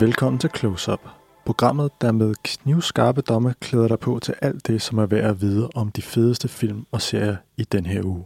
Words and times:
Velkommen 0.00 0.38
til 0.38 0.50
Close 0.56 0.92
Up, 0.92 1.00
programmet, 1.46 1.90
der 2.00 2.12
med 2.12 2.34
knivskarpe 2.44 3.20
domme 3.20 3.54
klæder 3.60 3.88
dig 3.88 3.98
på 3.98 4.18
til 4.22 4.34
alt 4.42 4.66
det, 4.66 4.82
som 4.82 4.98
er 4.98 5.06
værd 5.06 5.30
at 5.30 5.40
vide 5.40 5.68
om 5.74 5.90
de 5.90 6.02
fedeste 6.02 6.48
film 6.48 6.86
og 6.92 7.02
serier 7.02 7.36
i 7.56 7.64
den 7.64 7.86
her 7.86 8.02
uge. 8.04 8.24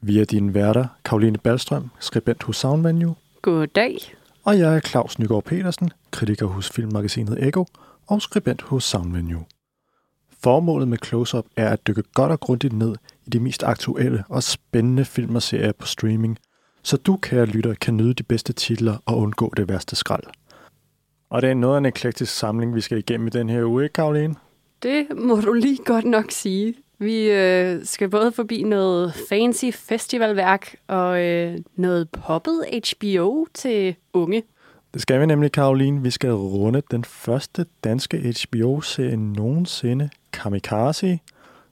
Vi 0.00 0.18
er 0.18 0.24
dine 0.24 0.54
værter, 0.54 0.86
Karoline 1.04 1.38
Ballstrøm, 1.38 1.90
skribent 2.00 2.42
hos 2.42 2.56
Soundvenue, 2.56 3.14
Goddag. 3.42 3.96
og 4.44 4.58
jeg 4.58 4.76
er 4.76 4.80
Claus 4.80 5.18
Nygaard 5.18 5.44
Petersen, 5.44 5.90
kritiker 6.10 6.46
hos 6.46 6.70
filmmagasinet 6.70 7.48
Ego 7.48 7.64
og 8.06 8.22
skribent 8.22 8.62
hos 8.62 8.84
Soundvenue. 8.84 9.44
Formålet 10.42 10.88
med 10.88 10.98
Close 11.04 11.38
Up 11.38 11.46
er 11.56 11.68
at 11.68 11.86
dykke 11.86 12.02
godt 12.14 12.32
og 12.32 12.40
grundigt 12.40 12.72
ned 12.72 12.94
i 13.26 13.30
de 13.30 13.40
mest 13.40 13.62
aktuelle 13.62 14.24
og 14.28 14.42
spændende 14.42 15.04
film 15.04 15.36
og 15.36 15.42
serier 15.42 15.72
på 15.72 15.86
streaming, 15.86 16.38
så 16.82 16.96
du, 16.96 17.16
kære 17.16 17.46
lytter, 17.46 17.74
kan 17.74 17.96
nyde 17.96 18.14
de 18.14 18.22
bedste 18.22 18.52
titler 18.52 18.96
og 19.06 19.18
undgå 19.18 19.52
det 19.56 19.68
værste 19.68 19.96
skrald. 19.96 20.24
Og 21.30 21.42
det 21.42 21.50
er 21.50 21.54
noget 21.54 21.74
af 21.74 21.78
en 21.78 21.86
eklektisk 21.86 22.34
samling, 22.34 22.74
vi 22.74 22.80
skal 22.80 22.98
igennem 22.98 23.26
i 23.26 23.30
den 23.30 23.48
her 23.48 23.64
uge, 23.64 23.82
ikke, 23.82 23.92
Karoline? 23.92 24.34
Det 24.82 25.06
må 25.16 25.36
du 25.36 25.52
lige 25.52 25.78
godt 25.84 26.04
nok 26.04 26.24
sige. 26.30 26.74
Vi 26.98 27.30
øh, 27.30 27.84
skal 27.84 28.08
både 28.08 28.32
forbi 28.32 28.62
noget 28.62 29.14
fancy 29.28 29.70
festivalværk 29.72 30.74
og 30.88 31.24
øh, 31.24 31.58
noget 31.76 32.08
poppet 32.10 32.64
HBO 32.72 33.46
til 33.54 33.94
unge. 34.12 34.42
Det 34.94 35.02
skal 35.02 35.20
vi 35.20 35.26
nemlig, 35.26 35.52
Karoline. 35.52 36.02
Vi 36.02 36.10
skal 36.10 36.32
runde 36.32 36.82
den 36.90 37.04
første 37.04 37.66
danske 37.84 38.34
HBO-serie 38.34 39.16
nogensinde, 39.16 40.10
Kamikaze, 40.32 41.18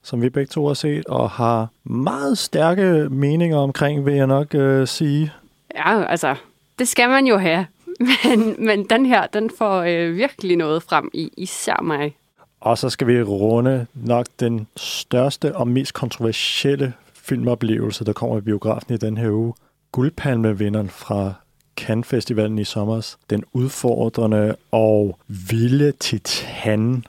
som 0.02 0.22
vi 0.22 0.30
begge 0.30 0.50
to 0.50 0.66
har 0.66 0.75
set, 0.75 1.06
og 1.06 1.30
har 1.30 1.69
meget 1.84 2.38
stærke 2.38 3.08
meninger 3.10 3.56
omkring, 3.56 4.06
vil 4.06 4.14
jeg 4.14 4.27
nok 4.27 4.55
øh, 4.55 4.88
sige. 4.88 5.32
Ja, 5.75 6.05
altså, 6.05 6.34
det 6.78 6.88
skal 6.88 7.08
man 7.08 7.27
jo 7.27 7.38
have. 7.38 7.66
Men, 8.25 8.55
men 8.59 8.84
den 8.84 9.06
her, 9.06 9.27
den 9.27 9.50
får 9.59 9.83
øh, 9.83 10.17
virkelig 10.17 10.56
noget 10.56 10.83
frem 10.83 11.11
i, 11.12 11.31
især 11.37 11.83
mig. 11.83 12.17
Og 12.61 12.78
så 12.78 12.91
skal 12.91 13.06
vi 13.06 13.23
runde 13.23 13.87
nok 13.95 14.27
den 14.41 14.67
største 14.77 15.56
og 15.56 15.69
mest 15.69 15.95
kontroversielle 15.95 16.92
filmoplevelse, 17.15 18.05
der 18.05 18.12
kommer 18.12 18.39
i 18.39 18.41
biografen 18.41 18.95
i 18.95 18.97
den 18.97 19.17
her 19.17 19.31
uge. 19.31 19.55
Guldpalmevinderen 19.92 20.91
fra 20.91 21.33
Cannes 21.77 22.06
Festivalen 22.06 22.59
i 22.59 22.65
sommer. 22.65 23.17
Den 23.31 23.45
udfordrende 23.53 24.56
og 24.70 25.19
vilde 25.28 25.92
titan, 25.92 27.05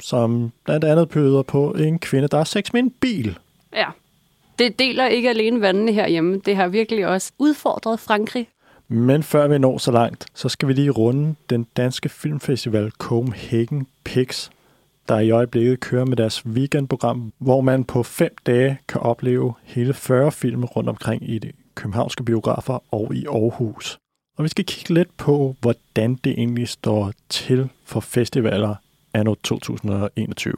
som 0.00 0.52
blandt 0.64 0.84
andet 0.84 1.08
pøder 1.08 1.42
på 1.42 1.72
en 1.72 1.98
kvinde, 1.98 2.28
der 2.28 2.36
har 2.36 2.44
sex 2.44 2.72
med 2.72 2.80
en 2.82 2.90
bil. 2.90 3.38
Ja, 3.72 3.86
det 4.58 4.78
deler 4.78 5.06
ikke 5.06 5.28
alene 5.28 5.60
vandene 5.60 5.92
herhjemme. 5.92 6.40
Det 6.44 6.56
har 6.56 6.68
virkelig 6.68 7.06
også 7.06 7.32
udfordret 7.38 8.00
Frankrig. 8.00 8.48
Men 8.92 9.22
før 9.22 9.48
vi 9.48 9.58
når 9.58 9.78
så 9.78 9.92
langt, 9.92 10.26
så 10.34 10.48
skal 10.48 10.68
vi 10.68 10.72
lige 10.72 10.90
runde 10.90 11.34
den 11.50 11.66
danske 11.76 12.08
filmfestival 12.08 12.90
Copenhagen 12.90 13.86
Pix, 14.04 14.48
der 15.08 15.18
i 15.18 15.30
øjeblikket 15.30 15.80
kører 15.80 16.04
med 16.04 16.16
deres 16.16 16.46
weekendprogram, 16.46 17.32
hvor 17.38 17.60
man 17.60 17.84
på 17.84 18.02
fem 18.02 18.34
dage 18.46 18.78
kan 18.88 19.00
opleve 19.00 19.54
hele 19.62 19.94
40 19.94 20.32
film 20.32 20.64
rundt 20.64 20.88
omkring 20.88 21.30
i 21.30 21.38
de 21.38 21.52
københavnske 21.74 22.24
biografer 22.24 22.78
og 22.94 23.14
i 23.14 23.26
Aarhus. 23.26 23.98
Og 24.38 24.44
vi 24.44 24.48
skal 24.48 24.64
kigge 24.64 24.94
lidt 24.94 25.16
på, 25.16 25.56
hvordan 25.60 26.14
det 26.14 26.32
egentlig 26.32 26.68
står 26.68 27.12
til 27.28 27.68
for 27.84 28.00
festivaler 28.00 28.74
anno 29.14 29.34
2021. 29.34 30.54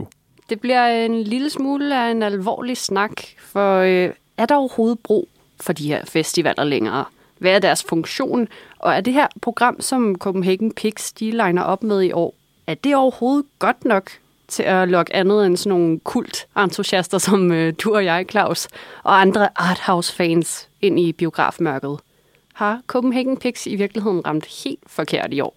Det 0.50 0.60
bliver 0.60 0.86
en 0.86 1.22
lille 1.22 1.50
smule 1.50 2.04
af 2.04 2.10
en 2.10 2.22
alvorlig 2.22 2.76
snak, 2.76 3.12
for 3.38 3.78
øh, 3.78 4.10
er 4.36 4.46
der 4.46 4.54
overhovedet 4.54 4.98
brug 4.98 5.28
for 5.60 5.72
de 5.72 5.88
her 5.88 6.04
festivaler 6.04 6.64
længere? 6.64 7.04
Hvad 7.42 7.52
er 7.52 7.58
deres 7.58 7.84
funktion? 7.88 8.48
Og 8.78 8.94
er 8.94 9.00
det 9.00 9.12
her 9.12 9.26
program, 9.40 9.80
som 9.80 10.16
Copenhagen 10.18 10.72
Pigs 10.74 11.12
de 11.12 11.30
liner 11.30 11.62
op 11.62 11.82
med 11.82 12.02
i 12.02 12.12
år, 12.12 12.34
er 12.66 12.74
det 12.74 12.96
overhovedet 12.96 13.44
godt 13.58 13.84
nok 13.84 14.10
til 14.48 14.62
at 14.62 14.88
lokke 14.88 15.16
andet 15.16 15.46
end 15.46 15.56
sådan 15.56 15.78
nogle 15.78 16.00
kult-entusiaster 16.00 17.18
som 17.18 17.52
øh, 17.52 17.74
du 17.84 17.94
og 17.94 18.04
jeg, 18.04 18.26
Claus, 18.30 18.68
og 19.02 19.20
andre 19.20 19.48
arthouse-fans 19.56 20.68
ind 20.80 21.00
i 21.00 21.12
biografmørket? 21.12 21.98
Har 22.54 22.80
Copenhagen 22.86 23.36
Pigs 23.36 23.66
i 23.66 23.76
virkeligheden 23.76 24.26
ramt 24.26 24.64
helt 24.64 24.84
forkert 24.86 25.32
i 25.32 25.40
år? 25.40 25.56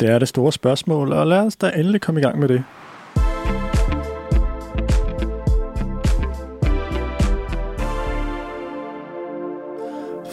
Det 0.00 0.10
er 0.10 0.18
det 0.18 0.28
store 0.28 0.52
spørgsmål, 0.52 1.12
og 1.12 1.26
lad 1.26 1.38
os 1.38 1.56
da 1.56 1.72
endelig 1.76 2.00
komme 2.00 2.20
i 2.20 2.24
gang 2.24 2.38
med 2.38 2.48
det. 2.48 2.64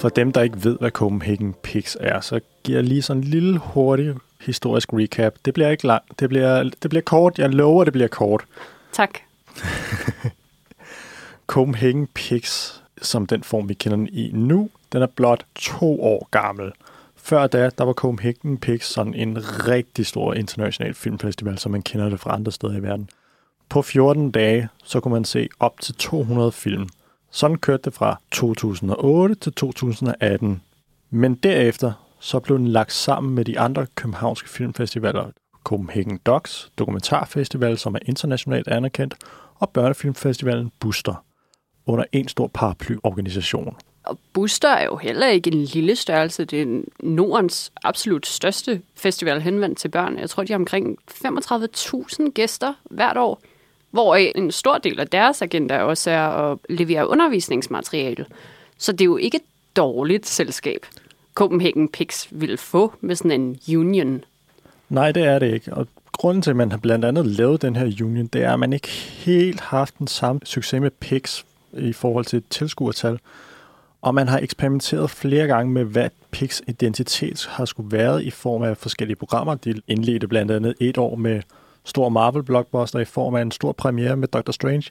For 0.01 0.09
dem, 0.09 0.31
der 0.31 0.41
ikke 0.41 0.63
ved, 0.63 0.77
hvad 0.79 0.91
Copenhagen 0.91 1.55
Pix 1.63 1.95
er, 1.99 2.21
så 2.21 2.39
giver 2.63 2.77
jeg 2.77 2.83
lige 2.83 3.01
sådan 3.01 3.23
en 3.23 3.29
lille 3.29 3.57
hurtig 3.57 4.15
historisk 4.39 4.93
recap. 4.93 5.33
Det 5.45 5.53
bliver 5.53 5.69
ikke 5.69 5.87
langt. 5.87 6.19
Det 6.19 6.29
bliver, 6.29 6.63
det 6.63 6.89
bliver 6.89 7.01
kort. 7.01 7.39
Jeg 7.39 7.49
lover, 7.49 7.83
det 7.83 7.93
bliver 7.93 8.07
kort. 8.07 8.45
Tak. 8.91 9.09
Copenhagen 11.47 12.07
Pix, 12.07 12.73
som 13.01 13.25
den 13.25 13.43
form, 13.43 13.69
vi 13.69 13.73
kender 13.73 13.97
den 13.97 14.09
i 14.11 14.31
nu, 14.33 14.69
den 14.93 15.01
er 15.01 15.07
blot 15.07 15.45
to 15.55 16.03
år 16.03 16.27
gammel. 16.31 16.71
Før 17.15 17.47
da, 17.47 17.69
der 17.77 17.83
var 17.83 17.93
Copenhagen 17.93 18.57
Pix 18.57 18.85
sådan 18.85 19.13
en 19.13 19.37
rigtig 19.67 20.05
stor 20.05 20.33
international 20.33 20.93
filmfestival, 20.93 21.59
som 21.59 21.71
man 21.71 21.81
kender 21.81 22.09
det 22.09 22.19
fra 22.19 22.33
andre 22.33 22.51
steder 22.51 22.77
i 22.77 22.83
verden. 22.83 23.09
På 23.69 23.81
14 23.81 24.31
dage, 24.31 24.69
så 24.83 24.99
kunne 24.99 25.13
man 25.13 25.25
se 25.25 25.49
op 25.59 25.81
til 25.81 25.95
200 25.95 26.51
film. 26.51 26.89
Sådan 27.31 27.57
kørte 27.57 27.83
det 27.83 27.93
fra 27.93 28.21
2008 28.31 29.35
til 29.35 29.53
2018. 29.53 30.61
Men 31.09 31.35
derefter, 31.35 31.91
så 32.19 32.39
blev 32.39 32.57
den 32.57 32.67
lagt 32.67 32.93
sammen 32.93 33.35
med 33.35 33.45
de 33.45 33.59
andre 33.59 33.87
københavnske 33.95 34.49
filmfestivaler. 34.49 35.31
Copenhagen 35.63 36.17
Docs, 36.17 36.71
Dokumentarfestival, 36.77 37.77
som 37.77 37.95
er 37.95 37.99
internationalt 38.05 38.67
anerkendt, 38.67 39.15
og 39.55 39.69
Børnefilmfestivalen 39.69 40.71
Buster, 40.79 41.23
under 41.85 42.05
en 42.11 42.27
stor 42.27 42.47
paraplyorganisation. 42.47 43.77
Og 44.03 44.19
Buster 44.33 44.69
er 44.69 44.85
jo 44.85 44.97
heller 44.97 45.27
ikke 45.27 45.51
en 45.53 45.63
lille 45.63 45.95
størrelse. 45.95 46.45
Det 46.45 46.61
er 46.61 46.81
Nordens 46.99 47.71
absolut 47.83 48.27
største 48.27 48.81
festival 48.95 49.41
henvendt 49.41 49.77
til 49.77 49.89
børn. 49.89 50.19
Jeg 50.19 50.29
tror, 50.29 50.43
de 50.43 50.53
har 50.53 50.59
omkring 50.59 50.97
35.000 51.11 52.31
gæster 52.31 52.73
hvert 52.83 53.17
år, 53.17 53.41
hvor 53.91 54.15
en 54.15 54.51
stor 54.51 54.77
del 54.77 54.99
af 54.99 55.07
deres 55.07 55.41
agenda 55.41 55.79
også 55.79 56.11
er 56.11 56.27
at 56.27 56.57
levere 56.69 57.07
undervisningsmateriale. 57.07 58.25
Så 58.77 58.91
det 58.91 59.01
er 59.01 59.05
jo 59.05 59.17
ikke 59.17 59.37
et 59.37 59.43
dårligt 59.75 60.27
selskab, 60.27 60.85
Copenhagen 61.35 61.89
Pix 61.89 62.27
vil 62.31 62.57
få 62.57 62.93
med 63.01 63.15
sådan 63.15 63.31
en 63.41 63.77
union. 63.77 64.23
Nej, 64.89 65.11
det 65.11 65.23
er 65.23 65.39
det 65.39 65.53
ikke. 65.53 65.73
Og 65.73 65.87
grunden 66.11 66.41
til, 66.41 66.49
at 66.49 66.55
man 66.55 66.71
har 66.71 66.77
blandt 66.77 67.05
andet 67.05 67.25
lavet 67.25 67.61
den 67.61 67.75
her 67.75 67.85
union, 67.85 68.27
det 68.27 68.43
er, 68.43 68.53
at 68.53 68.59
man 68.59 68.73
ikke 68.73 68.87
helt 68.87 69.61
haft 69.61 69.99
den 69.99 70.07
samme 70.07 70.41
succes 70.43 70.81
med 70.81 70.91
Pix 70.91 71.43
i 71.73 71.93
forhold 71.93 72.25
til 72.25 72.43
tilskuertal. 72.49 73.19
Og 74.01 74.15
man 74.15 74.27
har 74.27 74.39
eksperimenteret 74.39 75.09
flere 75.09 75.47
gange 75.47 75.73
med, 75.73 75.83
hvad 75.83 76.09
Pix 76.31 76.61
identitet 76.67 77.47
har 77.49 77.65
skulle 77.65 77.91
været 77.91 78.23
i 78.23 78.29
form 78.29 78.63
af 78.63 78.77
forskellige 78.77 79.15
programmer. 79.15 79.55
De 79.55 79.81
indledte 79.87 80.27
blandt 80.27 80.51
andet 80.51 80.75
et 80.79 80.97
år 80.97 81.15
med 81.15 81.41
stor 81.83 82.09
Marvel-blockbuster 82.09 82.99
i 82.99 83.05
form 83.05 83.35
af 83.35 83.41
en 83.41 83.51
stor 83.51 83.71
premiere 83.71 84.17
med 84.17 84.27
Doctor 84.27 84.51
Strange. 84.51 84.89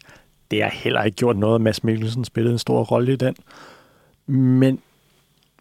Det 0.50 0.62
har 0.62 0.70
heller 0.70 1.02
ikke 1.02 1.16
gjort 1.16 1.36
noget. 1.36 1.60
Mads 1.60 1.84
Mikkelsen 1.84 2.24
spillede 2.24 2.52
en 2.52 2.58
stor 2.58 2.84
rolle 2.84 3.12
i 3.12 3.16
den. 3.16 3.36
Men 4.26 4.80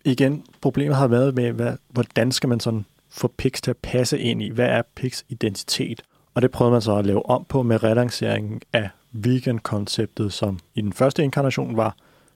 igen, 0.05 0.45
problemet 0.61 0.95
har 0.95 1.07
været 1.07 1.35
med, 1.35 1.51
hvad, 1.51 1.73
hvordan 1.89 2.31
skal 2.31 2.49
man 2.49 2.59
sådan 2.59 2.85
få 3.09 3.27
Pix 3.37 3.61
til 3.61 3.71
at 3.71 3.77
passe 3.77 4.19
ind 4.19 4.41
i? 4.41 4.49
Hvad 4.49 4.67
er 4.67 4.81
Pix 4.95 5.23
identitet? 5.29 6.01
Og 6.33 6.41
det 6.41 6.51
prøvede 6.51 6.71
man 6.71 6.81
så 6.81 6.95
at 6.95 7.05
lave 7.05 7.29
om 7.29 7.45
på 7.49 7.63
med 7.63 7.83
relanceringen 7.83 8.61
af 8.73 8.89
weekend-konceptet, 9.15 10.33
som 10.33 10.59
i 10.75 10.81
den 10.81 10.93
første 10.93 11.23
inkarnation 11.23 11.77
var 11.77 11.95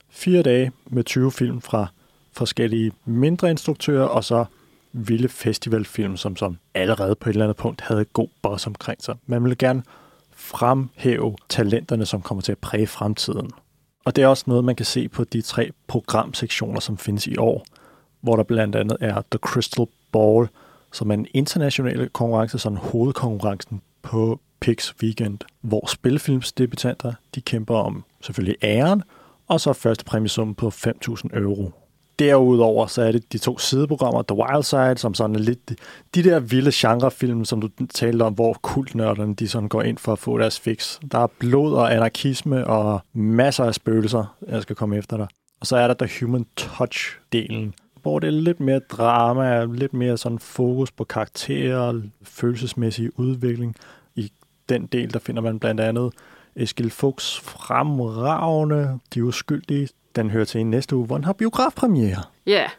fire 0.10 0.44
dage 0.44 0.72
med 0.86 1.04
20 1.04 1.32
film 1.32 1.62
fra 1.62 1.88
forskellige 2.32 2.92
mindre 3.06 3.50
instruktører, 3.50 4.06
og 4.06 4.24
så 4.24 4.46
vilde 4.94 5.30
festivalfilm, 5.30 6.18
som, 6.18 6.36
som 6.36 6.58
allerede 6.74 7.16
på 7.16 7.30
et 7.30 7.34
eller 7.34 7.46
andet 7.46 7.58
punkt 7.58 7.82
havde 7.82 8.06
god 8.06 8.28
boss 8.42 8.68
omkring 8.68 9.04
sig. 9.04 9.16
Man 9.26 9.44
ville 9.44 9.56
gerne 9.56 9.84
fremhæve 10.36 11.36
talenterne, 11.50 12.06
som 12.06 12.22
kommer 12.22 12.42
til 12.42 12.52
at 12.52 12.58
præge 12.58 12.88
fremtiden. 12.88 13.52
Og 14.06 14.16
det 14.16 14.24
er 14.24 14.28
også 14.28 14.44
noget, 14.48 14.64
man 14.64 14.76
kan 14.76 14.86
se 14.86 15.08
på 15.08 15.24
de 15.24 15.42
tre 15.42 15.72
programsektioner, 15.88 16.80
som 16.80 16.98
findes 16.98 17.28
i 17.28 17.38
år, 17.38 17.66
hvor 18.22 18.36
der 18.36 18.44
blandt 18.44 18.76
andet 18.76 18.98
er 19.02 19.22
The 19.32 19.38
Crystal 19.38 19.88
Ball, 20.12 20.48
som 20.94 21.10
er 21.10 21.14
en 21.14 21.28
international 21.34 22.10
konkurrence, 22.10 22.60
sådan 22.60 22.78
hovedkonkurrencen 22.78 23.82
på 24.02 24.40
Pix 24.60 24.94
Weekend, 25.04 25.40
hvor 25.62 25.90
spilfilmsdebutanter, 25.90 27.14
de 27.36 27.42
kæmper 27.42 27.76
om 27.76 28.04
selvfølgelig 28.22 28.58
æren, 28.64 29.04
og 29.48 29.62
så 29.62 29.74
første 29.74 30.06
præmiesum 30.06 30.56
på 30.56 30.68
5.000 30.68 31.38
euro. 31.38 31.72
Derudover 32.24 32.88
så 32.88 33.02
er 33.02 33.12
det 33.12 33.34
de 33.34 33.38
to 33.38 33.58
sideprogrammer, 33.58 34.22
The 34.22 34.38
Wild 34.38 34.64
Side, 34.64 34.98
som 34.98 35.14
sådan 35.14 35.36
er 35.36 35.40
lidt 35.40 35.74
de 36.16 36.24
der 36.24 36.40
vilde 36.40 36.72
genrefilm, 36.74 37.46
som 37.46 37.62
du 37.62 37.70
talte 37.94 38.24
om, 38.24 38.34
hvor 38.34 38.58
kultnørderne 38.62 39.36
de 39.36 39.48
sådan 39.48 39.70
går 39.70 39.82
ind 39.82 39.98
for 39.98 40.12
at 40.12 40.20
få 40.20 40.38
deres 40.38 40.60
fix. 40.60 41.00
Der 41.12 41.20
er 41.20 41.28
blod 41.40 41.74
og 41.74 41.96
anarkisme 41.96 42.68
og 42.68 43.02
masser 43.14 43.64
af 43.64 43.74
spøgelser, 43.74 44.36
jeg 44.48 44.62
skal 44.62 44.76
komme 44.76 44.98
efter 44.98 45.18
dig. 45.18 45.28
Og 45.60 45.68
så 45.68 45.78
er 45.78 45.88
der 45.88 46.06
The 46.06 46.26
Human 46.26 46.46
Touch-delen, 46.60 47.72
hvor 48.02 48.20
det 48.20 48.28
er 48.28 48.32
lidt 48.32 48.60
mere 48.60 48.80
drama, 48.80 49.66
lidt 49.66 49.94
mere 49.94 50.18
sådan 50.18 50.40
fokus 50.40 50.92
på 50.92 51.04
karakterer, 51.04 52.02
følelsesmæssig 52.24 53.20
udvikling. 53.20 53.76
I 54.16 54.32
den 54.70 54.86
del, 54.86 55.14
der 55.14 55.20
finder 55.20 55.42
man 55.42 55.60
blandt 55.60 55.82
andet 55.82 56.14
Eskil 56.56 56.92
Fuchs 56.92 57.40
fremragende 57.40 59.00
De 59.14 59.24
Uskyldige. 59.24 59.90
Den 60.16 60.30
hører 60.30 60.46
til 60.46 60.60
i 60.60 60.64
næste 60.64 60.96
uge, 60.96 61.06
hvor 61.06 61.16
den 61.16 61.26
har 61.26 61.34
biografpremiere. 61.34 62.24
Ja, 62.46 62.52
yeah. 62.52 62.70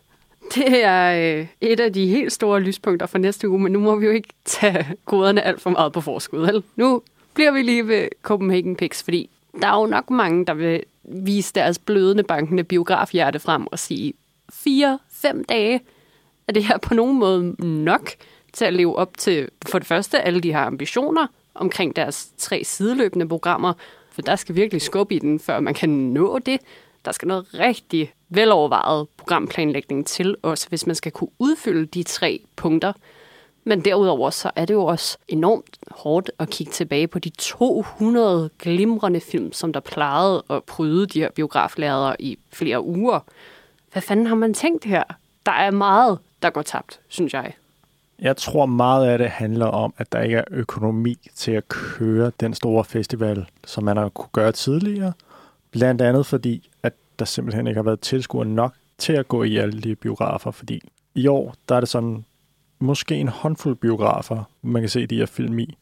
det 0.55 0.85
er 0.85 1.39
øh, 1.39 1.47
et 1.61 1.81
af 1.81 1.93
de 1.93 2.07
helt 2.07 2.33
store 2.33 2.61
lyspunkter 2.61 3.07
for 3.07 3.19
næste 3.19 3.49
uge, 3.49 3.61
men 3.61 3.73
nu 3.73 3.79
må 3.79 3.97
vi 3.97 4.07
jo 4.07 4.13
ikke 4.13 4.29
tage 4.45 4.87
goderne 5.05 5.43
alt 5.43 5.61
for 5.61 5.71
meget 5.71 5.93
på 5.93 6.01
forskud. 6.01 6.47
Vel? 6.47 6.63
Nu 6.77 7.03
bliver 7.35 7.53
vi 7.53 7.63
lige 7.63 7.89
ved 7.89 8.09
Copenhagen 8.23 8.77
Pix, 8.77 9.03
fordi 9.05 9.31
der 9.61 9.69
er 9.69 9.81
jo 9.81 9.87
nok 9.87 10.11
mange, 10.11 10.47
der 10.47 10.55
vil 10.55 10.83
vise 11.05 11.53
deres 11.55 11.79
blødende 11.79 12.23
bankende 12.23 12.65
biografhjerte 12.65 13.39
frem 13.39 13.67
og 13.67 13.79
sige, 13.79 14.13
fire, 14.53 14.99
fem 15.11 15.45
dage, 15.45 15.81
er 16.49 16.53
det 16.53 16.65
her 16.65 16.79
på 16.79 16.95
nogen 16.95 17.19
måde 17.19 17.67
nok 17.67 18.11
til 18.53 18.65
at 18.65 18.73
leve 18.73 18.97
op 18.97 19.17
til, 19.19 19.49
for 19.67 19.79
det 19.79 19.89
første, 19.89 20.21
alle 20.21 20.41
de 20.41 20.53
her 20.53 20.61
ambitioner 20.61 21.27
omkring 21.55 21.97
deres 21.97 22.29
tre 22.39 22.65
sideløbende 22.65 23.29
programmer, 23.29 23.73
for 24.11 24.23
der 24.23 24.37
skal 24.37 24.55
virkelig 24.55 24.83
skubbe 24.83 25.15
i 25.15 25.19
den, 25.19 25.41
før 25.41 25.61
man 25.61 25.75
kan 25.75 25.89
nå 25.89 26.39
det. 26.39 26.61
Der 27.05 27.13
skal 27.13 27.29
noget 27.29 27.47
rigtig 27.55 28.13
velovervejet 28.29 29.09
programplanlægning 29.17 30.07
til 30.07 30.37
også 30.43 30.69
hvis 30.69 30.87
man 30.87 30.97
skal 30.97 31.13
kunne 31.13 31.31
udfylde 31.39 31.87
de 31.87 32.03
tre 32.03 32.41
punkter. 32.57 32.93
Men 33.65 33.85
derudover 33.85 34.31
så 34.31 34.51
er 34.57 34.65
det 34.65 34.75
jo 34.75 34.85
også 34.85 35.19
enormt 35.29 35.79
hårdt 35.91 36.31
at 36.39 36.51
kigge 36.51 36.73
tilbage 36.73 37.07
på 37.07 37.19
de 37.19 37.31
200 37.31 38.51
glimrende 38.59 39.21
film, 39.21 39.53
som 39.53 39.73
der 39.73 39.81
plejede 39.81 40.43
at 40.51 40.65
pryde 40.65 41.07
de 41.07 41.21
her 41.21 41.31
biograflærere 41.31 42.23
i 42.23 42.39
flere 42.53 42.85
uger. 42.85 43.21
Hvad 43.93 44.03
fanden 44.03 44.27
har 44.27 44.35
man 44.35 44.55
tænkt 44.55 44.85
her? 44.85 45.05
Der 45.47 45.53
er 45.53 45.71
meget, 45.71 46.19
der 46.43 46.51
går 46.51 46.63
tabt, 46.63 47.01
synes 47.09 47.33
jeg. 47.35 47.55
Jeg 48.19 48.37
tror 48.37 48.67
meget 48.67 49.07
af 49.07 49.19
det 49.19 49.29
handler 49.29 49.67
om, 49.67 49.95
at 49.97 50.13
der 50.13 50.21
ikke 50.21 50.37
er 50.37 50.45
økonomi 50.51 51.17
til 51.35 51.53
at 51.53 51.69
køre 51.69 52.33
den 52.41 52.55
store 52.55 52.85
festival, 52.85 53.47
som 53.67 53.85
man 53.85 53.97
har 53.97 54.09
kunne 54.09 54.29
gøre 54.33 54.53
tidligere. 54.53 55.13
Blandt 55.71 56.03
andet 56.03 56.27
fordi, 56.27 56.71
at 56.83 56.93
der 57.19 57.25
simpelthen 57.25 57.67
ikke 57.67 57.79
har 57.79 57.83
været 57.83 58.01
tilskuere 58.01 58.47
nok 58.47 58.75
til 58.99 59.13
at 59.13 59.29
gå 59.29 59.43
i 59.43 59.57
alle 59.57 59.81
de 59.81 59.95
biografer, 59.95 60.51
fordi 60.51 60.81
i 61.15 61.27
år, 61.27 61.55
der 61.69 61.77
er 61.77 61.81
det 61.81 61.89
sådan 61.89 62.25
måske 62.79 63.15
en 63.15 63.29
håndfuld 63.29 63.77
biografer, 63.77 64.45
man 64.63 64.83
kan 64.83 64.89
se 64.89 65.07
de 65.07 65.17
her 65.17 65.27
film 65.27 65.59
i. 65.59 65.77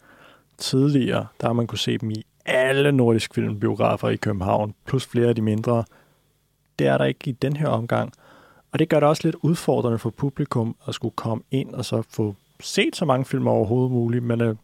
Tidligere, 0.58 1.26
der 1.40 1.46
har 1.46 1.52
man 1.52 1.66
kunne 1.66 1.78
se 1.78 1.98
dem 1.98 2.10
i 2.10 2.24
alle 2.44 2.92
nordisk 2.92 3.34
filmbiografer 3.34 4.08
i 4.08 4.16
København, 4.16 4.74
plus 4.86 5.06
flere 5.06 5.28
af 5.28 5.34
de 5.34 5.42
mindre. 5.42 5.84
Det 6.78 6.86
er 6.86 6.98
der 6.98 7.04
ikke 7.04 7.30
i 7.30 7.32
den 7.32 7.56
her 7.56 7.68
omgang. 7.68 8.12
Og 8.72 8.78
det 8.78 8.88
gør 8.88 9.00
det 9.00 9.08
også 9.08 9.22
lidt 9.24 9.36
udfordrende 9.42 9.98
for 9.98 10.10
publikum 10.10 10.76
at 10.88 10.94
skulle 10.94 11.14
komme 11.16 11.42
ind 11.50 11.74
og 11.74 11.84
så 11.84 12.02
få 12.10 12.34
set 12.60 12.96
så 12.96 13.04
mange 13.04 13.24
film 13.24 13.46
overhovedet 13.46 13.92
muligt. 13.92 14.24
Man 14.24 14.40
er 14.40 14.54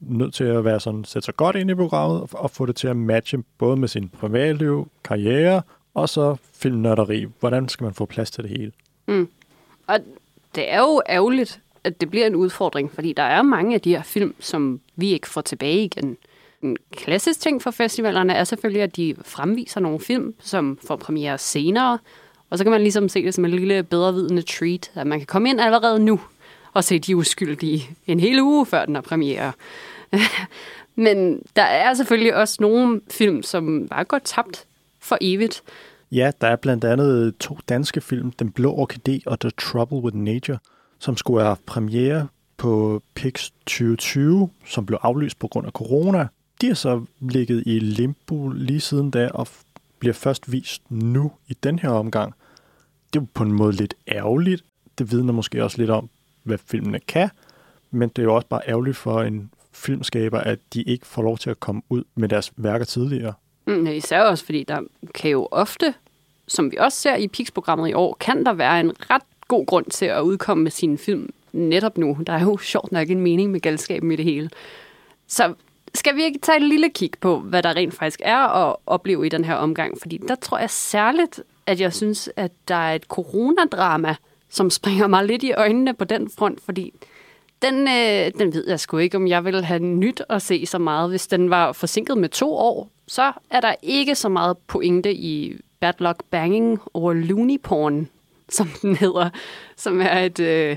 nødt 0.00 0.34
til 0.34 0.44
at 0.44 0.64
være 0.64 0.80
sådan, 0.80 1.04
sætte 1.04 1.26
sig 1.26 1.36
godt 1.36 1.56
ind 1.56 1.70
i 1.70 1.74
programmet 1.74 2.26
og 2.32 2.50
få 2.50 2.66
det 2.66 2.76
til 2.76 2.88
at 2.88 2.96
matche 2.96 3.42
både 3.58 3.76
med 3.76 3.88
sin 3.88 4.08
privatliv, 4.08 4.88
karriere 5.04 5.62
og 5.94 6.08
så 6.08 6.36
filmnørderi. 6.52 7.26
Hvordan 7.40 7.68
skal 7.68 7.84
man 7.84 7.94
få 7.94 8.04
plads 8.04 8.30
til 8.30 8.44
det 8.44 8.50
hele? 8.50 8.72
Mm. 9.06 9.28
Og 9.86 9.98
det 10.54 10.72
er 10.72 10.80
jo 10.80 11.02
ærgerligt, 11.08 11.60
at 11.84 12.00
det 12.00 12.10
bliver 12.10 12.26
en 12.26 12.34
udfordring, 12.34 12.92
fordi 12.92 13.12
der 13.12 13.22
er 13.22 13.42
mange 13.42 13.74
af 13.74 13.80
de 13.80 13.90
her 13.90 14.02
film, 14.02 14.34
som 14.40 14.80
vi 14.96 15.12
ikke 15.12 15.28
får 15.28 15.40
tilbage 15.40 15.84
igen. 15.84 16.16
En 16.62 16.76
klassisk 16.92 17.40
ting 17.40 17.62
for 17.62 17.70
festivalerne 17.70 18.32
er 18.32 18.44
selvfølgelig, 18.44 18.82
at 18.82 18.96
de 18.96 19.14
fremviser 19.22 19.80
nogle 19.80 20.00
film, 20.00 20.34
som 20.40 20.78
får 20.86 20.96
premiere 20.96 21.38
senere, 21.38 21.98
og 22.54 22.58
så 22.58 22.64
kan 22.64 22.70
man 22.70 22.80
ligesom 22.80 23.08
se 23.08 23.24
det 23.24 23.34
som 23.34 23.44
en 23.44 23.50
lille 23.50 23.82
bedrevidende 23.82 24.42
treat, 24.42 24.90
at 24.94 25.06
man 25.06 25.18
kan 25.18 25.26
komme 25.26 25.48
ind 25.48 25.60
allerede 25.60 25.98
nu 25.98 26.20
og 26.72 26.84
se 26.84 26.98
de 26.98 27.16
uskyldige 27.16 27.88
en 28.06 28.20
hel 28.20 28.40
uge 28.40 28.66
før 28.66 28.84
den 28.84 28.96
er 28.96 29.00
premiere. 29.00 29.52
Men 30.94 31.42
der 31.56 31.62
er 31.62 31.94
selvfølgelig 31.94 32.34
også 32.34 32.56
nogle 32.60 33.00
film, 33.10 33.42
som 33.42 33.88
bare 33.90 34.04
går 34.04 34.18
tabt 34.18 34.66
for 35.00 35.18
evigt. 35.20 35.62
Ja, 36.12 36.30
der 36.40 36.46
er 36.46 36.56
blandt 36.56 36.84
andet 36.84 37.36
to 37.40 37.58
danske 37.68 38.00
film, 38.00 38.32
Den 38.32 38.52
Blå 38.52 38.86
Orkidé 38.86 39.18
og 39.26 39.40
The 39.40 39.50
Trouble 39.50 39.98
with 39.98 40.16
Nature, 40.16 40.58
som 40.98 41.16
skulle 41.16 41.44
have 41.44 41.56
premiere 41.66 42.26
på 42.56 43.02
PIX 43.14 43.50
2020, 43.66 44.50
som 44.66 44.86
blev 44.86 44.98
aflyst 45.02 45.38
på 45.38 45.48
grund 45.48 45.66
af 45.66 45.72
corona. 45.72 46.26
De 46.60 46.66
har 46.66 46.74
så 46.74 47.04
ligget 47.20 47.62
i 47.66 47.78
limbo 47.78 48.48
lige 48.48 48.80
siden 48.80 49.10
da, 49.10 49.28
og 49.28 49.48
bliver 49.98 50.14
først 50.14 50.52
vist 50.52 50.82
nu 50.90 51.32
i 51.48 51.54
den 51.62 51.78
her 51.78 51.88
omgang. 51.88 52.34
Det 53.14 53.20
er 53.22 53.26
på 53.34 53.42
en 53.42 53.52
måde 53.52 53.72
lidt 53.72 53.94
ærgerligt. 54.08 54.64
Det 54.98 55.12
vidner 55.12 55.32
måske 55.32 55.64
også 55.64 55.78
lidt 55.78 55.90
om, 55.90 56.08
hvad 56.42 56.58
filmene 56.58 56.98
kan, 56.98 57.30
men 57.90 58.08
det 58.08 58.18
er 58.18 58.22
jo 58.22 58.34
også 58.34 58.46
bare 58.48 58.60
ærgerligt 58.68 58.96
for 58.96 59.22
en 59.22 59.50
filmskaber, 59.72 60.38
at 60.38 60.58
de 60.74 60.82
ikke 60.82 61.06
får 61.06 61.22
lov 61.22 61.38
til 61.38 61.50
at 61.50 61.60
komme 61.60 61.82
ud 61.88 62.04
med 62.14 62.28
deres 62.28 62.52
værker 62.56 62.84
tidligere. 62.84 63.32
Mm, 63.66 63.86
især 63.86 64.20
også, 64.20 64.44
fordi 64.44 64.64
der 64.64 64.80
kan 65.14 65.30
jo 65.30 65.48
ofte, 65.50 65.94
som 66.46 66.72
vi 66.72 66.76
også 66.76 66.98
ser 66.98 67.16
i 67.16 67.28
PIX-programmet 67.28 67.88
i 67.88 67.92
år, 67.92 68.16
kan 68.20 68.46
der 68.46 68.52
være 68.52 68.80
en 68.80 68.92
ret 69.10 69.22
god 69.48 69.66
grund 69.66 69.86
til 69.86 70.06
at 70.06 70.20
udkomme 70.20 70.62
med 70.62 70.70
sin 70.70 70.98
film 70.98 71.30
netop 71.52 71.98
nu. 71.98 72.18
Der 72.26 72.32
er 72.32 72.42
jo 72.42 72.56
sjovt 72.56 72.92
nok 72.92 73.10
en 73.10 73.20
mening 73.20 73.50
med 73.50 73.60
galskaben 73.60 74.12
i 74.12 74.16
det 74.16 74.24
hele. 74.24 74.50
Så 75.26 75.54
skal 75.94 76.16
vi 76.16 76.24
ikke 76.24 76.38
tage 76.38 76.56
et 76.56 76.62
lille 76.62 76.90
kig 76.90 77.10
på, 77.20 77.38
hvad 77.38 77.62
der 77.62 77.76
rent 77.76 77.94
faktisk 77.94 78.20
er 78.24 78.68
at 78.68 78.76
opleve 78.86 79.26
i 79.26 79.28
den 79.28 79.44
her 79.44 79.54
omgang? 79.54 79.98
Fordi 80.00 80.20
der 80.28 80.34
tror 80.34 80.58
jeg 80.58 80.70
særligt, 80.70 81.40
at 81.66 81.80
jeg 81.80 81.92
synes, 81.92 82.30
at 82.36 82.52
der 82.68 82.74
er 82.74 82.94
et 82.94 83.04
coronadrama, 83.04 84.14
som 84.48 84.70
springer 84.70 85.06
mig 85.06 85.24
lidt 85.24 85.42
i 85.42 85.52
øjnene 85.52 85.94
på 85.94 86.04
den 86.04 86.30
front, 86.30 86.60
fordi 86.64 86.92
den, 87.62 87.88
øh, 87.88 88.32
den 88.38 88.54
ved 88.54 88.68
jeg 88.68 88.80
sgu 88.80 88.98
ikke, 88.98 89.16
om 89.16 89.26
jeg 89.26 89.44
vil 89.44 89.64
have 89.64 89.80
nyt 89.80 90.22
at 90.28 90.42
se 90.42 90.66
så 90.66 90.78
meget. 90.78 91.10
Hvis 91.10 91.26
den 91.26 91.50
var 91.50 91.72
forsinket 91.72 92.18
med 92.18 92.28
to 92.28 92.54
år, 92.54 92.90
så 93.06 93.32
er 93.50 93.60
der 93.60 93.74
ikke 93.82 94.14
så 94.14 94.28
meget 94.28 94.58
pointe 94.58 95.14
i 95.14 95.56
Bad 95.80 95.92
Luck 95.98 96.22
Banging 96.30 96.80
over 96.94 97.12
Looney 97.12 97.60
Porn, 97.62 98.08
som 98.48 98.68
den 98.82 98.96
hedder, 98.96 99.30
som 99.76 100.00
er 100.00 100.18
et 100.18 100.40
øh, 100.40 100.76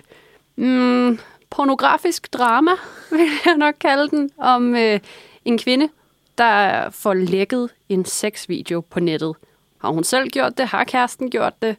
mm, 0.56 1.20
pornografisk 1.50 2.34
drama, 2.34 2.72
vil 3.12 3.30
jeg 3.46 3.58
nok 3.58 3.76
kalde 3.80 4.10
den, 4.10 4.30
om 4.38 4.76
øh, 4.76 5.00
en 5.46 5.58
kvinde, 5.58 5.90
der 6.38 6.90
får 6.90 7.14
lækket 7.14 7.70
en 7.90 8.06
sexvideo 8.06 8.82
på 8.82 9.00
nettet. 9.00 9.36
Har 9.78 9.90
hun 9.90 10.04
selv 10.04 10.28
gjort 10.28 10.58
det? 10.58 10.68
Har 10.68 10.84
kæresten 10.84 11.30
gjort 11.30 11.54
det? 11.62 11.76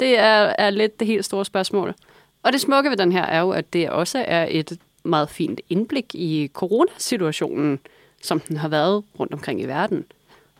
Det 0.00 0.18
er, 0.18 0.54
er 0.58 0.70
lidt 0.70 1.00
det 1.00 1.06
helt 1.06 1.24
store 1.24 1.44
spørgsmål. 1.44 1.94
Og 2.42 2.52
det 2.52 2.60
smukke 2.60 2.90
ved 2.90 2.96
den 2.96 3.12
her 3.12 3.22
er 3.22 3.40
jo, 3.40 3.50
at 3.50 3.72
det 3.72 3.90
også 3.90 4.24
er 4.26 4.46
et 4.50 4.78
meget 5.04 5.30
fint 5.30 5.60
indblik 5.68 6.14
i 6.14 6.50
coronasituationen, 6.52 7.78
som 8.22 8.40
den 8.40 8.56
har 8.56 8.68
været 8.68 9.04
rundt 9.20 9.32
omkring 9.32 9.60
i 9.60 9.66
verden. 9.66 10.04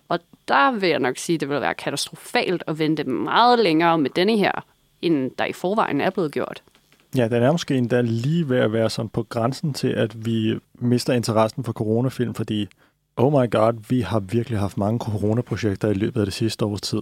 Og 0.08 0.18
der 0.48 0.70
vil 0.70 0.88
jeg 0.88 0.98
nok 0.98 1.18
sige, 1.18 1.34
at 1.34 1.40
det 1.40 1.48
vil 1.48 1.60
være 1.60 1.74
katastrofalt 1.74 2.64
at 2.66 2.78
vente 2.78 3.04
meget 3.04 3.58
længere 3.58 3.98
med 3.98 4.10
denne 4.10 4.36
her, 4.36 4.64
end 5.02 5.30
der 5.38 5.44
i 5.44 5.52
forvejen 5.52 6.00
er 6.00 6.10
blevet 6.10 6.32
gjort. 6.32 6.62
Ja, 7.16 7.28
den 7.28 7.42
er 7.42 7.52
måske 7.52 7.76
endda 7.76 8.00
lige 8.00 8.48
ved 8.48 8.58
at 8.58 8.72
være 8.72 8.90
sådan 8.90 9.08
på 9.08 9.22
grænsen 9.22 9.74
til, 9.74 9.88
at 9.88 10.26
vi 10.26 10.58
mister 10.74 11.12
interessen 11.12 11.64
for 11.64 11.72
coronafilm, 11.72 12.34
fordi, 12.34 12.68
oh 13.20 13.32
my 13.32 13.50
god, 13.50 13.72
vi 13.88 14.00
har 14.00 14.20
virkelig 14.20 14.58
haft 14.58 14.78
mange 14.78 14.98
coronaprojekter 14.98 15.88
i 15.88 15.94
løbet 15.94 16.20
af 16.20 16.26
det 16.26 16.34
sidste 16.34 16.64
års 16.64 16.80
tid. 16.80 17.00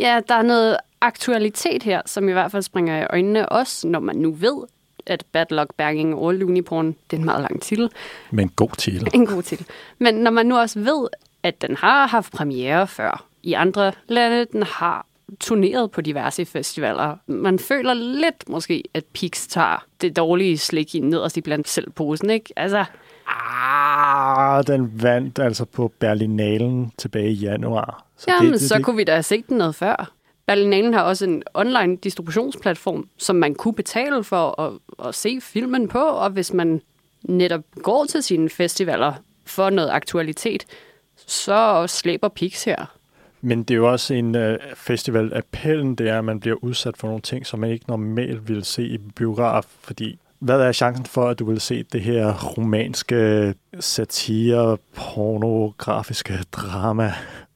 Ja, 0.00 0.20
der 0.28 0.34
er 0.34 0.42
noget 0.42 0.76
aktualitet 1.00 1.82
her, 1.82 2.02
som 2.06 2.28
i 2.28 2.32
hvert 2.32 2.52
fald 2.52 2.62
springer 2.62 3.02
i 3.02 3.06
øjnene 3.10 3.48
også, 3.48 3.88
når 3.88 4.00
man 4.00 4.16
nu 4.16 4.32
ved, 4.32 4.62
at 5.06 5.24
Bad 5.32 5.46
Luck 5.50 5.74
Banging 5.76 6.14
og 6.14 6.34
Looney 6.34 6.64
Porn, 6.64 6.86
det 6.86 7.12
er 7.12 7.16
en 7.16 7.24
meget 7.24 7.40
lang 7.40 7.62
titel. 7.62 7.90
Men 8.30 8.48
god 8.48 8.76
titel. 8.78 9.08
En 9.14 9.26
god 9.26 9.42
titel. 9.42 9.66
Men 9.98 10.14
når 10.14 10.30
man 10.30 10.46
nu 10.46 10.58
også 10.58 10.80
ved, 10.80 11.08
at 11.42 11.62
den 11.62 11.76
har 11.76 12.06
haft 12.06 12.32
premiere 12.32 12.86
før 12.86 13.26
i 13.42 13.52
andre 13.52 13.92
lande, 14.08 14.44
den 14.44 14.62
har 14.62 15.06
turneret 15.40 15.90
på 15.90 16.00
diverse 16.00 16.44
festivaler. 16.44 17.16
Man 17.26 17.58
føler 17.58 17.94
lidt 17.94 18.48
måske, 18.48 18.84
at 18.94 19.04
Pix 19.04 19.46
tager 19.48 19.84
det 20.00 20.16
dårlige 20.16 20.58
slik 20.58 20.94
i 20.94 21.00
nederst 21.00 21.36
i 21.36 21.40
blandt 21.40 21.68
selv 21.68 21.90
posen, 21.90 22.30
ikke? 22.30 22.52
Altså, 22.56 22.84
Ah, 23.26 24.66
den 24.66 25.02
vandt 25.02 25.38
altså 25.38 25.64
på 25.64 25.92
Berlinalen 25.98 26.92
tilbage 26.98 27.30
i 27.30 27.34
januar. 27.34 28.06
Så 28.16 28.26
Jamen, 28.28 28.52
det, 28.52 28.60
det, 28.60 28.68
så 28.68 28.76
det... 28.76 28.84
kunne 28.84 28.96
vi 28.96 29.04
da 29.04 29.12
have 29.12 29.22
set 29.22 29.48
den 29.48 29.58
noget 29.58 29.74
før. 29.74 30.12
Berlinalen 30.46 30.94
har 30.94 31.02
også 31.02 31.24
en 31.24 31.42
online 31.54 31.96
distributionsplatform, 31.96 33.08
som 33.18 33.36
man 33.36 33.54
kunne 33.54 33.74
betale 33.74 34.24
for 34.24 34.60
at, 34.60 34.72
at 35.08 35.14
se 35.14 35.40
filmen 35.40 35.88
på, 35.88 35.98
og 35.98 36.30
hvis 36.30 36.52
man 36.52 36.80
netop 37.22 37.60
går 37.82 38.04
til 38.04 38.22
sine 38.22 38.48
festivaler 38.48 39.12
for 39.44 39.70
noget 39.70 39.90
aktualitet, 39.90 40.64
så 41.16 41.86
slæber 41.86 42.28
Pix 42.28 42.64
her. 42.64 42.96
Men 43.40 43.62
det 43.62 43.74
er 43.74 43.78
jo 43.78 43.92
også 43.92 44.14
en 44.14 44.34
uh, 44.34 44.54
festival. 44.74 45.34
Appellen 45.34 45.94
det 45.94 46.08
er, 46.08 46.18
at 46.18 46.24
man 46.24 46.40
bliver 46.40 46.56
udsat 46.64 46.96
for 46.96 47.08
nogle 47.08 47.22
ting, 47.22 47.46
som 47.46 47.60
man 47.60 47.70
ikke 47.70 47.84
normalt 47.88 48.48
vil 48.48 48.64
se 48.64 48.82
i 48.82 48.98
biograf, 48.98 49.64
fordi 49.80 50.18
hvad 50.42 50.60
er 50.60 50.72
chancen 50.72 51.06
for, 51.06 51.28
at 51.28 51.38
du 51.38 51.44
vil 51.44 51.60
se 51.60 51.82
det 51.82 52.00
her 52.00 52.42
romanske 52.42 53.54
satire, 53.80 54.76
pornografiske 54.94 56.38
drama 56.52 57.12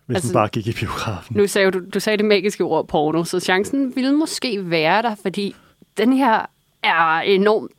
hvis 0.06 0.14
altså, 0.14 0.28
den 0.28 0.34
bare 0.34 0.48
gik 0.48 0.66
i 0.66 0.72
biografen. 0.72 1.36
Nu 1.36 1.46
sagde 1.46 1.70
du, 1.70 1.80
du 1.94 2.00
sagde 2.00 2.16
det 2.16 2.24
magiske 2.24 2.64
ord 2.64 2.88
porno, 2.88 3.24
så 3.24 3.40
chancen 3.40 3.96
ville 3.96 4.12
måske 4.12 4.70
være 4.70 5.02
der, 5.02 5.14
fordi 5.14 5.54
den 5.96 6.12
her 6.12 6.46
er 6.82 7.20
enormt 7.20 7.72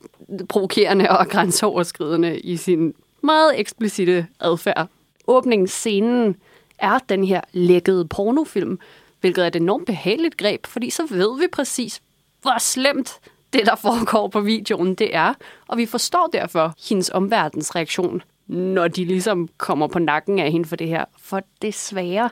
provokerende 0.49 1.09
og 1.09 1.27
grænseoverskridende 1.27 2.39
i 2.39 2.57
sin 2.57 2.93
meget 3.23 3.59
eksplicite 3.59 4.27
adfærd. 4.39 4.87
Åbningsscenen 5.27 6.35
er 6.79 6.99
den 7.09 7.23
her 7.23 7.41
lækkede 7.53 8.05
pornofilm, 8.05 8.79
hvilket 9.21 9.43
er 9.43 9.47
et 9.47 9.55
enormt 9.55 9.85
behageligt 9.85 10.37
greb, 10.37 10.65
fordi 10.65 10.89
så 10.89 11.05
ved 11.09 11.39
vi 11.39 11.47
præcis, 11.51 12.01
hvor 12.41 12.59
slemt 12.59 13.19
det, 13.57 13.65
der 13.65 13.75
foregår 13.75 14.27
på 14.27 14.41
videoen, 14.41 14.95
det 14.95 15.15
er. 15.15 15.33
Og 15.67 15.77
vi 15.77 15.85
forstår 15.85 16.29
derfor 16.33 16.73
hendes 16.89 17.09
omverdensreaktion, 17.09 18.21
når 18.47 18.87
de 18.87 19.05
ligesom 19.05 19.49
kommer 19.57 19.87
på 19.87 19.99
nakken 19.99 20.39
af 20.39 20.51
hende 20.51 20.67
for 20.67 20.75
det 20.75 20.87
her. 20.87 21.05
For 21.19 21.41
desværre, 21.61 22.29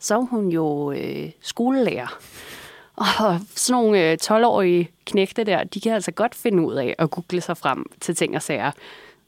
så 0.00 0.14
er 0.14 0.20
hun 0.20 0.48
jo 0.48 0.92
øh, 0.92 1.30
skolelærer. 1.40 2.18
Og 2.96 3.40
sådan 3.54 3.82
nogle 3.82 4.10
øh, 4.10 4.18
12-årige 4.22 4.90
knægte 5.06 5.44
der, 5.44 5.64
de 5.64 5.80
kan 5.80 5.92
altså 5.92 6.12
godt 6.12 6.34
finde 6.34 6.62
ud 6.62 6.74
af 6.74 6.94
at 6.98 7.10
google 7.10 7.40
sig 7.40 7.56
frem 7.56 7.86
til 8.00 8.16
ting 8.16 8.36
og 8.36 8.42
sager. 8.42 8.70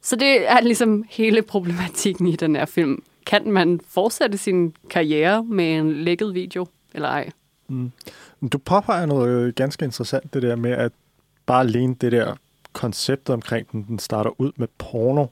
Så 0.03 0.17
det 0.17 0.51
er 0.51 0.61
ligesom 0.61 1.05
hele 1.11 1.43
problematikken 1.43 2.27
i 2.27 2.37
den 2.37 2.57
her 2.57 2.65
film. 2.65 3.03
Kan 3.27 3.51
man 3.51 3.81
fortsætte 3.89 4.39
sin 4.39 4.75
karriere 4.91 5.45
med 5.45 5.77
en 5.77 5.93
lækket 5.93 6.35
video, 6.35 6.67
eller 6.95 7.09
ej? 7.09 7.31
Mm. 7.69 7.93
Du 8.53 8.59
påpeger 8.59 9.07
noget 9.07 9.55
ganske 9.55 9.85
interessant, 9.85 10.35
det 10.35 10.43
der 10.43 10.57
med, 10.57 10.71
at 10.71 10.93
bare 11.47 11.61
alene 11.61 11.95
det 11.95 12.13
der 12.13 12.35
koncept 12.73 13.31
omkring 13.31 13.73
den, 13.73 13.85
den 13.89 13.99
starter 13.99 14.41
ud 14.41 14.53
med 14.57 14.69
porno, 14.79 15.27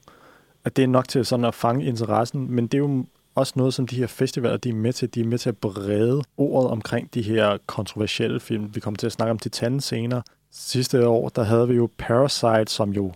at 0.65 0.77
det 0.77 0.83
er 0.83 0.89
nok 0.89 1.09
til 1.09 1.27
sådan 1.27 1.45
at 1.45 1.55
fange 1.55 1.85
interessen, 1.85 2.51
men 2.51 2.67
det 2.67 2.75
er 2.75 2.83
jo 2.83 3.05
også 3.35 3.53
noget, 3.57 3.75
som 3.75 3.87
de 3.87 3.97
her 3.97 4.07
festivaler, 4.07 4.57
de 4.57 4.69
er 4.69 4.75
med 4.75 4.93
til. 4.93 5.15
De 5.15 5.21
er 5.21 5.25
med 5.25 5.39
til 5.39 5.49
at 5.49 5.57
brede 5.57 6.23
ordet 6.37 6.71
omkring 6.71 7.15
de 7.15 7.23
her 7.23 7.59
kontroversielle 7.67 8.41
film. 8.41 8.75
Vi 8.75 8.81
kommer 8.81 8.99
til 8.99 9.07
at 9.07 9.13
snakke 9.13 9.31
om 9.31 9.39
Titan 9.39 9.81
senere. 9.81 10.23
Sidste 10.51 11.09
år, 11.09 11.29
der 11.29 11.43
havde 11.43 11.69
vi 11.69 11.75
jo 11.75 11.89
Parasite, 11.99 12.73
som 12.73 12.91
jo 12.91 13.13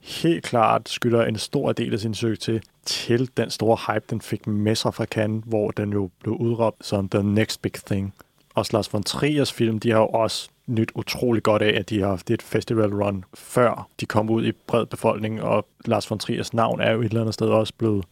helt 0.00 0.44
klart 0.44 0.88
skylder 0.88 1.24
en 1.24 1.38
stor 1.38 1.72
del 1.72 1.92
af 1.92 2.00
sin 2.00 2.14
søg 2.14 2.38
til, 2.38 2.62
til 2.84 3.30
den 3.36 3.50
store 3.50 3.78
hype, 3.86 4.04
den 4.10 4.20
fik 4.20 4.46
med 4.46 4.74
sig 4.74 4.94
fra 4.94 5.04
Cannes, 5.04 5.44
hvor 5.46 5.70
den 5.70 5.92
jo 5.92 6.10
blev 6.20 6.34
udråbt 6.34 6.86
som 6.86 7.08
the 7.08 7.22
next 7.22 7.62
big 7.62 7.72
thing. 7.72 8.14
Også 8.54 8.76
Lars 8.76 8.92
von 8.92 9.02
Triers 9.02 9.52
film, 9.52 9.78
de 9.78 9.90
har 9.90 9.98
jo 9.98 10.06
også 10.06 10.48
nyt 10.66 10.92
utrolig 10.94 11.42
godt 11.42 11.62
af, 11.62 11.78
at 11.78 11.90
de 11.90 12.00
har 12.00 12.08
haft 12.08 12.30
et 12.30 12.42
festival 12.42 12.94
run, 12.94 13.24
før 13.34 13.88
de 14.00 14.06
kom 14.06 14.30
ud 14.30 14.46
i 14.46 14.52
bred 14.52 14.86
befolkning, 14.86 15.42
og 15.42 15.66
Lars 15.84 16.10
von 16.10 16.18
Triers 16.18 16.54
navn 16.54 16.80
er 16.80 16.92
jo 16.92 17.00
et 17.00 17.04
eller 17.04 17.20
andet 17.20 17.34
sted 17.34 17.48
også 17.48 17.72
blevet 17.78 18.04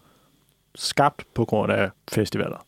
skabt 0.75 1.27
på 1.35 1.45
grund 1.45 1.73
af 1.73 1.91
festivaler. 2.13 2.67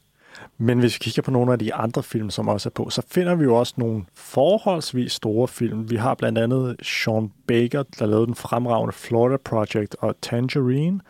Men 0.59 0.79
hvis 0.79 0.95
vi 0.95 0.99
kigger 0.99 1.23
på 1.23 1.31
nogle 1.31 1.53
af 1.53 1.59
de 1.59 1.75
andre 1.75 2.03
film, 2.03 2.31
som 2.31 2.49
også 2.49 2.69
er 2.69 2.71
på, 2.71 2.91
så 2.91 3.03
finder 3.09 3.35
vi 3.35 3.45
jo 3.45 3.55
også 3.55 3.75
nogle 3.76 4.05
forholdsvis 4.14 5.12
store 5.12 5.49
film. 5.49 5.91
Vi 5.91 5.97
har 5.97 6.14
blandt 6.14 6.38
andet 6.38 6.76
Sean 6.83 7.33
Baker, 7.47 7.83
der 7.99 8.07
lavede 8.07 8.26
den 8.26 8.35
fremragende 8.35 8.93
Florida 8.93 9.37
Project 9.37 9.97
og 10.00 10.14
Tangerine. 10.23 11.00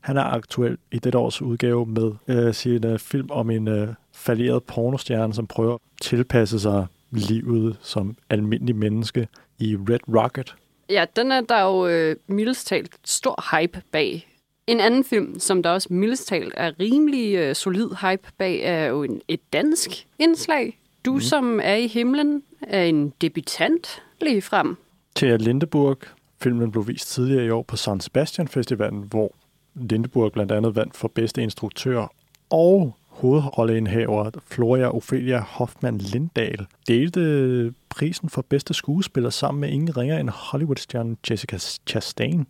Han 0.00 0.16
er 0.16 0.22
aktuel 0.22 0.78
i 0.92 0.98
dette 0.98 1.18
års 1.18 1.42
udgave 1.42 1.86
med 1.86 2.12
øh, 2.28 2.54
sin 2.54 2.86
øh, 2.86 2.98
film 2.98 3.30
om 3.30 3.50
en 3.50 3.68
øh, 3.68 3.88
falderet 4.12 4.64
pornostjerne, 4.64 5.34
som 5.34 5.46
prøver 5.46 5.74
at 5.74 5.80
tilpasse 6.00 6.60
sig 6.60 6.86
livet 7.16 7.76
som 7.80 8.16
almindelig 8.30 8.76
menneske 8.76 9.28
i 9.58 9.76
Red 9.76 10.08
Rocket. 10.08 10.54
Ja, 10.90 11.04
den 11.16 11.32
er 11.32 11.40
der 11.40 11.62
jo 11.62 11.86
øh, 11.86 12.16
mildest 12.26 12.66
talt 12.66 12.96
stor 13.04 13.58
hype 13.58 13.82
bag. 13.92 14.28
En 14.66 14.80
anden 14.80 15.04
film, 15.04 15.38
som 15.38 15.62
der 15.62 15.70
også 15.70 15.88
mildest 15.90 16.28
talt 16.28 16.54
er 16.56 16.72
rimelig 16.80 17.34
øh, 17.34 17.54
solid 17.54 17.88
hype 18.00 18.28
bag, 18.38 18.60
er 18.62 18.86
jo 18.86 19.02
en, 19.02 19.20
et 19.28 19.40
dansk 19.52 20.06
indslag. 20.18 20.80
Du, 21.04 21.14
mm. 21.14 21.20
som 21.20 21.60
er 21.62 21.74
i 21.74 21.86
himlen, 21.86 22.42
er 22.60 22.82
en 22.82 23.12
debutant 23.20 24.02
lige 24.20 24.42
frem. 24.42 24.76
Thea 25.16 25.36
Lindeburg. 25.36 25.98
Filmen 26.42 26.70
blev 26.70 26.88
vist 26.88 27.08
tidligere 27.10 27.46
i 27.46 27.50
år 27.50 27.62
på 27.62 27.76
San 27.76 28.00
Sebastian 28.00 28.48
Festivalen, 28.48 29.02
hvor 29.02 29.32
Lindeburg 29.74 30.32
blandt 30.32 30.52
andet 30.52 30.76
vandt 30.76 30.96
for 30.96 31.08
bedste 31.08 31.42
instruktør 31.42 32.06
og 32.50 32.96
hovedrolleindhaver 33.20 34.30
Floria 34.46 34.94
Ophelia 34.94 35.40
Hoffmann 35.40 35.98
Lindahl 35.98 36.66
delte 36.88 37.74
prisen 37.88 38.28
for 38.28 38.42
bedste 38.42 38.74
skuespiller 38.74 39.30
sammen 39.30 39.60
med 39.60 39.68
ingen 39.68 39.96
ringer 39.96 40.18
end 40.18 40.30
Hollywood-stjernen 40.30 41.18
Jessica 41.30 41.58
Chastain. 41.86 42.46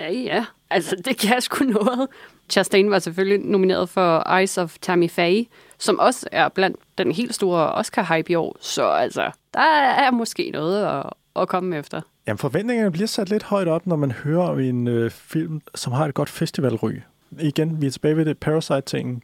Ja, 0.00 0.12
ja. 0.12 0.44
Altså, 0.70 0.96
det 1.04 1.18
kan 1.18 1.40
sgu 1.40 1.64
noget. 1.64 2.08
Chastain 2.50 2.90
var 2.90 2.98
selvfølgelig 2.98 3.50
nomineret 3.50 3.88
for 3.88 4.38
Eyes 4.38 4.58
of 4.58 4.76
Tammy 4.80 5.10
Faye, 5.10 5.46
som 5.78 5.98
også 5.98 6.28
er 6.32 6.48
blandt 6.48 6.76
den 6.98 7.12
helt 7.12 7.34
store 7.34 7.72
Oscar-hype 7.72 8.24
i 8.28 8.34
år. 8.34 8.56
Så 8.60 8.84
altså, 8.84 9.30
der 9.54 9.60
er 10.06 10.10
måske 10.10 10.50
noget 10.50 10.86
at, 10.86 11.02
at 11.36 11.48
komme 11.48 11.76
efter. 11.76 12.00
Jamen, 12.26 12.38
forventningerne 12.38 12.92
bliver 12.92 13.06
sat 13.06 13.30
lidt 13.30 13.42
højt 13.42 13.68
op, 13.68 13.86
når 13.86 13.96
man 13.96 14.12
hører 14.12 14.48
om 14.48 14.60
en 14.60 14.88
øh, 14.88 15.10
film, 15.10 15.60
som 15.74 15.92
har 15.92 16.06
et 16.06 16.14
godt 16.14 16.28
festivalry. 16.28 16.92
Igen, 17.40 17.80
vi 17.80 17.86
er 17.86 17.90
tilbage 17.90 18.16
ved 18.16 18.24
det 18.24 18.38
Parasite-ting 18.38 19.22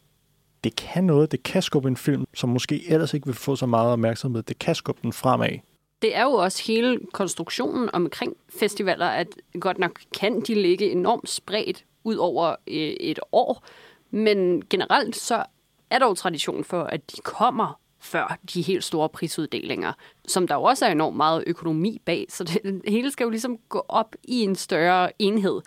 det 0.65 0.75
kan 0.75 1.03
noget. 1.03 1.31
Det 1.31 1.43
kan 1.43 1.61
skubbe 1.61 1.87
en 1.89 1.97
film, 1.97 2.25
som 2.33 2.49
måske 2.49 2.91
ellers 2.91 3.13
ikke 3.13 3.25
vil 3.25 3.35
få 3.35 3.55
så 3.55 3.65
meget 3.65 3.91
opmærksomhed. 3.91 4.43
Det 4.43 4.59
kan 4.59 4.75
skubbe 4.75 5.01
den 5.03 5.13
fremad. 5.13 5.59
Det 6.01 6.15
er 6.15 6.23
jo 6.23 6.31
også 6.31 6.63
hele 6.67 6.99
konstruktionen 7.13 7.89
omkring 7.93 8.33
festivaler, 8.59 9.05
at 9.05 9.27
godt 9.59 9.79
nok 9.79 9.99
kan 10.19 10.41
de 10.41 10.53
ligge 10.53 10.91
enormt 10.91 11.29
spredt 11.29 11.85
ud 12.03 12.15
over 12.15 12.55
øh, 12.67 12.75
et 12.77 13.19
år, 13.31 13.63
men 14.11 14.63
generelt 14.69 15.15
så 15.15 15.43
er 15.89 15.99
der 15.99 16.05
jo 16.07 16.13
tradition 16.13 16.63
for, 16.63 16.83
at 16.83 17.11
de 17.11 17.21
kommer 17.21 17.79
før 17.99 18.37
de 18.53 18.61
helt 18.61 18.83
store 18.83 19.09
prisuddelinger, 19.09 19.93
som 20.27 20.47
der 20.47 20.55
jo 20.55 20.63
også 20.63 20.85
er 20.85 20.91
enormt 20.91 21.17
meget 21.17 21.43
økonomi 21.47 22.01
bag, 22.05 22.25
så 22.29 22.43
det 22.43 22.81
hele 22.87 23.11
skal 23.11 23.23
jo 23.23 23.29
ligesom 23.29 23.57
gå 23.69 23.85
op 23.89 24.15
i 24.23 24.41
en 24.41 24.55
større 24.55 25.11
enhed 25.19 25.61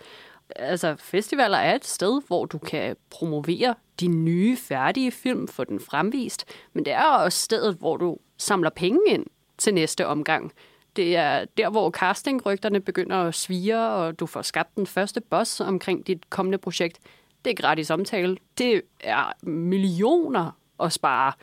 altså, 0.55 0.95
festivaler 0.99 1.57
er 1.57 1.75
et 1.75 1.85
sted, 1.85 2.21
hvor 2.27 2.45
du 2.45 2.57
kan 2.57 2.95
promovere 3.09 3.75
de 3.99 4.07
nye, 4.07 4.57
færdige 4.57 5.11
film, 5.11 5.47
få 5.47 5.63
den 5.63 5.79
fremvist, 5.79 6.45
men 6.73 6.85
det 6.85 6.93
er 6.93 7.05
også 7.05 7.39
stedet, 7.39 7.75
hvor 7.79 7.97
du 7.97 8.17
samler 8.37 8.69
penge 8.69 8.99
ind 9.07 9.25
til 9.57 9.73
næste 9.73 10.07
omgang. 10.07 10.51
Det 10.95 11.15
er 11.15 11.45
der, 11.57 11.69
hvor 11.69 11.91
castingrygterne 11.91 12.79
begynder 12.79 13.17
at 13.17 13.35
svire, 13.35 13.89
og 13.89 14.19
du 14.19 14.25
får 14.25 14.41
skabt 14.41 14.75
den 14.75 14.87
første 14.87 15.21
boss 15.21 15.61
omkring 15.61 16.07
dit 16.07 16.29
kommende 16.29 16.57
projekt. 16.57 16.99
Det 17.45 17.51
er 17.51 17.55
gratis 17.55 17.89
omtale. 17.89 18.37
Det 18.57 18.81
er 18.99 19.31
millioner 19.43 20.51
at 20.79 20.93
spare. 20.93 21.33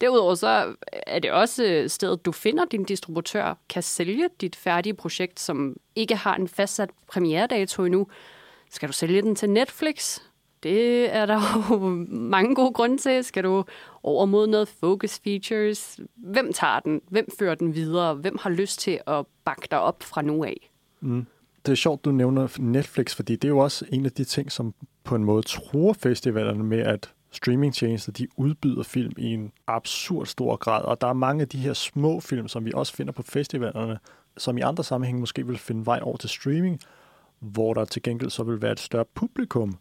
Derudover 0.00 0.34
så 0.34 0.74
er 1.06 1.18
det 1.18 1.30
også 1.30 1.84
stedet, 1.88 2.24
du 2.24 2.32
finder 2.32 2.64
din 2.64 2.84
distributør, 2.84 3.54
kan 3.68 3.82
sælge 3.82 4.28
dit 4.40 4.56
færdige 4.56 4.94
projekt, 4.94 5.40
som 5.40 5.76
ikke 5.94 6.16
har 6.16 6.34
en 6.34 6.48
fastsat 6.48 6.90
premieredato 7.08 7.84
endnu, 7.84 8.06
skal 8.76 8.88
du 8.88 8.92
sælge 8.92 9.22
den 9.22 9.34
til 9.34 9.50
Netflix? 9.50 10.18
Det 10.62 11.14
er 11.14 11.26
der 11.26 11.40
jo 11.70 11.78
mange 12.08 12.54
gode 12.54 12.72
grunde 12.72 12.98
til. 12.98 13.24
Skal 13.24 13.44
du 13.44 13.64
over 14.02 14.26
mod 14.26 14.46
noget 14.46 14.68
focus 14.68 15.20
features? 15.24 16.00
Hvem 16.16 16.52
tager 16.52 16.80
den? 16.80 17.00
Hvem 17.08 17.26
fører 17.38 17.54
den 17.54 17.74
videre? 17.74 18.14
Hvem 18.14 18.38
har 18.40 18.50
lyst 18.50 18.80
til 18.80 19.00
at 19.06 19.26
bakke 19.44 19.68
dig 19.70 19.80
op 19.80 20.02
fra 20.02 20.22
nu 20.22 20.44
af? 20.44 20.70
Mm. 21.00 21.26
Det 21.66 21.72
er 21.72 21.76
sjovt, 21.76 22.04
du 22.04 22.10
nævner 22.12 22.56
Netflix, 22.58 23.14
fordi 23.14 23.36
det 23.36 23.44
er 23.44 23.48
jo 23.48 23.58
også 23.58 23.84
en 23.92 24.04
af 24.04 24.12
de 24.12 24.24
ting, 24.24 24.52
som 24.52 24.74
på 25.04 25.14
en 25.14 25.24
måde 25.24 25.42
tror 25.42 25.92
festivalerne 25.92 26.64
med, 26.64 26.78
at 26.78 27.12
streamingtjenester, 27.30 28.12
de 28.12 28.26
udbyder 28.36 28.82
film 28.82 29.12
i 29.16 29.34
en 29.34 29.52
absurd 29.66 30.26
stor 30.26 30.56
grad. 30.56 30.84
Og 30.84 31.00
der 31.00 31.06
er 31.06 31.12
mange 31.12 31.42
af 31.42 31.48
de 31.48 31.58
her 31.58 31.72
små 31.72 32.20
film, 32.20 32.48
som 32.48 32.64
vi 32.64 32.72
også 32.74 32.94
finder 32.94 33.12
på 33.12 33.22
festivalerne, 33.22 33.98
som 34.36 34.58
i 34.58 34.60
andre 34.60 34.84
sammenhænge 34.84 35.20
måske 35.20 35.46
vil 35.46 35.58
finde 35.58 35.86
vej 35.86 36.00
over 36.02 36.16
til 36.16 36.30
streaming, 36.30 36.80
hvor 37.46 37.74
der 37.74 37.84
til 37.84 38.02
gengæld 38.02 38.30
så 38.30 38.42
vil 38.42 38.62
være 38.62 38.72
et 38.72 38.80
større 38.80 39.04
publikum. 39.14 39.78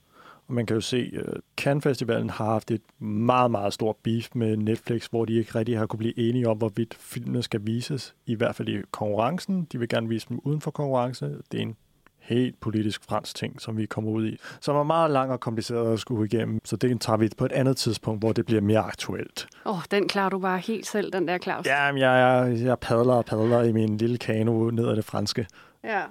Og 0.48 0.54
man 0.54 0.66
kan 0.66 0.76
jo 0.76 0.82
se, 0.82 1.12
at 1.14 1.28
uh, 1.28 1.34
Cannes 1.58 1.84
Festivalen 1.84 2.30
har 2.30 2.46
haft 2.46 2.72
et 2.72 2.82
meget, 3.00 3.52
meget 3.52 3.74
stort 3.74 3.96
beef 4.04 4.30
med 4.36 4.58
Netflix, 4.58 5.08
hvor 5.08 5.26
de 5.26 5.34
ikke 5.34 5.56
rigtig 5.56 5.78
har 5.78 5.86
kunne 5.86 5.98
blive 5.98 6.20
enige 6.20 6.50
om, 6.50 6.58
hvorvidt 6.58 6.94
filmene 6.94 7.44
skal 7.44 7.60
vises, 7.64 8.16
i 8.26 8.36
hvert 8.36 8.56
fald 8.56 8.70
i 8.70 8.82
konkurrencen. 8.92 9.68
De 9.72 9.80
vil 9.80 9.90
gerne 9.90 10.10
vise 10.10 10.30
dem 10.30 10.40
uden 10.44 10.62
for 10.62 10.72
konkurrence. 10.72 11.26
Det 11.52 11.58
er 11.58 11.62
en 11.62 11.76
helt 12.20 12.60
politisk 12.60 13.04
fransk 13.04 13.36
ting, 13.36 13.62
som 13.62 13.78
vi 13.78 13.86
kommer 13.86 14.12
ud 14.12 14.28
i, 14.28 14.38
som 14.62 14.76
er 14.76 14.84
meget 14.84 15.12
lang 15.12 15.32
og 15.32 15.40
kompliceret 15.40 15.94
at 15.94 16.00
skulle 16.00 16.26
igennem. 16.26 16.60
Så 16.64 16.76
det 16.76 17.02
tager 17.02 17.18
vi 17.18 17.30
på 17.38 17.46
et 17.46 17.52
andet 17.52 17.78
tidspunkt, 17.78 18.22
hvor 18.22 18.32
det 18.32 18.46
bliver 18.46 18.62
mere 18.62 18.80
aktuelt. 18.80 19.48
Åh, 19.66 19.78
oh, 19.78 19.84
den 19.92 20.08
klarer 20.08 20.30
du 20.30 20.40
bare 20.40 20.60
helt 20.60 20.88
selv, 20.88 21.12
den 21.12 21.28
der, 21.28 21.38
Claus. 21.38 21.66
Jamen, 21.66 22.02
jeg, 22.02 22.48
jeg, 22.50 22.66
jeg 22.66 22.80
padler 22.80 23.14
og 23.14 23.26
padler 23.26 23.64
i 23.64 23.72
min 23.72 23.98
lille 23.98 24.18
kano 24.18 24.70
ned 24.70 24.88
ad 24.88 24.96
det 24.96 25.06
franske. 25.06 25.48
Ja, 25.86 26.04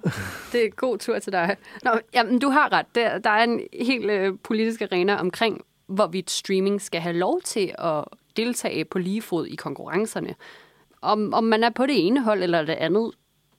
det 0.51 0.65
er 0.65 0.69
god 0.69 0.97
tur 0.97 1.19
til 1.19 1.33
dig. 1.33 1.57
Nå, 1.83 1.91
jamen, 2.13 2.39
du 2.39 2.49
har 2.49 2.71
ret. 2.71 2.85
Der, 2.95 3.17
der 3.17 3.29
er 3.29 3.43
en 3.43 3.61
helt 3.73 4.11
øh, 4.11 4.33
politisk 4.43 4.81
arena 4.81 5.15
omkring, 5.15 5.61
hvorvidt 5.87 6.31
streaming 6.31 6.81
skal 6.81 7.01
have 7.01 7.15
lov 7.15 7.41
til 7.41 7.75
at 7.77 8.03
deltage 8.37 8.85
på 8.85 8.99
lige 8.99 9.21
fod 9.21 9.47
i 9.47 9.55
konkurrencerne. 9.55 10.35
Om, 11.01 11.33
om 11.33 11.43
man 11.43 11.63
er 11.63 11.69
på 11.69 11.85
det 11.85 12.07
ene 12.07 12.23
hold 12.23 12.43
eller 12.43 12.65
det 12.65 12.73
andet, 12.73 13.11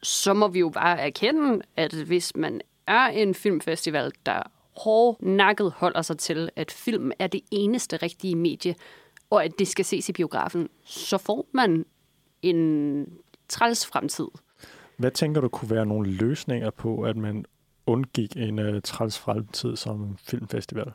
så 0.03 0.35
må 0.35 0.49
vi 0.49 0.59
jo 0.59 0.69
bare 0.69 1.01
erkende, 1.01 1.63
at 1.77 1.93
hvis 1.93 2.37
man 2.37 2.61
er 2.87 3.07
en 3.07 3.35
filmfestival, 3.35 4.13
der 4.27 4.43
hårdnakket 4.77 5.73
holder 5.77 6.03
sig 6.03 6.19
til, 6.19 6.51
at 6.57 6.71
film 6.71 7.13
er 7.19 7.27
det 7.27 7.41
eneste 7.51 7.97
rigtige 7.97 8.37
medie 8.37 8.75
og 9.31 9.45
at 9.45 9.59
det 9.59 9.69
skal 9.69 9.85
ses 9.85 10.09
i 10.09 10.13
biografen, 10.13 10.69
så 10.85 11.19
får 11.19 11.47
man 11.53 11.85
en 12.43 13.07
træls 13.49 13.87
fremtid. 13.87 14.29
Hvad 14.97 15.11
tænker 15.11 15.41
du 15.41 15.49
kunne 15.49 15.71
være 15.71 15.87
nogle 15.87 16.11
løsninger 16.11 16.71
på, 16.71 17.03
at 17.03 17.17
man 17.17 17.45
undgik 17.87 18.37
en 18.37 18.59
uh, 18.59 18.83
træls 18.85 19.19
fremtid 19.19 19.77
som 19.77 20.17
filmfestival? 20.25 20.93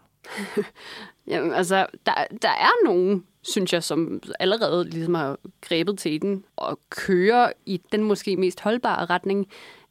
Jamen, 1.28 1.54
altså, 1.54 1.88
der, 2.06 2.14
der 2.42 2.50
er 2.50 2.86
nogen, 2.86 3.26
synes 3.42 3.74
jeg, 3.74 3.84
som 3.84 4.22
allerede 4.40 4.90
ligesom 4.90 5.14
har 5.14 5.38
grebet 5.62 6.00
til 6.00 6.22
den 6.22 6.44
og 6.56 6.80
kører 6.90 7.52
i 7.66 7.82
den 7.92 8.04
måske 8.04 8.38
mest 8.38 8.62
holdbare 8.62 9.06
retning. 9.06 9.48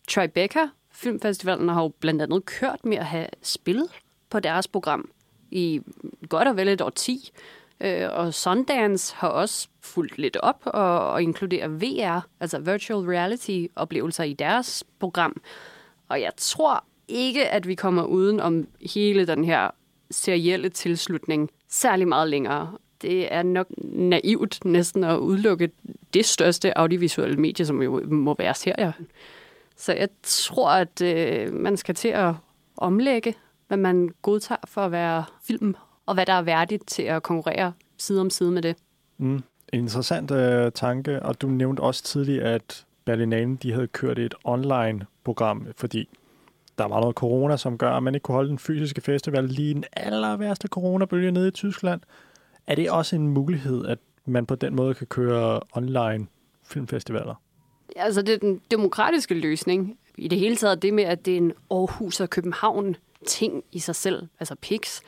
Tribeca, 0.09 0.69
filmfestivalen, 0.93 1.69
har 1.69 1.83
jo 1.83 1.89
blandt 1.89 2.23
andet 2.23 2.45
kørt 2.45 2.85
med 2.85 2.97
at 2.97 3.07
have 3.07 3.27
spil 3.43 3.89
på 4.31 4.41
deres 4.41 4.69
program 4.69 5.11
i 5.51 5.81
godt 6.29 6.49
og 6.49 6.57
vel 6.57 6.69
et 6.69 6.81
årti. 6.81 7.17
10. 7.17 7.33
Øh, 7.81 8.09
og 8.11 8.35
Sundance 8.35 9.15
har 9.17 9.29
også 9.29 9.69
fulgt 9.81 10.19
lidt 10.19 10.37
op 10.37 10.63
og, 10.65 11.11
og 11.13 11.23
inkluderer 11.23 11.69
VR, 11.69 12.27
altså 12.41 12.59
virtual 12.59 13.07
reality 13.07 13.67
oplevelser 13.77 14.25
i 14.25 14.33
deres 14.33 14.85
program. 14.99 15.43
Og 16.09 16.21
jeg 16.21 16.33
tror 16.37 16.85
ikke, 17.09 17.49
at 17.49 17.69
vi 17.69 17.75
kommer 17.75 18.03
uden 18.03 18.41
om 18.41 18.69
hele 18.95 19.27
den 19.27 19.45
her 19.45 19.71
serielle 20.11 20.69
tilslutning 20.69 21.51
særlig 21.69 22.09
meget 22.09 22.29
længere. 22.29 22.79
Det 23.03 23.35
er 23.35 23.43
nok 23.43 23.67
naivt 23.85 24.65
næsten 24.65 25.05
at 25.05 25.17
udelukke 25.17 25.71
det 26.15 26.25
største 26.25 26.79
audiovisuelle 26.79 27.37
medie, 27.37 27.67
som 27.67 27.83
jo 27.83 28.03
må 28.07 28.35
være 28.39 28.55
serier. 28.55 28.93
Så 29.77 29.93
jeg 29.93 30.09
tror, 30.23 30.71
at 30.71 31.03
øh, 31.03 31.53
man 31.55 31.77
skal 31.77 31.95
til 31.95 32.09
at 32.09 32.35
omlægge, 32.77 33.35
hvad 33.69 33.79
man 33.79 34.11
godtager 34.23 34.61
for 34.65 34.81
at 34.81 34.93
være 34.93 35.25
film, 35.43 35.77
og 36.07 36.15
hvad 36.15 36.27
der 36.27 36.33
er 36.33 36.43
værdigt 36.43 36.87
til 36.87 37.03
at 37.03 37.23
konkurrere 37.23 37.73
side 37.99 38.21
om 38.21 38.31
side 38.31 38.51
med 38.51 38.63
det. 38.63 38.77
Mm. 39.19 39.43
Interessant 39.73 40.31
øh, 40.31 40.73
tanke, 40.73 41.23
og 41.23 41.41
du 41.43 41.49
nævnte 41.49 41.81
også 41.81 42.05
tidligere, 42.05 42.45
at 42.45 42.87
Berlinalen 43.05 43.57
de 43.57 43.73
havde 43.73 43.87
kørt 43.87 44.19
et 44.19 44.35
online-program, 44.45 45.67
fordi 45.77 46.09
der 46.79 46.85
var 46.85 47.01
noget 47.01 47.17
corona, 47.17 47.57
som 47.57 47.79
gør, 47.79 47.93
at 47.93 48.03
man 48.03 48.15
ikke 48.15 48.23
kunne 48.23 48.35
holde 48.35 48.49
den 48.49 48.59
fysiske 48.59 49.01
festival 49.01 49.45
lige 49.45 49.75
den 49.75 49.85
aller 49.93 50.37
værste 50.37 50.69
coronabølge 50.69 51.31
nede 51.31 51.49
i 51.49 51.51
Tyskland. 51.51 52.01
Er 52.67 52.75
det 52.75 52.91
også 52.91 53.17
en 53.17 53.29
mulighed, 53.29 53.87
at 53.87 53.99
man 54.25 54.47
på 54.47 54.55
den 54.55 54.77
måde 54.77 54.95
kan 54.95 55.07
køre 55.07 55.61
online 55.73 56.27
filmfestivaler? 56.65 57.35
Altså, 57.97 58.23
det 58.23 58.35
er 58.35 58.39
den 58.39 58.61
demokratiske 58.71 59.35
løsning. 59.35 59.99
I 60.19 60.29
det 60.29 60.39
hele 60.39 60.57
taget 60.57 60.83
det 60.83 60.95
med, 60.95 61.05
at 61.05 61.27
det 61.27 61.33
er 61.33 61.37
en 61.37 61.53
Aarhus 61.71 62.21
og 62.21 62.31
København 62.31 62.97
ting 63.27 63.65
i 63.73 63.79
sig 63.79 63.95
selv, 63.95 64.29
altså 64.41 64.55
PIX, 64.55 65.01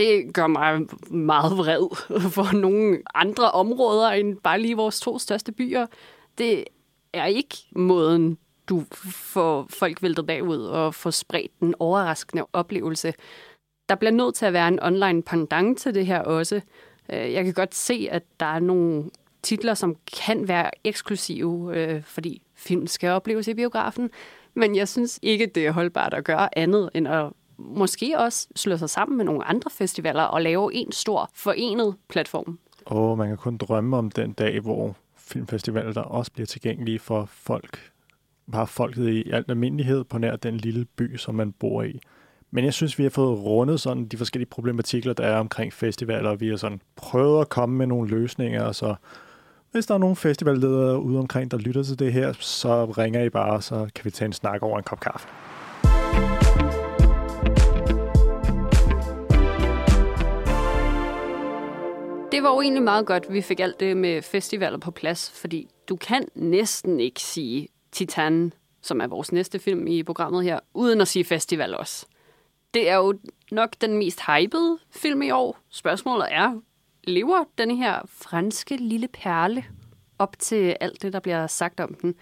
det 0.00 0.34
gør 0.34 0.46
mig 0.46 0.80
meget 1.10 1.58
vred 1.58 1.96
for 2.36 2.56
nogle 2.56 3.02
andre 3.14 3.50
områder 3.50 4.10
end 4.10 4.36
bare 4.36 4.60
lige 4.60 4.76
vores 4.76 5.00
to 5.00 5.18
største 5.18 5.52
byer. 5.52 5.86
Det 6.38 6.64
er 7.12 7.26
ikke 7.26 7.56
måden, 7.76 8.38
du 8.68 8.84
får 9.12 9.66
folk 9.70 10.02
væltet 10.02 10.26
bagud 10.26 10.62
og 10.62 10.94
får 10.94 11.10
spredt 11.10 11.60
den 11.60 11.74
overraskende 11.78 12.46
oplevelse. 12.52 13.14
Der 13.88 13.94
bliver 13.94 14.12
nødt 14.12 14.34
til 14.34 14.46
at 14.46 14.52
være 14.52 14.68
en 14.68 14.82
online 14.82 15.22
pendant 15.22 15.78
til 15.78 15.94
det 15.94 16.06
her 16.06 16.20
også. 16.20 16.60
Øh, 17.12 17.32
jeg 17.32 17.44
kan 17.44 17.54
godt 17.54 17.74
se, 17.74 18.08
at 18.10 18.22
der 18.40 18.46
er 18.46 18.58
nogle 18.58 19.10
titler, 19.42 19.74
som 19.74 19.96
kan 20.26 20.48
være 20.48 20.70
eksklusive, 20.84 21.76
øh, 21.76 22.02
fordi 22.02 22.42
film 22.54 22.86
skal 22.86 23.10
opleves 23.10 23.48
i 23.48 23.54
biografen. 23.54 24.10
Men 24.54 24.76
jeg 24.76 24.88
synes 24.88 25.18
ikke, 25.22 25.46
det 25.46 25.66
er 25.66 25.70
holdbart 25.70 26.14
at 26.14 26.24
gøre 26.24 26.58
andet 26.58 26.90
end 26.94 27.08
at 27.08 27.32
måske 27.60 28.18
også 28.18 28.48
slå 28.56 28.76
sig 28.76 28.90
sammen 28.90 29.16
med 29.16 29.24
nogle 29.24 29.44
andre 29.44 29.70
festivaler 29.70 30.22
og 30.22 30.42
lave 30.42 30.74
en 30.74 30.92
stor 30.92 31.30
forenet 31.34 31.96
platform. 32.08 32.58
Og 32.86 33.18
man 33.18 33.28
kan 33.28 33.36
kun 33.36 33.56
drømme 33.56 33.96
om 33.96 34.10
den 34.10 34.32
dag, 34.32 34.60
hvor 34.60 34.96
filmfestivaler 35.16 35.92
der 35.92 36.00
også 36.00 36.32
bliver 36.32 36.46
tilgængelige 36.46 36.98
for 36.98 37.24
folk, 37.24 37.90
bare 38.52 38.66
folket 38.66 39.08
i 39.08 39.30
al 39.30 39.44
almindelighed 39.48 40.04
på 40.04 40.18
nær 40.18 40.36
den 40.36 40.56
lille 40.56 40.84
by, 40.84 41.16
som 41.16 41.34
man 41.34 41.52
bor 41.52 41.82
i. 41.82 42.00
Men 42.50 42.64
jeg 42.64 42.74
synes, 42.74 42.98
vi 42.98 43.02
har 43.02 43.10
fået 43.10 43.38
rundet 43.38 43.80
sådan 43.80 44.06
de 44.06 44.16
forskellige 44.16 44.50
problematikker, 44.50 45.12
der 45.12 45.24
er 45.24 45.38
omkring 45.38 45.72
festivaler, 45.72 46.30
og 46.30 46.40
vi 46.40 46.48
har 46.48 46.56
sådan 46.56 46.80
prøvet 46.96 47.40
at 47.40 47.48
komme 47.48 47.76
med 47.76 47.86
nogle 47.86 48.10
løsninger, 48.10 48.72
så 48.72 48.94
hvis 49.72 49.86
der 49.86 49.94
er 49.94 49.98
nogle 49.98 50.16
festivalledere 50.16 51.00
ude 51.02 51.18
omkring, 51.18 51.50
der 51.50 51.58
lytter 51.58 51.82
til 51.82 51.98
det 51.98 52.12
her, 52.12 52.32
så 52.32 52.84
ringer 52.84 53.22
I 53.22 53.28
bare, 53.28 53.62
så 53.62 53.88
kan 53.94 54.04
vi 54.04 54.10
tage 54.10 54.26
en 54.26 54.32
snak 54.32 54.62
over 54.62 54.78
en 54.78 54.84
kop 54.84 55.00
kaffe. 55.00 55.28
Det 62.32 62.42
var 62.42 62.54
jo 62.54 62.60
egentlig 62.60 62.82
meget 62.82 63.06
godt, 63.06 63.26
at 63.26 63.32
vi 63.32 63.42
fik 63.42 63.60
alt 63.60 63.80
det 63.80 63.96
med 63.96 64.22
festivaler 64.22 64.78
på 64.78 64.90
plads, 64.90 65.30
fordi 65.30 65.68
du 65.88 65.96
kan 65.96 66.28
næsten 66.34 67.00
ikke 67.00 67.20
sige 67.20 67.68
Titan, 67.92 68.52
som 68.82 69.00
er 69.00 69.06
vores 69.06 69.32
næste 69.32 69.58
film 69.58 69.86
i 69.86 70.02
programmet 70.02 70.44
her, 70.44 70.60
uden 70.74 71.00
at 71.00 71.08
sige 71.08 71.24
festival 71.24 71.74
også. 71.74 72.06
Det 72.74 72.90
er 72.90 72.96
jo 72.96 73.14
nok 73.50 73.70
den 73.80 73.98
mest 73.98 74.20
hypede 74.26 74.78
film 74.90 75.22
i 75.22 75.30
år. 75.30 75.58
Spørgsmålet 75.70 76.26
er, 76.30 76.60
lever 77.04 77.44
den 77.58 77.70
her 77.76 78.00
franske 78.08 78.76
lille 78.76 79.08
perle 79.08 79.64
op 80.18 80.38
til 80.38 80.76
alt 80.80 81.02
det, 81.02 81.12
der 81.12 81.20
bliver 81.20 81.46
sagt 81.46 81.80
om 81.80 81.94
den? 81.94 82.14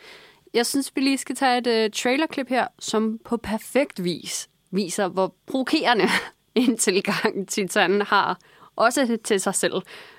Jeg 0.55 0.66
synes, 0.66 0.92
vi 0.94 1.01
lige 1.01 1.18
skal 1.18 1.37
tage 1.37 1.59
et 1.59 1.87
uh, 1.87 1.92
trailerklip 1.92 2.49
her, 2.49 2.66
som 2.79 3.18
på 3.25 3.37
perfekt 3.37 4.05
vis 4.05 4.49
viser, 4.71 5.09
hvor 5.09 5.35
provokerende 5.47 6.05
en 6.55 6.77
tilgang 6.77 7.49
Titan 7.49 8.03
har, 8.03 8.38
også 8.78 9.18
til 9.24 9.40
sig 9.40 9.54
selv. 9.54 9.74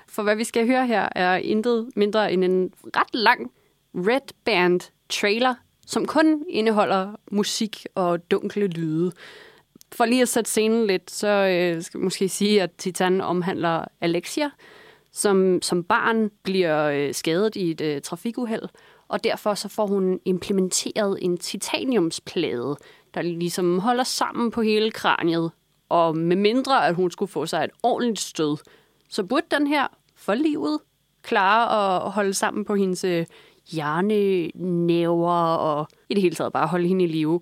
For 0.07 0.23
hvad 0.23 0.35
vi 0.35 0.43
skal 0.43 0.67
høre 0.67 0.87
her 0.87 1.09
er 1.15 1.35
intet 1.35 1.89
mindre 1.95 2.33
end 2.33 2.43
en 2.43 2.73
ret 2.95 3.13
lang 3.13 3.51
Red 3.95 4.33
Band 4.45 4.81
trailer, 5.09 5.55
som 5.85 6.05
kun 6.05 6.45
indeholder 6.49 7.15
musik 7.31 7.85
og 7.95 8.31
dunkle 8.31 8.67
lyde. 8.67 9.11
For 9.91 10.05
lige 10.05 10.21
at 10.21 10.27
sætte 10.27 10.49
scenen 10.49 10.87
lidt, 10.87 11.11
så 11.11 11.27
øh, 11.27 11.81
skal 11.81 11.97
jeg 11.97 12.03
måske 12.03 12.29
sige, 12.29 12.61
at 12.61 12.71
Titan 12.71 13.21
omhandler 13.21 13.85
Alexia, 14.01 14.49
som 15.11 15.61
som 15.61 15.83
barn 15.83 16.29
bliver 16.43 16.83
øh, 16.83 17.13
skadet 17.13 17.55
i 17.55 17.71
et 17.71 17.81
øh, 17.81 18.01
trafikuheld, 18.01 18.63
og 19.07 19.23
derfor 19.23 19.53
så 19.53 19.69
får 19.69 19.87
hun 19.87 20.19
implementeret 20.25 21.17
en 21.21 21.37
titaniumsplade, 21.37 22.77
der 23.13 23.21
ligesom 23.21 23.79
holder 23.79 24.03
sammen 24.03 24.51
på 24.51 24.61
hele 24.61 24.91
kraniet. 24.91 25.51
Og 25.89 26.17
med 26.17 26.35
mindre, 26.35 26.87
at 26.87 26.95
hun 26.95 27.11
skulle 27.11 27.31
få 27.31 27.45
sig 27.45 27.63
et 27.63 27.71
ordentligt 27.83 28.19
stød, 28.19 28.57
så 29.09 29.23
burde 29.23 29.45
den 29.51 29.67
her 29.67 29.87
for 30.15 30.33
livet 30.33 30.79
klare 31.21 32.05
at 32.05 32.11
holde 32.11 32.33
sammen 32.33 32.65
på 32.65 32.75
hendes 32.75 33.03
øh, 33.03 33.25
hjerne, 33.71 34.13
hjernenerver 34.13 35.55
og 35.55 35.87
i 36.09 36.13
det 36.13 36.21
hele 36.21 36.35
taget 36.35 36.53
bare 36.53 36.67
holde 36.67 36.87
hende 36.87 37.05
i 37.05 37.07
live. 37.07 37.41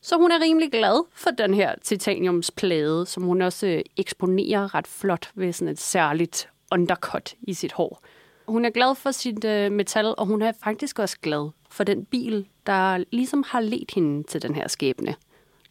Så 0.00 0.16
hun 0.16 0.30
er 0.30 0.40
rimelig 0.40 0.70
glad 0.70 1.04
for 1.14 1.30
den 1.30 1.54
her 1.54 1.74
titaniumsplade, 1.82 3.06
som 3.06 3.22
hun 3.22 3.42
også 3.42 3.66
øh, 3.66 3.82
eksponerer 3.96 4.74
ret 4.74 4.86
flot 4.86 5.30
ved 5.34 5.52
sådan 5.52 5.72
et 5.72 5.80
særligt 5.80 6.48
undercut 6.72 7.34
i 7.42 7.54
sit 7.54 7.72
hår. 7.72 8.02
Hun 8.48 8.64
er 8.64 8.70
glad 8.70 8.94
for 8.94 9.10
sit 9.10 9.44
øh, 9.44 9.72
metal, 9.72 10.14
og 10.18 10.26
hun 10.26 10.42
er 10.42 10.52
faktisk 10.64 10.98
også 10.98 11.16
glad 11.22 11.50
for 11.70 11.84
den 11.84 12.04
bil, 12.04 12.46
der 12.66 13.04
ligesom 13.12 13.44
har 13.46 13.60
let 13.60 13.90
hende 13.94 14.22
til 14.22 14.42
den 14.42 14.54
her 14.54 14.68
skæbne. 14.68 15.14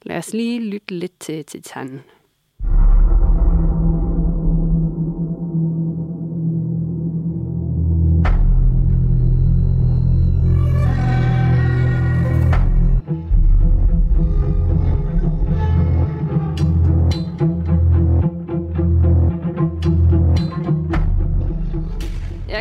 Lad 0.06 0.18
os 0.18 0.34
lige 0.34 0.60
lytte 0.60 0.94
lidt 0.96 1.20
til 1.20 1.46
Titanen. 1.46 2.02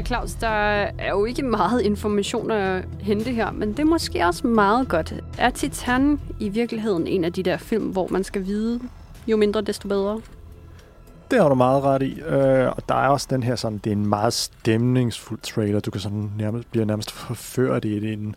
Ja, 0.00 0.04
Claus, 0.04 0.34
der 0.34 0.48
er 0.98 1.10
jo 1.10 1.24
ikke 1.24 1.42
meget 1.42 1.82
information 1.82 2.50
at 2.50 2.84
hente 3.00 3.30
her, 3.32 3.50
men 3.50 3.68
det 3.68 3.78
er 3.78 3.84
måske 3.84 4.26
også 4.26 4.46
meget 4.46 4.88
godt. 4.88 5.14
Er 5.38 5.50
Titan 5.50 6.20
i 6.38 6.48
virkeligheden 6.48 7.06
en 7.06 7.24
af 7.24 7.32
de 7.32 7.42
der 7.42 7.56
film, 7.56 7.84
hvor 7.84 8.08
man 8.10 8.24
skal 8.24 8.46
vide, 8.46 8.80
jo 9.26 9.36
mindre, 9.36 9.60
desto 9.60 9.88
bedre? 9.88 10.20
Det 11.30 11.42
har 11.42 11.48
du 11.48 11.54
meget 11.54 11.82
ret 11.82 12.02
i. 12.02 12.20
Øh, 12.20 12.68
og 12.68 12.88
der 12.88 12.94
er 12.94 13.08
også 13.08 13.26
den 13.30 13.42
her 13.42 13.56
sådan, 13.56 13.78
det 13.78 13.90
er 13.90 13.96
en 13.96 14.06
meget 14.06 14.32
stemningsfuld 14.32 15.40
trailer. 15.40 15.80
Du 15.80 15.90
kan 15.90 16.00
sådan 16.00 16.30
nærmest, 16.38 16.70
bliver 16.70 16.86
nærmest 16.86 17.12
forført 17.12 17.84
i 17.84 18.00
det. 18.00 18.34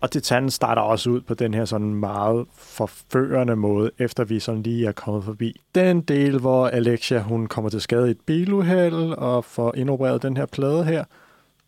Og 0.00 0.10
Titan 0.10 0.50
starter 0.50 0.82
også 0.82 1.10
ud 1.10 1.20
på 1.20 1.34
den 1.34 1.54
her 1.54 1.64
sådan 1.64 1.94
meget 1.94 2.46
forførende 2.54 3.56
måde, 3.56 3.90
efter 3.98 4.24
vi 4.24 4.40
sådan 4.40 4.62
lige 4.62 4.86
er 4.86 4.92
kommet 4.92 5.24
forbi 5.24 5.60
den 5.74 6.00
del, 6.00 6.38
hvor 6.38 6.66
Alexia 6.68 7.18
hun 7.18 7.46
kommer 7.46 7.70
til 7.70 7.80
skade 7.80 8.08
i 8.08 8.10
et 8.10 8.20
biluheld 8.20 9.12
og 9.12 9.44
får 9.44 9.74
indopereret 9.76 10.22
den 10.22 10.36
her 10.36 10.46
plade 10.46 10.84
her. 10.84 11.04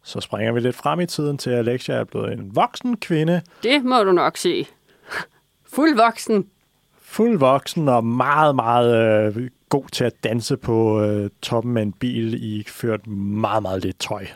Så 0.02 0.20
springer 0.20 0.52
vi 0.52 0.60
lidt 0.60 0.76
frem 0.76 1.00
i 1.00 1.06
tiden 1.06 1.38
til, 1.38 1.50
at 1.50 1.58
Alexia 1.58 1.94
er 1.94 2.04
blevet 2.04 2.32
en 2.32 2.56
voksen 2.56 2.96
kvinde. 2.96 3.42
Det 3.62 3.84
må 3.84 4.02
du 4.02 4.12
nok 4.12 4.36
sige. 4.36 4.66
Fuld 5.64 5.96
voksen. 5.96 6.46
Fuld 7.00 7.38
voksen 7.38 7.88
og 7.88 8.04
meget, 8.04 8.56
meget 8.56 8.96
øh, 9.36 9.48
god 9.68 9.84
til 9.92 10.04
at 10.04 10.24
danse 10.24 10.56
på 10.56 11.02
øh, 11.02 11.30
toppen 11.42 11.76
af 11.76 11.82
en 11.82 11.92
bil 11.92 12.44
i 12.44 12.64
ført 12.68 13.06
meget, 13.06 13.62
meget 13.62 13.82
lidt 13.82 13.98
tøj. 13.98 14.26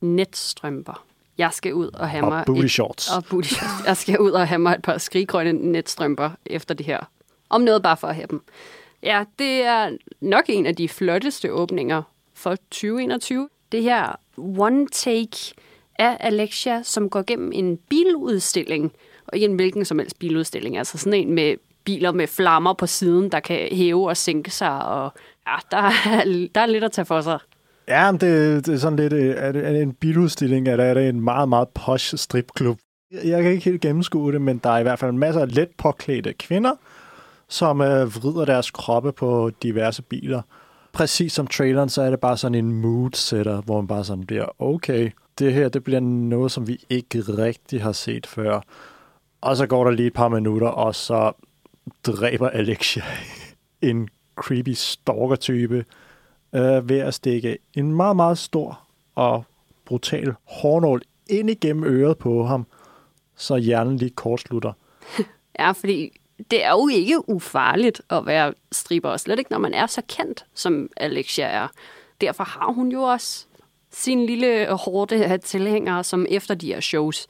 Netstrømper. 0.00 1.04
Jeg 1.38 1.50
skal 1.52 1.74
ud 1.74 1.90
og 1.94 2.08
have 2.10 2.24
Og 2.24 2.28
mig 2.28 2.44
booty 2.46 2.64
et, 2.64 2.70
shorts. 2.70 3.10
og 3.16 3.24
booty 3.24 3.48
shorts. 3.48 3.86
Jeg 3.86 3.96
skal 3.96 4.18
ud 4.20 4.30
og 4.30 4.48
have 4.48 4.58
mig 4.58 4.74
et 4.74 4.82
par 4.82 4.98
skriggrønne 4.98 5.52
netstrømper 5.52 6.30
efter 6.46 6.74
det 6.74 6.86
her. 6.86 7.00
Om 7.50 7.60
noget 7.60 7.82
bare 7.82 7.96
for 7.96 8.08
at 8.08 8.14
have 8.14 8.26
dem. 8.30 8.42
Ja, 9.02 9.24
det 9.38 9.62
er 9.62 9.90
nok 10.20 10.44
en 10.48 10.66
af 10.66 10.76
de 10.76 10.88
flotteste 10.88 11.52
åbninger 11.52 12.02
for 12.34 12.54
2021. 12.70 13.48
Det 13.72 13.82
her 13.82 14.16
one 14.36 14.86
take 14.92 15.36
af 15.98 16.16
Alexia, 16.20 16.82
som 16.82 17.10
går 17.10 17.22
gennem 17.22 17.52
en 17.54 17.76
biludstilling. 17.76 18.92
Og 19.26 19.34
ikke 19.36 19.44
en 19.44 19.54
hvilken 19.54 19.84
som 19.84 19.98
helst 19.98 20.18
biludstilling. 20.18 20.76
Altså 20.78 20.98
sådan 20.98 21.14
en 21.20 21.32
med 21.32 21.54
biler 21.84 22.12
med 22.12 22.26
flammer 22.26 22.72
på 22.72 22.86
siden, 22.86 23.32
der 23.32 23.40
kan 23.40 23.68
hæve 23.72 24.08
og 24.08 24.16
sænke 24.16 24.50
sig. 24.50 24.84
Og 24.84 25.12
ja, 25.46 25.56
der 25.70 25.76
er, 25.76 26.48
der 26.54 26.60
er 26.60 26.66
lidt 26.66 26.84
at 26.84 26.92
tage 26.92 27.04
for 27.04 27.20
sig. 27.20 27.38
Ja, 27.88 28.12
men 28.12 28.20
det, 28.20 28.66
det 28.66 28.74
er 28.74 28.78
sådan 28.78 28.98
lidt, 28.98 29.12
øh, 29.12 29.34
er 29.36 29.52
det, 29.52 29.66
er 29.66 29.72
det 29.72 29.82
en 29.82 29.92
biludstilling, 29.92 30.68
eller 30.68 30.84
er 30.84 30.94
det 30.94 31.08
en 31.08 31.20
meget, 31.20 31.48
meget 31.48 31.68
posh 31.68 32.16
stripklub? 32.16 32.78
Jeg 33.12 33.24
jeg 33.24 33.42
kan 33.42 33.52
ikke 33.52 33.64
helt 33.64 33.80
gennemskue 33.80 34.32
det, 34.32 34.40
men 34.40 34.58
der 34.58 34.70
er 34.70 34.78
i 34.78 34.82
hvert 34.82 34.98
fald 34.98 35.12
masser 35.12 35.40
af 35.40 35.54
let 35.54 35.68
påklædte 35.78 36.32
kvinder, 36.32 36.72
som 37.48 37.80
øh, 37.80 38.14
vrider 38.14 38.44
deres 38.44 38.70
kroppe 38.70 39.12
på 39.12 39.50
diverse 39.62 40.02
biler. 40.02 40.42
Præcis 40.92 41.32
som 41.32 41.46
traileren, 41.46 41.88
så 41.88 42.02
er 42.02 42.10
det 42.10 42.20
bare 42.20 42.36
sådan 42.36 42.54
en 42.54 42.72
mood 42.72 43.10
setter, 43.14 43.60
hvor 43.60 43.80
man 43.80 43.88
bare 43.88 44.04
sådan 44.04 44.26
bliver, 44.26 44.62
okay, 44.62 45.10
det 45.38 45.52
her 45.52 45.68
det 45.68 45.84
bliver 45.84 46.00
noget, 46.00 46.52
som 46.52 46.68
vi 46.68 46.84
ikke 46.90 47.20
rigtig 47.20 47.82
har 47.82 47.92
set 47.92 48.26
før. 48.26 48.60
Og 49.40 49.56
så 49.56 49.66
går 49.66 49.84
der 49.84 49.90
lige 49.90 50.06
et 50.06 50.12
par 50.12 50.28
minutter, 50.28 50.68
og 50.68 50.94
så 50.94 51.32
dræber 52.06 52.48
Alexia 52.48 53.02
en 53.82 54.08
creepy 54.36 54.72
stalker-type 54.72 55.84
øh, 56.54 56.88
ved 56.88 56.98
at 56.98 57.14
stikke 57.14 57.58
en 57.74 57.94
meget, 57.94 58.16
meget 58.16 58.38
stor 58.38 58.80
og 59.14 59.44
brutal 59.84 60.34
hårnål 60.44 61.02
ind 61.26 61.50
igennem 61.50 61.84
øret 61.84 62.18
på 62.18 62.44
ham, 62.44 62.66
så 63.36 63.56
hjernen 63.56 63.96
lige 63.96 64.10
kortslutter. 64.10 64.72
Ja, 65.58 65.70
fordi 65.70 66.20
det 66.50 66.64
er 66.64 66.70
jo 66.70 66.88
ikke 66.88 67.28
ufarligt 67.28 68.02
at 68.10 68.26
være 68.26 68.54
striber, 68.72 69.10
og 69.10 69.20
slet 69.20 69.38
ikke 69.38 69.52
når 69.52 69.58
man 69.58 69.74
er 69.74 69.86
så 69.86 70.02
kendt, 70.08 70.44
som 70.54 70.88
Alexia 70.96 71.46
er. 71.46 71.68
Derfor 72.20 72.44
har 72.44 72.72
hun 72.72 72.92
jo 72.92 73.02
også 73.02 73.46
sin 73.90 74.26
lille 74.26 74.68
øh, 74.68 74.74
hårde 74.74 75.24
af 75.24 75.40
tilhængere, 75.40 76.04
som 76.04 76.26
efter 76.28 76.54
de 76.54 76.66
her 76.66 76.80
shows 76.80 77.26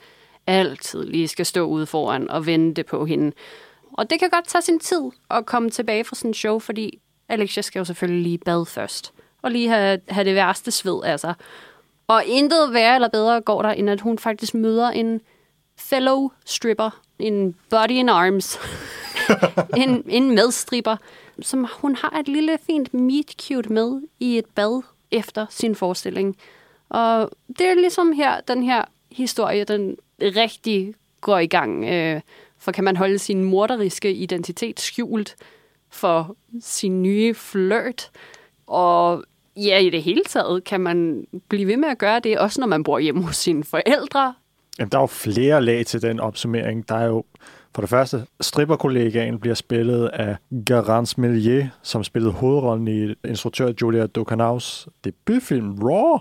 altid 0.46 1.04
lige 1.04 1.28
skal 1.28 1.46
stå 1.46 1.64
ude 1.66 1.87
foran 1.87 2.30
og 2.30 2.46
vente 2.46 2.82
på 2.82 3.04
hende. 3.04 3.32
Og 3.92 4.10
det 4.10 4.18
kan 4.18 4.30
godt 4.30 4.48
tage 4.48 4.62
sin 4.62 4.78
tid 4.78 5.02
at 5.30 5.46
komme 5.46 5.70
tilbage 5.70 6.04
fra 6.04 6.16
sådan 6.16 6.30
en 6.30 6.34
show, 6.34 6.58
fordi 6.58 7.00
Alexia 7.28 7.62
skal 7.62 7.78
jo 7.78 7.84
selvfølgelig 7.84 8.22
lige 8.22 8.38
bad 8.38 8.66
først. 8.66 9.13
Og 9.44 9.50
lige 9.50 9.68
have, 9.68 10.00
have 10.09 10.24
det 10.24 10.35
værste 10.35 10.70
sved 10.70 11.04
af 11.04 11.20
sig. 11.20 11.35
Og 12.07 12.24
intet 12.24 12.72
værre 12.72 12.94
eller 12.94 13.09
bedre 13.09 13.40
går 13.40 13.62
der, 13.62 13.70
end 13.70 13.90
at 13.90 14.00
hun 14.00 14.18
faktisk 14.18 14.54
møder 14.54 14.90
en 14.90 15.20
fellow 15.76 16.30
stripper. 16.44 17.00
En 17.18 17.54
body 17.70 17.90
in 17.90 18.09
arms. 18.09 18.59
en, 19.83 20.04
en 20.09 20.35
medstripper, 20.35 20.96
som 21.42 21.66
hun 21.80 21.96
har 21.96 22.18
et 22.20 22.28
lille 22.28 22.59
fint 22.66 22.94
meet 22.94 23.35
cute 23.42 23.72
med 23.72 24.00
i 24.20 24.38
et 24.38 24.46
bad 24.54 24.83
efter 25.11 25.46
sin 25.50 25.74
forestilling. 25.74 26.37
Og 26.88 27.30
det 27.59 27.66
er 27.66 27.74
ligesom 27.74 28.12
her, 28.12 28.40
den 28.40 28.62
her 28.62 28.85
historie, 29.11 29.64
den 29.64 29.96
rigtig 30.20 30.94
går 31.20 31.38
i 31.38 31.46
gang. 31.46 31.85
Øh, 31.85 32.20
for 32.59 32.72
kan 32.72 32.85
man 32.85 32.96
holde 32.96 33.18
sin 33.18 33.44
morderiske 33.44 34.12
identitet 34.12 34.80
skjult 34.80 35.37
for 35.90 36.37
sin 36.61 37.02
nye 37.02 37.35
flirt? 37.35 38.11
Og 38.66 39.24
ja, 39.56 39.78
i 39.78 39.90
det 39.90 40.02
hele 40.02 40.22
taget 40.28 40.64
kan 40.64 40.80
man 40.80 41.26
blive 41.48 41.66
ved 41.66 41.76
med 41.76 41.88
at 41.88 41.98
gøre 41.98 42.20
det, 42.20 42.38
også 42.38 42.60
når 42.60 42.66
man 42.66 42.84
bor 42.84 42.98
hjemme 42.98 43.22
hos 43.22 43.36
sine 43.36 43.64
forældre. 43.64 44.34
Jamen, 44.78 44.90
der 44.92 44.98
er 44.98 45.02
jo 45.02 45.06
flere 45.06 45.62
lag 45.62 45.86
til 45.86 46.02
den 46.02 46.20
opsummering. 46.20 46.88
Der 46.88 46.94
er 46.94 47.06
jo 47.06 47.24
for 47.74 47.82
det 47.82 47.90
første, 47.90 48.26
stripperkollegaen 48.40 49.38
bliver 49.38 49.54
spillet 49.54 50.06
af 50.06 50.36
Garance 50.66 51.20
Millier, 51.20 51.68
som 51.82 52.04
spillede 52.04 52.32
hovedrollen 52.32 52.88
i 52.88 53.14
instruktør 53.28 53.72
Julia 53.82 54.06
Ducanaus 54.06 54.88
debutfilm 55.04 55.78
Raw. 55.82 56.18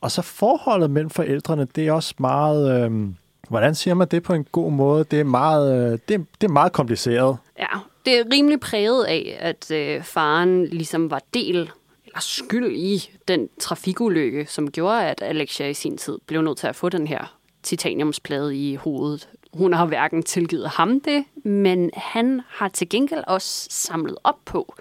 Og 0.00 0.10
så 0.10 0.22
forholdet 0.22 0.90
mellem 0.90 1.10
forældrene, 1.10 1.66
det 1.76 1.86
er 1.86 1.92
også 1.92 2.14
meget... 2.18 2.84
Øh, 2.84 3.08
hvordan 3.48 3.74
siger 3.74 3.94
man 3.94 4.08
det 4.08 4.22
på 4.22 4.32
en 4.32 4.44
god 4.52 4.72
måde? 4.72 5.04
Det 5.04 5.20
er 5.20 5.24
meget, 5.24 5.92
øh, 5.92 5.98
det, 6.08 6.26
det 6.40 6.48
er 6.48 6.52
meget 6.52 6.72
kompliceret. 6.72 7.36
Ja, 7.58 7.66
det 8.04 8.18
er 8.18 8.24
rimelig 8.32 8.60
præget 8.60 9.04
af, 9.04 9.36
at 9.40 9.70
øh, 9.70 10.02
faren 10.02 10.66
ligesom 10.66 11.10
var 11.10 11.22
del 11.34 11.70
eller 12.10 12.20
skyld 12.20 12.72
i 12.72 13.10
den 13.28 13.48
trafikulykke, 13.60 14.46
som 14.46 14.70
gjorde, 14.70 15.06
at 15.06 15.22
Alexia 15.22 15.68
i 15.68 15.74
sin 15.74 15.96
tid 15.96 16.18
blev 16.26 16.42
nødt 16.42 16.58
til 16.58 16.66
at 16.66 16.76
få 16.76 16.88
den 16.88 17.06
her 17.06 17.36
titaniumsplade 17.62 18.56
i 18.56 18.74
hovedet. 18.74 19.28
Hun 19.52 19.72
har 19.72 19.86
hverken 19.86 20.22
tilgivet 20.22 20.68
ham 20.68 21.00
det, 21.00 21.24
men 21.44 21.90
han 21.94 22.40
har 22.48 22.68
til 22.68 22.88
gengæld 22.88 23.24
også 23.26 23.66
samlet 23.70 24.16
op 24.24 24.38
på, 24.44 24.74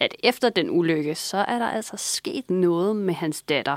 at 0.00 0.14
efter 0.24 0.48
den 0.48 0.70
ulykke, 0.70 1.14
så 1.14 1.36
er 1.36 1.58
der 1.58 1.66
altså 1.66 1.96
sket 1.96 2.50
noget 2.50 2.96
med 2.96 3.14
hans 3.14 3.42
datter. 3.42 3.76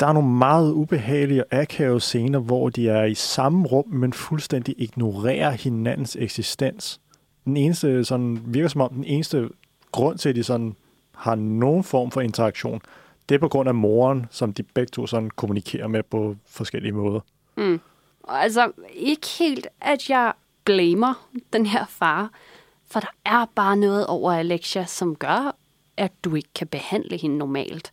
Der 0.00 0.06
er 0.06 0.12
nogle 0.12 0.28
meget 0.28 0.72
ubehagelige 0.72 1.44
og 1.44 1.58
akavede 1.58 2.00
scener, 2.00 2.38
hvor 2.38 2.68
de 2.68 2.88
er 2.88 3.04
i 3.04 3.14
samme 3.14 3.68
rum, 3.68 3.88
men 3.88 4.12
fuldstændig 4.12 4.74
ignorerer 4.78 5.50
hinandens 5.50 6.16
eksistens. 6.20 7.00
Den 7.44 7.56
eneste, 7.56 8.04
sådan, 8.04 8.40
virker 8.46 8.68
som 8.68 8.80
om 8.80 8.90
den 8.94 9.04
eneste 9.04 9.48
grund 9.92 10.18
til, 10.18 10.28
at 10.28 10.36
de 10.36 10.42
sådan 10.42 10.76
har 11.20 11.34
nogen 11.34 11.84
form 11.84 12.10
for 12.10 12.20
interaktion, 12.20 12.80
det 13.28 13.34
er 13.34 13.38
på 13.38 13.48
grund 13.48 13.68
af 13.68 13.74
moren, 13.74 14.26
som 14.30 14.52
de 14.52 14.62
begge 14.62 14.90
to 14.90 15.06
sådan 15.06 15.30
kommunikerer 15.30 15.88
med 15.88 16.02
på 16.02 16.36
forskellige 16.46 16.92
måder. 16.92 17.20
Mm. 17.56 17.80
Altså, 18.28 18.72
ikke 18.94 19.26
helt, 19.38 19.66
at 19.80 20.10
jeg 20.10 20.32
blamer 20.64 21.28
den 21.52 21.66
her 21.66 21.86
far, 21.86 22.30
for 22.90 23.00
der 23.00 23.14
er 23.24 23.44
bare 23.54 23.76
noget 23.76 24.06
over 24.06 24.32
Alexia, 24.32 24.86
som 24.86 25.16
gør, 25.16 25.56
at 25.96 26.12
du 26.24 26.34
ikke 26.34 26.48
kan 26.54 26.66
behandle 26.66 27.16
hende 27.16 27.38
normalt. 27.38 27.90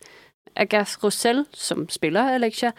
Agas 0.56 1.04
Rosell, 1.04 1.46
som 1.52 1.88
spiller 1.88 2.30
Alexia, 2.30 2.72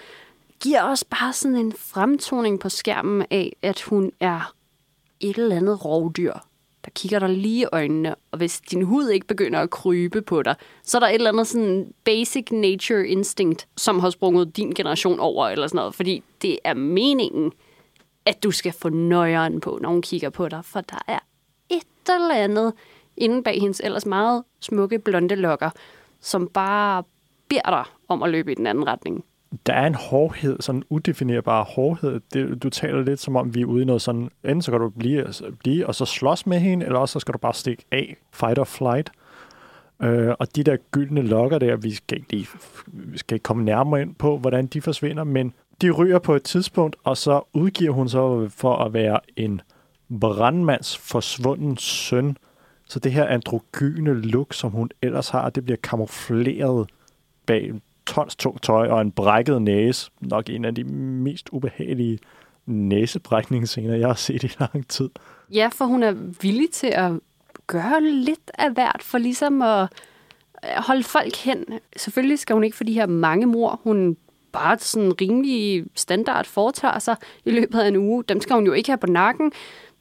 giver 0.59 0.81
også 0.81 1.05
bare 1.09 1.33
sådan 1.33 1.57
en 1.57 1.73
fremtoning 1.77 2.59
på 2.59 2.69
skærmen 2.69 3.25
af, 3.31 3.55
at 3.61 3.81
hun 3.81 4.11
er 4.19 4.53
et 5.19 5.37
eller 5.37 5.55
andet 5.55 5.85
rovdyr, 5.85 6.33
der 6.89 6.93
kigger 6.93 7.19
dig 7.19 7.29
lige 7.29 7.61
i 7.61 7.65
øjnene, 7.71 8.15
og 8.31 8.37
hvis 8.37 8.61
din 8.61 8.81
hud 8.81 9.09
ikke 9.09 9.27
begynder 9.27 9.59
at 9.59 9.69
krybe 9.69 10.21
på 10.21 10.43
dig, 10.43 10.55
så 10.83 10.97
er 10.97 10.99
der 10.99 11.07
et 11.07 11.15
eller 11.15 11.31
andet 11.31 11.47
sådan 11.47 11.93
basic 12.03 12.51
nature 12.51 13.07
instinct, 13.07 13.67
som 13.77 13.99
har 13.99 14.09
sprunget 14.09 14.57
din 14.57 14.71
generation 14.71 15.19
over, 15.19 15.47
eller 15.47 15.67
sådan 15.67 15.77
noget, 15.77 15.95
fordi 15.95 16.23
det 16.41 16.59
er 16.63 16.73
meningen, 16.73 17.51
at 18.25 18.43
du 18.43 18.51
skal 18.51 18.71
få 18.71 18.89
nøjeren 18.89 19.61
på, 19.61 19.79
når 19.81 19.89
hun 19.89 20.01
kigger 20.01 20.29
på 20.29 20.49
dig, 20.49 20.65
for 20.65 20.81
der 20.81 20.99
er 21.07 21.19
et 21.69 22.09
eller 22.15 22.35
andet 22.35 22.73
inde 23.17 23.43
bag 23.43 23.61
hendes 23.61 23.81
ellers 23.83 24.05
meget 24.05 24.43
smukke 24.59 24.99
blonde 24.99 25.35
lokker, 25.35 25.69
som 26.21 26.47
bare 26.47 27.03
beder 27.49 27.69
dig 27.69 27.83
om 28.07 28.23
at 28.23 28.29
løbe 28.29 28.51
i 28.51 28.55
den 28.55 28.67
anden 28.67 28.87
retning. 28.87 29.25
Der 29.65 29.73
er 29.73 29.87
en 29.87 29.95
hårdhed, 29.95 30.57
sådan 30.59 30.79
en 30.79 30.83
udefinerbar 30.89 31.63
hårdhed. 31.63 32.21
Det, 32.33 32.63
du 32.63 32.69
taler 32.69 33.01
lidt 33.01 33.19
som 33.19 33.35
om, 33.35 33.55
vi 33.55 33.61
er 33.61 33.65
ude 33.65 33.81
i 33.81 33.85
noget 33.85 34.01
sådan, 34.01 34.29
enten 34.43 34.61
så 34.61 34.71
kan 34.71 34.79
du 34.79 34.89
blive, 34.89 35.25
blive 35.59 35.87
og 35.87 35.95
så 35.95 36.05
slås 36.05 36.45
med 36.45 36.59
hende, 36.59 36.85
eller 36.85 36.99
også 36.99 37.13
så 37.13 37.19
skal 37.19 37.33
du 37.33 37.37
bare 37.37 37.53
stikke 37.53 37.85
af, 37.91 38.17
fight 38.33 38.59
or 38.59 38.63
flight. 38.63 39.11
Øh, 40.01 40.33
og 40.39 40.55
de 40.55 40.63
der 40.63 40.77
gyldne 40.91 41.21
lokker 41.21 41.59
der, 41.59 41.75
vi 41.75 41.91
skal, 41.91 42.17
ikke 42.17 42.31
lige, 42.31 42.47
vi 42.87 43.17
skal 43.17 43.35
ikke 43.35 43.43
komme 43.43 43.63
nærmere 43.63 44.01
ind 44.01 44.15
på, 44.15 44.37
hvordan 44.37 44.67
de 44.67 44.81
forsvinder, 44.81 45.23
men 45.23 45.53
de 45.81 45.91
ryger 45.91 46.19
på 46.19 46.35
et 46.35 46.43
tidspunkt, 46.43 46.95
og 47.03 47.17
så 47.17 47.41
udgiver 47.53 47.91
hun 47.91 48.09
sig 48.09 48.51
for 48.51 48.75
at 48.75 48.93
være 48.93 49.19
en 49.35 49.61
brandmands 50.19 50.97
forsvunden 50.97 51.77
søn. 51.77 52.37
Så 52.85 52.99
det 52.99 53.11
her 53.11 53.25
androgyne 53.25 54.21
look, 54.21 54.53
som 54.53 54.71
hun 54.71 54.89
ellers 55.01 55.29
har, 55.29 55.49
det 55.49 55.63
bliver 55.65 55.77
kamufleret 55.83 56.89
bag 57.45 57.73
tons 58.09 58.35
tungt 58.35 58.63
tøj 58.63 58.87
og 58.87 59.01
en 59.01 59.11
brækket 59.11 59.61
næse. 59.61 60.11
Nok 60.21 60.49
en 60.49 60.65
af 60.65 60.75
de 60.75 60.83
mest 60.83 61.49
ubehagelige 61.51 62.19
næsebrækningsscener, 62.65 63.95
jeg 63.95 64.07
har 64.07 64.13
set 64.13 64.43
i 64.43 64.51
lang 64.59 64.87
tid. 64.87 65.09
Ja, 65.53 65.69
for 65.73 65.85
hun 65.85 66.03
er 66.03 66.11
villig 66.41 66.71
til 66.71 66.87
at 66.87 67.11
gøre 67.67 68.03
lidt 68.03 68.51
af 68.53 68.71
hvert 68.71 69.01
for 69.03 69.17
ligesom 69.17 69.61
at 69.61 69.87
holde 70.77 71.03
folk 71.03 71.35
hen. 71.35 71.65
Selvfølgelig 71.97 72.39
skal 72.39 72.53
hun 72.53 72.63
ikke 72.63 72.77
for 72.77 72.83
de 72.83 72.93
her 72.93 73.05
mange 73.05 73.45
mor, 73.45 73.79
hun 73.83 74.17
bare 74.51 74.79
sådan 74.79 75.21
rimelig 75.21 75.85
standard 75.95 76.45
foretager 76.45 76.99
sig 76.99 77.15
i 77.45 77.51
løbet 77.51 77.79
af 77.79 77.87
en 77.87 77.95
uge. 77.95 78.23
Dem 78.23 78.41
skal 78.41 78.53
hun 78.53 78.65
jo 78.65 78.73
ikke 78.73 78.89
have 78.89 78.97
på 78.97 79.07
nakken. 79.07 79.51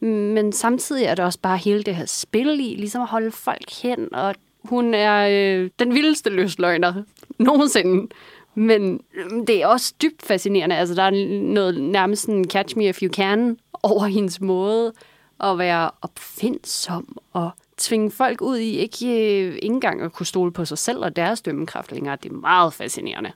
Men 0.01 0.53
samtidig 0.53 1.05
er 1.05 1.15
det 1.15 1.25
også 1.25 1.39
bare 1.41 1.57
hele 1.57 1.83
det 1.83 1.97
her 1.97 2.07
spil 2.07 2.61
i, 2.61 2.75
ligesom 2.75 3.03
at 3.03 3.09
holde 3.09 3.31
folk 3.31 3.83
hen. 3.83 4.15
Og 4.15 4.35
hun 4.65 4.95
er 4.95 5.29
øh, 5.31 5.71
den 5.79 5.95
vildeste 5.95 6.31
løsløgner 6.31 7.03
nogensinde. 7.39 8.09
Men 8.55 9.01
øhm, 9.15 9.47
det 9.47 9.63
er 9.63 9.67
også 9.67 9.95
dybt 10.03 10.23
fascinerende. 10.23 10.77
Altså, 10.77 10.95
der 10.95 11.03
er 11.03 11.41
noget 11.43 11.81
nærmest 11.81 12.29
en 12.29 12.51
catch 12.51 12.77
me 12.77 12.89
if 12.89 13.03
you 13.03 13.13
can 13.13 13.59
over 13.83 14.07
hendes 14.07 14.41
måde 14.41 14.93
at 15.41 15.59
være 15.59 15.91
opfindsom 16.03 17.19
og 17.33 17.51
tvinge 17.77 18.11
folk 18.11 18.41
ud 18.41 18.59
i 18.59 18.77
ikke, 18.77 19.07
øh, 19.07 19.55
ikke 19.55 19.59
engang 19.63 20.03
at 20.03 20.13
kunne 20.13 20.27
stole 20.27 20.53
på 20.53 20.65
sig 20.65 20.79
selv 20.79 20.99
og 20.99 21.17
deres 21.17 21.41
dømmekraft 21.43 21.93
længere. 21.93 22.17
Det 22.23 22.33
er 22.33 22.37
meget 22.37 22.73
fascinerende. 22.73 23.33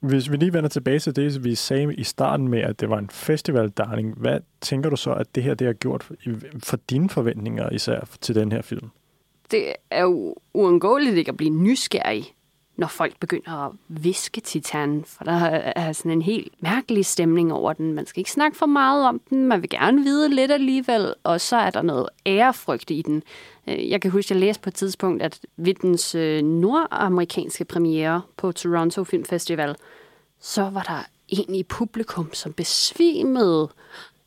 Hvis 0.00 0.30
vi 0.30 0.36
lige 0.36 0.52
vender 0.52 0.68
tilbage 0.68 0.98
til 0.98 1.16
det, 1.16 1.44
vi 1.44 1.54
sagde 1.54 1.94
i 1.94 2.04
starten 2.04 2.48
med, 2.48 2.60
at 2.60 2.80
det 2.80 2.90
var 2.90 2.98
en 2.98 3.10
festival, 3.10 3.70
darling, 3.70 4.14
hvad 4.16 4.40
tænker 4.60 4.90
du 4.90 4.96
så, 4.96 5.12
at 5.12 5.34
det 5.34 5.42
her 5.42 5.54
det 5.54 5.66
har 5.66 5.74
gjort 5.74 6.08
for 6.62 6.76
dine 6.76 7.08
forventninger 7.08 7.70
især 7.70 8.00
til 8.20 8.34
den 8.34 8.52
her 8.52 8.62
film? 8.62 8.90
Det 9.52 9.72
er 9.90 10.02
jo 10.02 10.34
uundgåeligt 10.54 11.16
ikke 11.16 11.28
at 11.28 11.36
blive 11.36 11.50
nysgerrig, 11.50 12.34
når 12.76 12.86
folk 12.86 13.20
begynder 13.20 13.66
at 13.66 13.72
viske 13.88 14.40
titanen, 14.40 15.04
for 15.04 15.24
der 15.24 15.32
er 15.76 15.92
sådan 15.92 16.12
en 16.12 16.22
helt 16.22 16.62
mærkelig 16.62 17.06
stemning 17.06 17.52
over 17.52 17.72
den. 17.72 17.94
Man 17.94 18.06
skal 18.06 18.20
ikke 18.20 18.30
snakke 18.30 18.56
for 18.56 18.66
meget 18.66 19.06
om 19.06 19.20
den, 19.30 19.46
man 19.46 19.62
vil 19.62 19.70
gerne 19.70 20.02
vide 20.02 20.34
lidt 20.34 20.52
alligevel, 20.52 21.14
og 21.24 21.40
så 21.40 21.56
er 21.56 21.70
der 21.70 21.82
noget 21.82 22.08
ærefrygt 22.26 22.90
i 22.90 23.02
den. 23.02 23.22
Øh, 23.66 23.90
jeg 23.90 24.00
kan 24.00 24.10
huske, 24.10 24.26
at 24.26 24.30
jeg 24.30 24.40
læste 24.40 24.62
på 24.62 24.70
et 24.70 24.74
tidspunkt, 24.74 25.22
at 25.22 25.40
ved 25.56 25.74
dens 25.74 26.14
øh, 26.14 26.42
nordamerikanske 26.42 27.64
premiere 27.64 28.22
på 28.36 28.52
Toronto 28.52 29.04
Film 29.04 29.24
Festival, 29.24 29.76
så 30.40 30.62
var 30.62 30.82
der 30.82 31.06
en 31.28 31.54
i 31.54 31.62
publikum, 31.62 32.34
som 32.34 32.52
besvimede. 32.52 33.68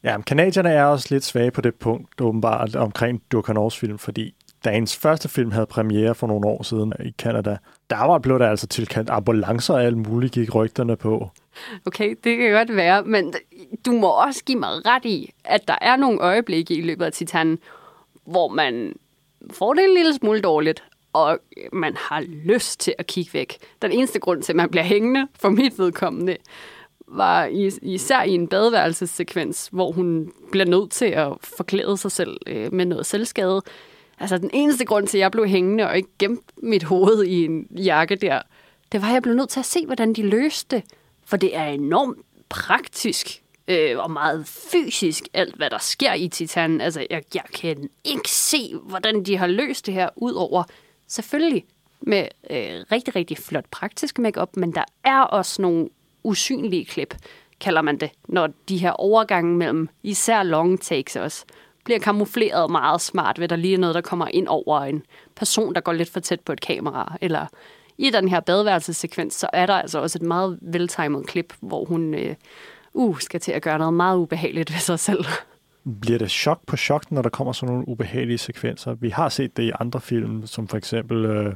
Ja, 0.03 0.17
men 0.17 0.23
kanadierne 0.23 0.69
er 0.69 0.85
også 0.85 1.07
lidt 1.09 1.23
svage 1.23 1.51
på 1.51 1.61
det 1.61 1.75
punkt, 1.75 2.21
åbenbart, 2.21 2.75
omkring 2.75 3.21
Dukanors 3.31 3.79
film, 3.79 3.97
fordi 3.97 4.35
da 4.65 4.71
ens 4.71 4.97
første 4.97 5.29
film 5.29 5.51
havde 5.51 5.65
premiere 5.65 6.15
for 6.15 6.27
nogle 6.27 6.47
år 6.47 6.63
siden 6.63 6.93
i 7.05 7.11
Canada, 7.17 7.57
der 7.89 8.05
var, 8.05 8.17
blev 8.17 8.39
der 8.39 8.49
altså 8.49 8.67
tilkendt 8.67 9.09
ambulancer 9.09 9.73
og 9.73 9.83
alt 9.83 9.97
muligt, 9.97 10.33
gik 10.33 10.55
rygterne 10.55 10.95
på. 10.95 11.29
Okay, 11.85 12.15
det 12.23 12.37
kan 12.37 12.51
godt 12.51 12.75
være, 12.75 13.03
men 13.03 13.33
du 13.85 13.91
må 13.91 14.07
også 14.07 14.43
give 14.45 14.59
mig 14.59 14.69
ret 14.85 15.05
i, 15.05 15.33
at 15.43 15.67
der 15.67 15.77
er 15.81 15.95
nogle 15.95 16.19
øjeblikke 16.19 16.73
i 16.73 16.81
løbet 16.81 17.05
af 17.05 17.11
Titan, 17.11 17.59
hvor 18.25 18.47
man 18.47 18.93
får 19.51 19.73
det 19.73 19.83
en 19.83 19.93
lille 19.93 20.13
smule 20.13 20.41
dårligt, 20.41 20.83
og 21.13 21.39
man 21.73 21.95
har 21.97 22.21
lyst 22.21 22.79
til 22.79 22.95
at 22.97 23.07
kigge 23.07 23.33
væk. 23.33 23.57
Den 23.81 23.91
eneste 23.91 24.19
grund 24.19 24.43
til, 24.43 24.51
at 24.51 24.55
man 24.55 24.69
bliver 24.69 24.83
hængende, 24.83 25.27
for 25.39 25.49
mit 25.49 25.79
vedkommende, 25.79 26.37
var 27.07 27.45
især 27.81 28.23
i 28.23 28.31
en 28.31 28.47
badeværelsessekvens, 28.47 29.69
hvor 29.71 29.91
hun 29.91 30.31
bliver 30.51 30.65
nødt 30.65 30.91
til 30.91 31.05
at 31.05 31.33
forklæde 31.43 31.97
sig 31.97 32.11
selv 32.11 32.37
øh, 32.47 32.73
med 32.73 32.85
noget 32.85 33.05
selvskade. 33.05 33.61
Altså 34.19 34.37
den 34.37 34.49
eneste 34.53 34.85
grund 34.85 35.07
til, 35.07 35.17
at 35.17 35.21
jeg 35.21 35.31
blev 35.31 35.47
hængende 35.47 35.87
og 35.87 35.97
ikke 35.97 36.09
gemte 36.19 36.43
mit 36.57 36.83
hoved 36.83 37.23
i 37.23 37.45
en 37.45 37.67
jakke 37.77 38.15
der, 38.15 38.41
det 38.91 39.01
var, 39.01 39.07
at 39.07 39.13
jeg 39.13 39.21
blev 39.21 39.35
nødt 39.35 39.49
til 39.49 39.59
at 39.59 39.65
se, 39.65 39.85
hvordan 39.85 40.13
de 40.13 40.21
løste 40.21 40.75
det. 40.75 40.83
For 41.25 41.37
det 41.37 41.55
er 41.55 41.65
enormt 41.65 42.17
praktisk 42.49 43.43
øh, 43.67 43.99
og 43.99 44.11
meget 44.11 44.47
fysisk, 44.47 45.23
alt 45.33 45.55
hvad 45.55 45.69
der 45.69 45.77
sker 45.77 46.13
i 46.13 46.27
Titan. 46.27 46.81
Altså, 46.81 47.07
jeg, 47.09 47.23
jeg 47.33 47.43
kan 47.53 47.89
ikke 48.03 48.29
se, 48.29 48.73
hvordan 48.83 49.23
de 49.23 49.37
har 49.37 49.47
løst 49.47 49.85
det 49.85 49.93
her, 49.93 50.09
udover 50.15 50.63
selvfølgelig 51.07 51.65
med 52.01 52.27
øh, 52.49 52.85
rigtig, 52.91 53.15
rigtig 53.15 53.37
flot 53.37 53.65
praktisk 53.71 54.19
makeup, 54.19 54.57
men 54.57 54.73
der 54.73 54.83
er 55.03 55.21
også 55.21 55.61
nogle 55.61 55.89
usynlige 56.23 56.85
klip, 56.85 57.15
kalder 57.59 57.81
man 57.81 57.97
det, 57.97 58.11
når 58.27 58.49
de 58.69 58.77
her 58.77 58.91
overgange 58.91 59.57
mellem 59.57 59.89
især 60.03 60.43
long 60.43 60.81
takes 60.81 61.15
også 61.15 61.45
bliver 61.85 61.99
kamufleret 61.99 62.71
meget 62.71 63.01
smart, 63.01 63.39
ved 63.39 63.47
der 63.47 63.55
lige 63.55 63.73
er 63.73 63.77
noget, 63.77 63.95
der 63.95 64.01
kommer 64.01 64.27
ind 64.27 64.47
over 64.47 64.79
en 64.79 65.03
person, 65.35 65.75
der 65.75 65.81
går 65.81 65.93
lidt 65.93 66.09
for 66.09 66.19
tæt 66.19 66.39
på 66.39 66.53
et 66.53 66.61
kamera, 66.61 67.17
eller 67.21 67.45
i 67.97 68.09
den 68.09 68.27
her 68.27 68.39
badeværelsessekvens, 68.39 69.33
så 69.33 69.47
er 69.53 69.65
der 69.65 69.73
altså 69.73 69.99
også 69.99 70.17
et 70.17 70.27
meget 70.27 70.59
veltimet 70.61 71.27
klip, 71.27 71.53
hvor 71.59 71.85
hun 71.85 72.13
øh, 72.13 72.35
uh, 72.93 73.19
skal 73.19 73.39
til 73.39 73.51
at 73.51 73.61
gøre 73.61 73.77
noget 73.77 73.93
meget 73.93 74.17
ubehageligt 74.17 74.71
ved 74.71 74.79
sig 74.79 74.99
selv. 74.99 75.25
Bliver 76.01 76.19
det 76.19 76.31
chok 76.31 76.59
på 76.67 76.77
chok, 76.77 77.11
når 77.11 77.21
der 77.21 77.29
kommer 77.29 77.53
sådan 77.53 77.73
nogle 77.73 77.87
ubehagelige 77.87 78.37
sekvenser? 78.37 78.93
Vi 78.93 79.09
har 79.09 79.29
set 79.29 79.57
det 79.57 79.63
i 79.63 79.71
andre 79.79 80.01
film, 80.01 80.47
som 80.47 80.67
for 80.67 80.77
eksempel 80.77 81.25
øh, 81.25 81.55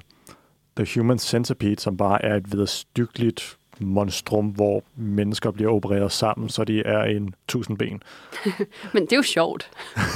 The 0.75 0.99
Human 0.99 1.19
Centipede, 1.19 1.79
som 1.79 1.97
bare 1.97 2.25
er 2.25 2.35
et 2.35 2.51
vedstykkeligt 2.51 3.58
monstrum, 3.79 4.45
hvor 4.45 4.83
mennesker 4.95 5.51
bliver 5.51 5.71
opereret 5.71 6.11
sammen, 6.11 6.49
så 6.49 6.63
de 6.63 6.81
er 6.85 7.03
en 7.03 7.33
tusindben. 7.47 8.03
Men 8.93 9.03
det 9.03 9.11
er 9.11 9.17
jo 9.17 9.21
sjovt. 9.21 9.69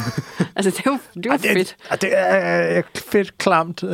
altså, 0.55 0.71
det 0.71 0.79
er 0.79 0.91
jo, 0.91 0.97
det 1.13 1.25
er 1.25 1.31
jo 1.31 1.37
det, 1.37 1.53
fedt. 1.53 2.01
Det 2.01 2.09
er 2.17 2.81
fedt, 2.95 3.37
klamt. 3.37 3.83
Uh, 3.83 3.89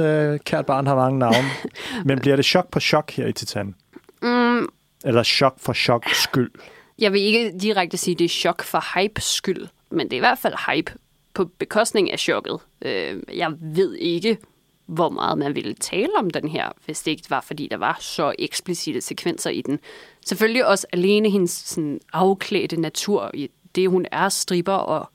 kært 0.46 0.66
barn 0.66 0.88
har 0.88 0.96
mange 0.96 1.20
navne. 1.20 1.50
Men 2.06 2.20
bliver 2.20 2.36
det 2.36 2.46
chok 2.46 2.72
på 2.72 2.80
chok 2.80 3.12
her 3.12 3.28
i 3.28 3.34
Titan? 3.34 3.76
Mm. 4.22 4.68
Eller 5.06 5.24
chok 5.24 5.60
for 5.60 5.74
chok 5.74 6.04
skyld? 6.14 6.52
Jeg 7.00 7.14
vil 7.14 7.22
ikke 7.22 7.52
direkte 7.62 7.98
sige, 7.98 8.16
at 8.16 8.20
det 8.20 8.26
er 8.26 8.30
chok 8.30 8.64
for 8.64 9.00
hype 9.00 9.22
skyld, 9.22 9.68
men 9.92 10.06
det 10.06 10.14
er 10.14 10.18
i 10.18 10.20
hvert 10.20 10.40
fald 10.40 10.54
hype 10.74 10.92
på 11.34 11.46
bekostning 11.46 12.12
af 12.12 12.20
chokket. 12.20 12.60
Øh, 12.82 13.22
jeg 13.36 13.52
ved 13.62 13.96
ikke, 13.96 14.38
hvor 14.90 15.10
meget 15.10 15.38
man 15.38 15.56
ville 15.56 15.74
tale 15.74 16.10
om 16.18 16.30
den 16.30 16.48
her, 16.48 16.70
hvis 16.86 17.02
det 17.02 17.12
ikke 17.12 17.30
var, 17.30 17.42
fordi 17.42 17.68
der 17.72 17.78
var 17.78 17.98
så 18.00 18.34
eksplicite 18.40 19.02
sekvenser 19.02 19.50
i 19.50 19.62
den. 19.62 19.80
Selvfølgelig 20.26 20.66
også 20.66 20.88
alene 20.94 21.30
hendes 21.30 21.52
sådan, 21.52 22.00
afklædte 22.14 22.82
natur, 22.82 23.32
i 23.34 23.50
det 23.76 23.90
hun 23.90 24.06
er 24.12 24.30
striber, 24.30 24.74
og 24.74 25.10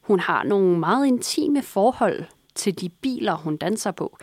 hun 0.00 0.20
har 0.20 0.44
nogle 0.44 0.78
meget 0.78 1.06
intime 1.06 1.62
forhold 1.62 2.24
til 2.54 2.80
de 2.80 2.88
biler, 2.88 3.34
hun 3.34 3.56
danser 3.56 3.90
på. 3.90 4.18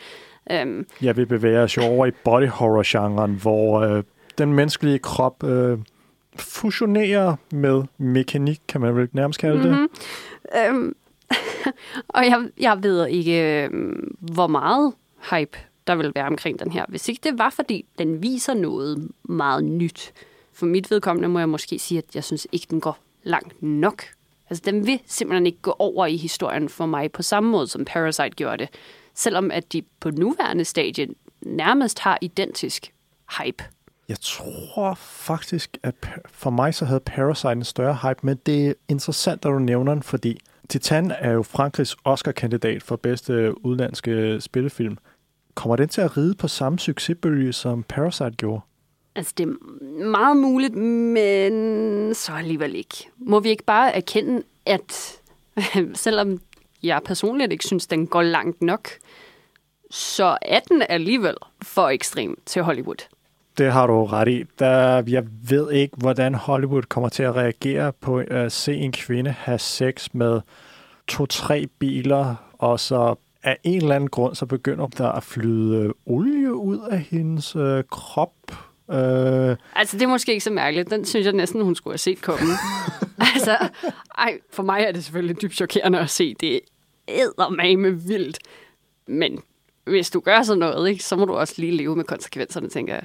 Um, 0.63 0.85
Jeg 1.01 1.17
vil 1.17 1.25
bevæge 1.25 1.59
os 1.59 1.77
over 1.77 2.05
i 2.05 2.11
body 2.11 2.47
horror-genren, 2.47 3.39
hvor 3.41 3.79
øh, 3.79 4.03
den 4.37 4.53
menneskelige 4.53 4.99
krop 4.99 5.43
øh, 5.43 5.77
fusionerer 6.35 7.35
med 7.51 7.83
mekanik, 7.97 8.59
kan 8.67 8.81
man 8.81 8.95
vel 8.95 9.09
nærmest 9.11 9.39
kalde 9.39 9.63
det. 9.63 9.71
Mm-hmm. 9.71 10.75
Um, 10.75 10.95
og 12.15 12.25
jeg, 12.25 12.49
jeg 12.59 12.83
ved 12.83 13.07
ikke, 13.07 13.63
øhm, 13.63 14.15
hvor 14.19 14.47
meget 14.47 14.93
hype 15.31 15.57
der 15.87 15.95
vil 15.95 16.11
være 16.15 16.27
omkring 16.27 16.59
den 16.59 16.71
her. 16.71 16.85
Hvis 16.89 17.09
ikke 17.09 17.21
det 17.23 17.37
var, 17.37 17.49
fordi 17.49 17.85
den 17.97 18.23
viser 18.23 18.53
noget 18.53 19.09
meget 19.23 19.63
nyt. 19.63 20.13
For 20.53 20.65
mit 20.65 20.91
vedkommende 20.91 21.29
må 21.29 21.39
jeg 21.39 21.49
måske 21.49 21.79
sige, 21.79 21.97
at 21.97 22.15
jeg 22.15 22.23
synes 22.23 22.47
ikke, 22.51 22.67
den 22.69 22.81
går 22.81 22.97
langt 23.23 23.63
nok. 23.63 24.03
Altså, 24.49 24.63
den 24.65 24.85
vil 24.87 24.99
simpelthen 25.05 25.45
ikke 25.45 25.61
gå 25.61 25.75
over 25.79 26.05
i 26.05 26.17
historien 26.17 26.69
for 26.69 26.85
mig 26.85 27.11
på 27.11 27.21
samme 27.21 27.49
måde, 27.49 27.67
som 27.67 27.85
Parasite 27.85 28.29
gjorde 28.29 28.57
det. 28.57 28.69
Selvom 29.13 29.51
at 29.51 29.73
de 29.73 29.81
på 29.99 30.11
nuværende 30.11 30.65
stadie 30.65 31.07
nærmest 31.41 31.99
har 31.99 32.17
identisk 32.21 32.93
hype. 33.39 33.63
Jeg 34.09 34.17
tror 34.21 34.93
faktisk, 34.93 35.77
at 35.83 35.95
for 36.25 36.49
mig 36.49 36.75
så 36.75 36.85
havde 36.85 36.99
Parasite 36.99 37.51
en 37.51 37.63
større 37.63 37.97
hype, 38.01 38.19
men 38.23 38.37
det 38.45 38.67
er 38.67 38.73
interessant, 38.89 39.45
at 39.45 39.49
du 39.49 39.59
nævner 39.59 39.93
den, 39.93 40.03
fordi 40.03 40.39
Titan 40.69 41.11
er 41.19 41.31
jo 41.31 41.43
Frankrigs 41.43 41.95
Oscar-kandidat 42.03 42.83
for 42.83 42.95
bedste 42.95 43.65
udlandske 43.65 44.41
spillefilm. 44.41 44.97
Kommer 45.55 45.75
den 45.75 45.89
til 45.89 46.01
at 46.01 46.17
ride 46.17 46.35
på 46.35 46.47
samme 46.47 46.79
succesbølge, 46.79 47.53
som 47.53 47.83
Parasite 47.83 48.31
gjorde? 48.31 48.61
Altså, 49.15 49.33
det 49.37 49.43
er 49.43 49.53
meget 50.05 50.37
muligt, 50.37 50.75
men 50.75 52.13
så 52.13 52.31
alligevel 52.31 52.75
ikke. 52.75 53.09
Må 53.17 53.39
vi 53.39 53.49
ikke 53.49 53.63
bare 53.63 53.95
erkende, 53.95 54.43
at 54.65 55.21
selvom 55.93 56.41
jeg 56.83 57.01
personligt 57.05 57.51
ikke 57.51 57.65
synes, 57.65 57.87
den 57.87 58.07
går 58.07 58.21
langt 58.21 58.61
nok, 58.61 58.89
så 59.91 60.37
er 60.41 60.59
den 60.59 60.83
alligevel 60.89 61.35
for 61.61 61.89
ekstrem 61.89 62.37
til 62.45 62.61
Hollywood. 62.61 63.07
Det 63.57 63.71
har 63.71 63.87
du 63.87 64.05
ret 64.05 64.27
i. 64.27 64.43
Der, 64.59 65.03
jeg 65.07 65.23
ved 65.49 65.71
ikke, 65.71 65.95
hvordan 65.97 66.35
Hollywood 66.35 66.81
kommer 66.81 67.09
til 67.09 67.23
at 67.23 67.35
reagere 67.35 67.93
på 67.93 68.17
at 68.17 68.51
se 68.51 68.75
en 68.75 68.91
kvinde 68.91 69.31
have 69.31 69.59
sex 69.59 70.07
med 70.13 70.41
to-tre 71.07 71.67
biler, 71.79 72.35
og 72.57 72.79
så 72.79 73.15
af 73.43 73.57
en 73.63 73.81
eller 73.81 73.95
anden 73.95 74.09
grund, 74.09 74.35
så 74.35 74.45
begynder 74.45 74.87
der 74.87 75.09
at 75.11 75.23
flyde 75.23 75.93
olie 76.05 76.53
ud 76.53 76.79
af 76.91 76.99
hendes 76.99 77.55
øh, 77.55 77.83
krop. 77.91 78.33
Øh. 78.91 79.55
Altså, 79.75 79.97
det 79.97 80.01
er 80.01 80.07
måske 80.07 80.31
ikke 80.31 80.43
så 80.43 80.51
mærkeligt. 80.51 80.89
Den 80.89 81.05
synes 81.05 81.25
jeg 81.25 81.33
næsten, 81.33 81.61
hun 81.61 81.75
skulle 81.75 81.91
have 81.91 81.97
set 81.97 82.21
komme. 82.21 82.53
altså, 83.35 83.57
ej, 84.17 84.39
for 84.51 84.63
mig 84.63 84.81
er 84.81 84.91
det 84.91 85.03
selvfølgelig 85.03 85.41
dybt 85.41 85.55
chokerende 85.55 85.99
at 85.99 86.09
se. 86.09 86.33
Det 86.33 86.59
er 87.07 87.77
med 87.77 87.91
vildt. 87.91 88.39
Men 89.07 89.39
hvis 89.83 90.09
du 90.09 90.19
gør 90.19 90.41
sådan 90.41 90.59
noget, 90.59 90.89
ikke, 90.89 91.03
så 91.03 91.15
må 91.15 91.25
du 91.25 91.33
også 91.33 91.53
lige 91.57 91.71
leve 91.71 91.95
med 91.95 92.03
konsekvenserne, 92.03 92.69
tænker 92.69 92.93
jeg. 92.93 93.03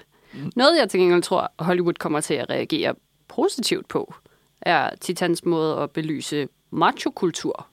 Noget, 0.57 0.79
jeg 0.79 0.89
til 0.89 1.01
gengæld 1.01 1.23
tror, 1.23 1.53
Hollywood 1.59 1.95
kommer 1.95 2.21
til 2.21 2.35
at 2.35 2.51
reagere 2.51 2.95
positivt 3.29 3.89
på, 3.89 4.15
er 4.61 4.91
Titans 5.01 5.45
måde 5.45 5.77
at 5.77 5.91
belyse 5.91 6.49
machokultur. 6.71 7.67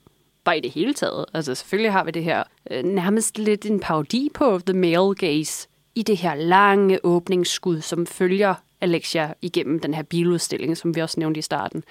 Bare 0.44 0.58
i 0.58 0.60
det 0.60 0.70
hele 0.70 0.94
taget. 0.94 1.24
Altså 1.34 1.54
selvfølgelig 1.54 1.92
har 1.92 2.04
vi 2.04 2.10
det 2.10 2.24
her 2.24 2.42
øh, 2.70 2.84
nærmest 2.84 3.38
lidt 3.38 3.66
en 3.66 3.80
parodi 3.80 4.28
på 4.34 4.60
The 4.66 4.78
Male 4.78 5.14
Gaze 5.14 5.68
i 5.94 6.02
det 6.02 6.16
her 6.16 6.34
lange 6.34 7.00
åbningsskud, 7.04 7.80
som 7.80 8.06
følger 8.06 8.54
Alexia 8.80 9.32
igennem 9.42 9.80
den 9.80 9.94
her 9.94 10.02
biludstilling, 10.02 10.76
som 10.76 10.96
vi 10.96 11.00
også 11.00 11.20
nævnte 11.20 11.38
i 11.38 11.42
starten. 11.42 11.84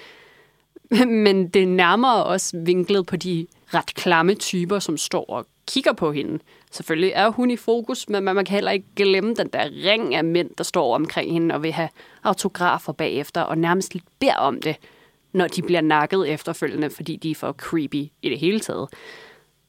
Men 1.26 1.48
det 1.48 1.68
nærmer 1.68 2.12
også 2.12 2.58
vinklet 2.58 3.06
på 3.06 3.16
de 3.16 3.48
ret 3.74 3.96
klamme 3.96 4.34
typer, 4.34 4.80
som 4.80 4.98
står 4.98 5.26
og 5.30 5.46
kigger 5.68 5.94
på 5.94 6.12
hende. 6.12 6.40
Selvfølgelig 6.72 7.12
er 7.16 7.30
hun 7.30 7.52
i 7.52 7.56
fokus, 7.56 8.10
men 8.10 8.24
man 8.24 8.36
kan 8.36 8.48
heller 8.48 8.72
ikke 8.72 8.88
glemme 8.96 9.34
den 9.34 9.48
der 9.48 9.70
ring 9.86 10.16
af 10.16 10.24
mænd, 10.24 10.50
der 10.58 10.64
står 10.64 10.96
omkring 10.96 11.34
hende 11.34 11.56
og 11.56 11.64
vil 11.64 11.72
have 11.72 11.90
autografer 12.24 12.94
bagefter, 12.94 13.42
og 13.42 13.58
nærmest 13.58 13.94
lidt 13.94 14.06
beder 14.20 14.36
om 14.36 14.62
det, 14.62 14.76
når 15.34 15.48
de 15.48 15.62
bliver 15.62 15.82
nakket 15.82 16.30
efterfølgende, 16.30 16.90
fordi 16.90 17.16
de 17.16 17.32
er 17.32 17.36
for 17.36 17.52
creepy 17.52 17.96
i 18.22 18.30
det 18.30 18.40
hele 18.40 18.60
taget. 18.60 18.90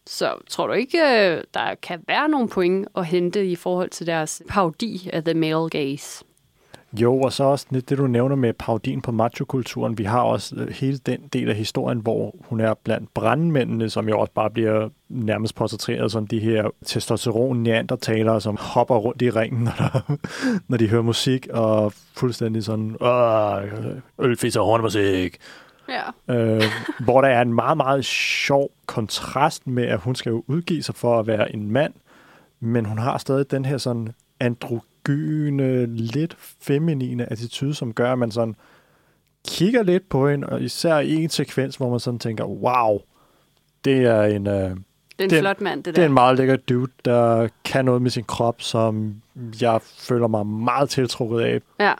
Så 0.06 0.34
tror 0.50 0.66
du 0.66 0.72
ikke, 0.72 0.98
øh, 0.98 1.42
der 1.54 1.74
kan 1.82 2.04
være 2.08 2.28
nogle 2.28 2.48
point 2.48 2.88
at 2.96 3.06
hente 3.06 3.46
i 3.46 3.56
forhold 3.56 3.90
til 3.90 4.06
deres 4.06 4.42
parodi 4.48 5.10
af 5.12 5.24
The 5.24 5.34
Male 5.34 5.68
Gaze? 5.68 6.24
Jo, 7.00 7.20
og 7.20 7.32
så 7.32 7.44
også 7.44 7.66
det, 7.70 7.98
du 7.98 8.06
nævner 8.06 8.36
med 8.36 8.52
parodien 8.52 9.00
på 9.02 9.12
machokulturen. 9.12 9.98
Vi 9.98 10.04
har 10.04 10.20
også 10.20 10.56
øh, 10.56 10.68
hele 10.68 10.98
den 10.98 11.20
del 11.32 11.48
af 11.48 11.54
historien, 11.54 11.98
hvor 11.98 12.34
hun 12.40 12.60
er 12.60 12.74
blandt 12.74 13.14
brandmændene, 13.14 13.90
som 13.90 14.08
jo 14.08 14.20
også 14.20 14.32
bare 14.32 14.50
bliver 14.50 14.88
nærmest 15.08 15.54
portrætteret 15.54 16.12
som 16.12 16.26
de 16.26 16.38
her 16.38 16.70
testosteron 16.84 17.62
neandertalere, 17.62 18.40
som 18.40 18.56
hopper 18.60 18.96
rundt 18.96 19.22
i 19.22 19.30
ringen, 19.30 19.64
når, 19.64 19.74
der, 19.78 20.16
når 20.68 20.76
de 20.76 20.88
hører 20.88 21.02
musik, 21.02 21.48
og 21.52 21.92
fuldstændig 22.16 22.64
sådan, 22.64 22.96
ølfis 24.18 24.56
og 24.56 24.66
hornmusik. 24.66 25.36
Ja. 25.88 26.34
øh, 26.34 26.62
hvor 27.00 27.20
der 27.20 27.28
er 27.28 27.42
en 27.42 27.54
meget, 27.54 27.76
meget 27.76 28.04
sjov 28.04 28.70
kontrast 28.86 29.66
med, 29.66 29.84
at 29.84 30.00
hun 30.00 30.14
skal 30.14 30.30
jo 30.30 30.44
udgive 30.46 30.82
sig 30.82 30.94
for 30.94 31.18
at 31.18 31.26
være 31.26 31.54
en 31.54 31.70
mand, 31.70 31.92
men 32.60 32.84
hun 32.84 32.98
har 32.98 33.18
stadig 33.18 33.50
den 33.50 33.64
her 33.64 33.78
sådan 33.78 34.08
androgyne, 34.40 34.95
lidt 35.86 36.36
feminine 36.60 37.32
attitude, 37.32 37.74
som 37.74 37.92
gør, 37.92 38.12
at 38.12 38.18
man 38.18 38.30
sådan 38.30 38.56
kigger 39.48 39.82
lidt 39.82 40.08
på 40.08 40.28
hende, 40.28 40.46
og 40.48 40.62
især 40.62 40.98
i 40.98 41.14
en 41.14 41.28
sekvens, 41.30 41.76
hvor 41.76 41.90
man 41.90 42.00
sådan 42.00 42.18
tænker, 42.20 42.44
wow, 42.44 42.98
det 43.84 43.96
er 44.04 44.22
en... 44.22 44.46
Øh, 44.46 44.54
Det 44.54 44.60
er 45.18 45.24
en 45.24 45.30
Det 45.30 45.38
flot 45.40 45.60
mand, 45.60 45.78
det 45.84 45.84
det 45.94 45.98
er 45.98 46.02
der. 46.02 46.08
en 46.08 46.14
meget 46.14 46.36
lækker 46.36 46.56
dude, 46.56 46.92
der 47.04 47.48
kan 47.64 47.84
noget 47.84 48.02
med 48.02 48.10
sin 48.10 48.24
krop, 48.24 48.62
som 48.62 49.14
jeg 49.60 49.80
føler 49.82 50.26
mig 50.28 50.46
meget 50.46 50.90
tiltrukket 50.90 51.40
af. 51.40 51.60
Ja. 51.80 51.92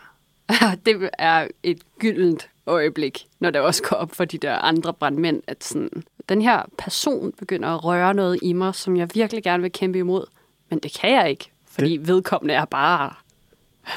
det 0.87 1.09
er 1.19 1.49
et 1.63 1.79
gyldent 1.99 2.49
øjeblik, 2.67 3.27
når 3.41 3.51
det 3.51 3.61
også 3.61 3.83
går 3.83 3.97
op 3.97 4.11
for 4.15 4.25
de 4.25 4.39
der 4.39 4.55
andre 4.55 4.95
brandmænd, 4.95 5.43
at 5.47 5.65
sådan, 5.65 5.91
den 6.29 6.43
her 6.43 6.63
person 6.79 7.33
begynder 7.39 7.69
at 7.69 7.85
røre 7.85 8.15
noget 8.15 8.39
i 8.43 8.53
mig, 8.53 8.75
som 8.75 8.97
jeg 8.97 9.09
virkelig 9.15 9.43
gerne 9.43 9.63
vil 9.63 9.73
kæmpe 9.73 9.99
imod. 9.99 10.25
Men 10.71 10.79
det 10.79 10.99
kan 11.01 11.11
jeg 11.13 11.31
ikke, 11.31 11.51
fordi 11.79 11.97
det... 11.97 12.09
vedkommende 12.09 12.55
er 12.55 12.65
bare, 12.65 13.13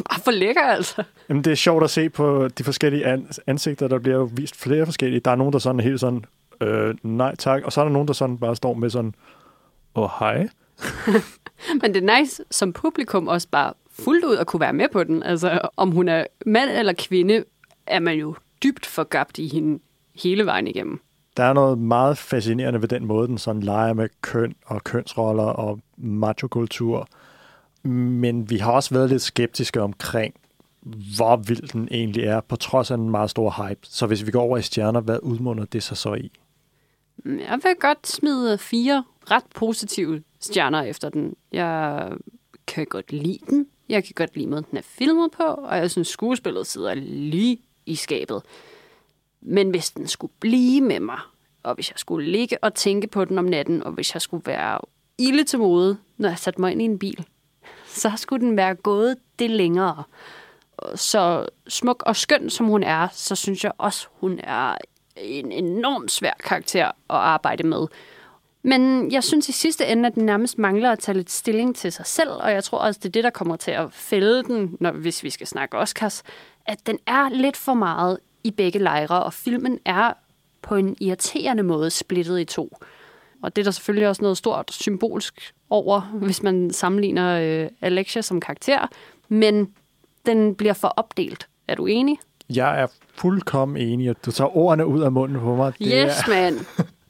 bare 0.09 0.19
for 0.23 0.31
lækker, 0.31 0.61
altså. 0.61 1.03
Jamen, 1.29 1.43
det 1.43 1.51
er 1.51 1.55
sjovt 1.55 1.83
at 1.83 1.89
se 1.89 2.09
på 2.09 2.47
de 2.47 2.63
forskellige 2.63 3.05
an- 3.05 3.29
ansigter, 3.47 3.87
der 3.87 3.99
bliver 3.99 4.17
jo 4.17 4.29
vist 4.33 4.55
flere 4.55 4.85
forskellige. 4.85 5.19
Der 5.19 5.31
er 5.31 5.35
nogen, 5.35 5.53
der 5.53 5.59
sådan 5.59 5.79
er 5.79 5.83
helt 5.83 5.99
sådan, 5.99 6.25
øh, 6.61 6.95
nej 7.03 7.35
tak, 7.35 7.63
og 7.63 7.73
så 7.73 7.81
er 7.81 7.85
der 7.85 7.91
nogen, 7.91 8.07
der 8.07 8.13
sådan 8.13 8.37
bare 8.37 8.55
står 8.55 8.73
med 8.73 8.89
sådan, 8.89 9.13
åh 9.95 10.03
oh, 10.03 10.09
hej. 10.19 10.47
Men 11.81 11.93
det 11.93 12.03
er 12.03 12.19
nice 12.19 12.43
som 12.51 12.73
publikum 12.73 13.27
også 13.27 13.47
bare 13.51 13.73
fuldt 13.91 14.25
ud 14.25 14.35
at 14.35 14.47
kunne 14.47 14.59
være 14.59 14.73
med 14.73 14.87
på 14.91 15.03
den. 15.03 15.23
Altså, 15.23 15.59
om 15.77 15.91
hun 15.91 16.07
er 16.07 16.25
mand 16.45 16.69
eller 16.69 16.93
kvinde, 16.93 17.43
er 17.87 17.99
man 17.99 18.15
jo 18.15 18.35
dybt 18.63 18.85
forgabt 18.85 19.37
i 19.37 19.47
hende 19.47 19.79
hele 20.23 20.45
vejen 20.45 20.67
igennem. 20.67 20.99
Der 21.37 21.43
er 21.43 21.53
noget 21.53 21.77
meget 21.77 22.17
fascinerende 22.17 22.81
ved 22.81 22.87
den 22.87 23.05
måde, 23.05 23.27
den 23.27 23.37
sådan 23.37 23.63
leger 23.63 23.93
med 23.93 24.09
køn 24.21 24.55
og 24.65 24.83
kønsroller 24.83 25.43
og 25.43 25.79
machokultur. 25.97 27.07
Men 27.83 28.49
vi 28.49 28.57
har 28.57 28.71
også 28.71 28.93
været 28.93 29.09
lidt 29.09 29.21
skeptiske 29.21 29.81
omkring, 29.81 30.33
hvor 31.15 31.35
vild 31.35 31.67
den 31.67 31.87
egentlig 31.91 32.23
er, 32.23 32.41
på 32.41 32.55
trods 32.55 32.91
af 32.91 32.95
en 32.95 33.09
meget 33.09 33.29
stor 33.29 33.67
hype. 33.67 33.79
Så 33.83 34.07
hvis 34.07 34.25
vi 34.25 34.31
går 34.31 34.41
over 34.41 34.57
i 34.57 34.61
stjerner, 34.61 35.01
hvad 35.01 35.19
udmunder 35.23 35.65
det 35.65 35.83
sig 35.83 35.97
så 35.97 36.13
i? 36.13 36.31
Jeg 37.25 37.59
vil 37.63 37.75
godt 37.79 38.07
smide 38.07 38.57
fire 38.57 39.03
ret 39.31 39.43
positive 39.55 40.23
stjerner 40.39 40.81
efter 40.81 41.09
den. 41.09 41.35
Jeg 41.51 42.09
kan 42.67 42.85
godt 42.85 43.11
lide 43.11 43.39
den. 43.49 43.67
Jeg 43.89 44.03
kan 44.03 44.13
godt 44.15 44.35
lide 44.35 44.47
måden, 44.47 44.65
den 44.69 44.77
er 44.77 44.81
filmet 44.81 45.31
på, 45.31 45.43
og 45.43 45.77
jeg 45.77 45.91
synes, 45.91 46.07
skuespillet 46.07 46.67
sidder 46.67 46.93
lige 46.93 47.57
i 47.85 47.95
skabet. 47.95 48.41
Men 49.41 49.69
hvis 49.69 49.91
den 49.91 50.07
skulle 50.07 50.33
blive 50.39 50.81
med 50.81 50.99
mig, 50.99 51.19
og 51.63 51.75
hvis 51.75 51.91
jeg 51.91 51.99
skulle 51.99 52.31
ligge 52.31 52.63
og 52.63 52.73
tænke 52.73 53.07
på 53.07 53.25
den 53.25 53.37
om 53.37 53.45
natten, 53.45 53.83
og 53.83 53.91
hvis 53.91 54.13
jeg 54.13 54.21
skulle 54.21 54.43
være 54.45 54.79
ilde 55.17 55.43
til 55.43 55.59
mode, 55.59 55.97
når 56.17 56.29
jeg 56.29 56.39
satte 56.39 56.61
mig 56.61 56.71
ind 56.71 56.81
i 56.81 56.85
en 56.85 56.99
bil, 56.99 57.25
så 57.93 58.11
skulle 58.15 58.45
den 58.45 58.57
være 58.57 58.75
gået 58.75 59.15
det 59.39 59.49
længere. 59.49 60.03
Så 60.95 61.45
smuk 61.67 62.03
og 62.05 62.15
skøn 62.15 62.49
som 62.49 62.65
hun 62.65 62.83
er, 62.83 63.07
så 63.11 63.35
synes 63.35 63.63
jeg 63.63 63.71
også, 63.77 64.07
hun 64.19 64.39
er 64.43 64.77
en 65.17 65.51
enormt 65.51 66.11
svær 66.11 66.33
karakter 66.43 66.87
at 66.87 66.93
arbejde 67.09 67.63
med. 67.63 67.87
Men 68.63 69.11
jeg 69.11 69.23
synes 69.23 69.49
i 69.49 69.51
sidste 69.51 69.85
ende, 69.85 70.07
at 70.07 70.15
den 70.15 70.25
nærmest 70.25 70.57
mangler 70.57 70.91
at 70.91 70.99
tage 70.99 71.17
lidt 71.17 71.31
stilling 71.31 71.75
til 71.75 71.91
sig 71.91 72.05
selv, 72.05 72.29
og 72.29 72.51
jeg 72.51 72.63
tror 72.63 72.77
også, 72.77 72.99
det 73.03 73.09
er 73.09 73.11
det, 73.11 73.23
der 73.23 73.29
kommer 73.29 73.55
til 73.55 73.71
at 73.71 73.93
fælde 73.93 74.43
den, 74.43 74.77
når, 74.79 74.91
hvis 74.91 75.23
vi 75.23 75.29
skal 75.29 75.47
snakke 75.47 75.77
Oscars, 75.77 76.23
at 76.65 76.87
den 76.87 76.99
er 77.07 77.29
lidt 77.29 77.57
for 77.57 77.73
meget 77.73 78.17
i 78.43 78.51
begge 78.51 78.79
lejre, 78.79 79.23
og 79.23 79.33
filmen 79.33 79.79
er 79.85 80.13
på 80.61 80.75
en 80.75 80.97
irriterende 81.01 81.63
måde 81.63 81.89
splittet 81.89 82.39
i 82.39 82.45
to. 82.45 82.77
Og 83.43 83.55
det 83.55 83.61
er 83.61 83.63
der 83.63 83.71
selvfølgelig 83.71 84.07
også 84.07 84.21
noget 84.21 84.37
stort 84.37 84.71
symbolsk 84.73 85.53
over, 85.69 86.01
hvis 86.01 86.43
man 86.43 86.71
sammenligner 86.71 87.39
øh, 87.63 87.69
Alexia 87.81 88.21
som 88.21 88.39
karakter, 88.39 88.87
men 89.29 89.73
den 90.25 90.55
bliver 90.55 90.73
for 90.73 90.87
opdelt. 90.87 91.47
Er 91.67 91.75
du 91.75 91.85
enig? 91.85 92.17
Jeg 92.49 92.81
er 92.81 92.87
fuldkommen 93.15 93.77
enig, 93.77 94.09
og 94.09 94.15
du 94.25 94.31
tager 94.31 94.57
ordene 94.57 94.85
ud 94.85 95.01
af 95.01 95.11
munden 95.11 95.39
på 95.39 95.55
mig. 95.55 95.73
Det 95.79 95.87
Yes, 95.87 95.93
er, 95.93 96.29
man. 96.29 96.59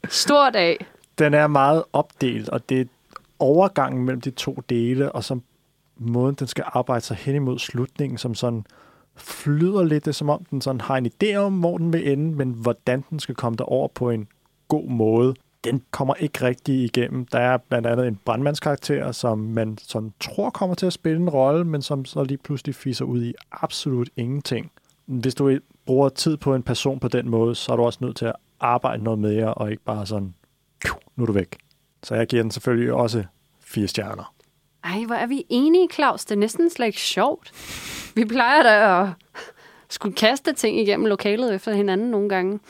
Stor 0.08 0.50
dag. 0.50 0.86
den 1.18 1.34
er 1.34 1.46
meget 1.46 1.82
opdelt, 1.92 2.48
og 2.48 2.68
det 2.68 2.80
er 2.80 2.84
overgangen 3.38 4.04
mellem 4.04 4.20
de 4.20 4.30
to 4.30 4.58
dele, 4.68 5.12
og 5.12 5.24
så 5.24 5.38
måden, 5.98 6.34
den 6.34 6.46
skal 6.46 6.64
arbejde 6.66 7.04
sig 7.04 7.16
hen 7.16 7.34
imod 7.34 7.58
slutningen, 7.58 8.18
som 8.18 8.34
sådan 8.34 8.64
flyder 9.16 9.84
lidt. 9.84 10.04
Det 10.04 10.10
er 10.10 10.14
som 10.14 10.28
om, 10.30 10.44
den 10.44 10.60
sådan 10.60 10.80
har 10.80 10.96
en 10.96 11.10
idé 11.22 11.34
om, 11.34 11.58
hvor 11.60 11.78
den 11.78 11.92
vil 11.92 12.12
ende, 12.12 12.36
men 12.36 12.50
hvordan 12.50 13.04
den 13.10 13.20
skal 13.20 13.34
komme 13.34 13.56
derover 13.56 13.88
på 13.88 14.10
en 14.10 14.28
god 14.68 14.88
måde, 14.88 15.34
den 15.64 15.82
kommer 15.90 16.14
ikke 16.14 16.44
rigtig 16.44 16.84
igennem. 16.84 17.26
Der 17.26 17.38
er 17.38 17.56
blandt 17.56 17.86
andet 17.86 18.08
en 18.08 18.20
brandmandskarakter, 18.24 19.12
som 19.12 19.38
man 19.38 19.78
sådan 19.82 20.12
tror 20.20 20.50
kommer 20.50 20.74
til 20.74 20.86
at 20.86 20.92
spille 20.92 21.20
en 21.22 21.30
rolle, 21.30 21.64
men 21.64 21.82
som 21.82 22.04
så 22.04 22.24
lige 22.24 22.38
pludselig 22.38 22.74
fiser 22.74 23.04
ud 23.04 23.22
i 23.22 23.34
absolut 23.52 24.10
ingenting. 24.16 24.72
Hvis 25.06 25.34
du 25.34 25.58
bruger 25.86 26.08
tid 26.08 26.36
på 26.36 26.54
en 26.54 26.62
person 26.62 27.00
på 27.00 27.08
den 27.08 27.28
måde, 27.28 27.54
så 27.54 27.72
er 27.72 27.76
du 27.76 27.82
også 27.82 27.98
nødt 28.02 28.16
til 28.16 28.26
at 28.26 28.36
arbejde 28.60 29.04
noget 29.04 29.18
mere, 29.18 29.54
og 29.54 29.70
ikke 29.70 29.82
bare 29.84 30.06
sådan, 30.06 30.34
nu 31.16 31.22
er 31.24 31.26
du 31.26 31.32
væk. 31.32 31.56
Så 32.02 32.14
jeg 32.14 32.26
giver 32.26 32.42
den 32.42 32.50
selvfølgelig 32.50 32.92
også 32.92 33.24
fire 33.60 33.88
stjerner. 33.88 34.34
Ej, 34.84 35.04
hvor 35.06 35.14
er 35.14 35.26
vi 35.26 35.44
enige, 35.48 35.88
Claus. 35.92 36.24
Det 36.24 36.34
er 36.34 36.38
næsten 36.38 36.70
slet 36.70 36.86
ikke 36.86 37.00
sjovt. 37.00 37.52
Vi 38.14 38.24
plejer 38.24 38.62
da 38.62 39.02
at 39.02 39.08
skulle 39.88 40.16
kaste 40.16 40.52
ting 40.52 40.80
igennem 40.80 41.06
lokalet 41.06 41.54
efter 41.54 41.72
hinanden 41.72 42.10
nogle 42.10 42.28
gange. 42.28 42.60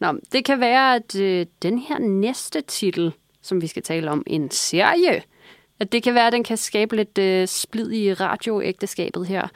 Nå, 0.00 0.12
det 0.32 0.44
kan 0.44 0.60
være, 0.60 0.94
at 0.94 1.20
øh, 1.20 1.46
den 1.62 1.78
her 1.78 1.98
næste 1.98 2.60
titel, 2.60 3.12
som 3.42 3.62
vi 3.62 3.66
skal 3.66 3.82
tale 3.82 4.10
om, 4.10 4.22
en 4.26 4.50
serie, 4.50 5.22
at 5.80 5.92
det 5.92 6.02
kan 6.02 6.14
være, 6.14 6.26
at 6.26 6.32
den 6.32 6.44
kan 6.44 6.56
skabe 6.56 6.96
lidt 6.96 7.18
øh, 7.18 7.48
splid 7.48 7.92
i 7.92 8.14
radioægteskabet 8.14 9.26
her. 9.26 9.48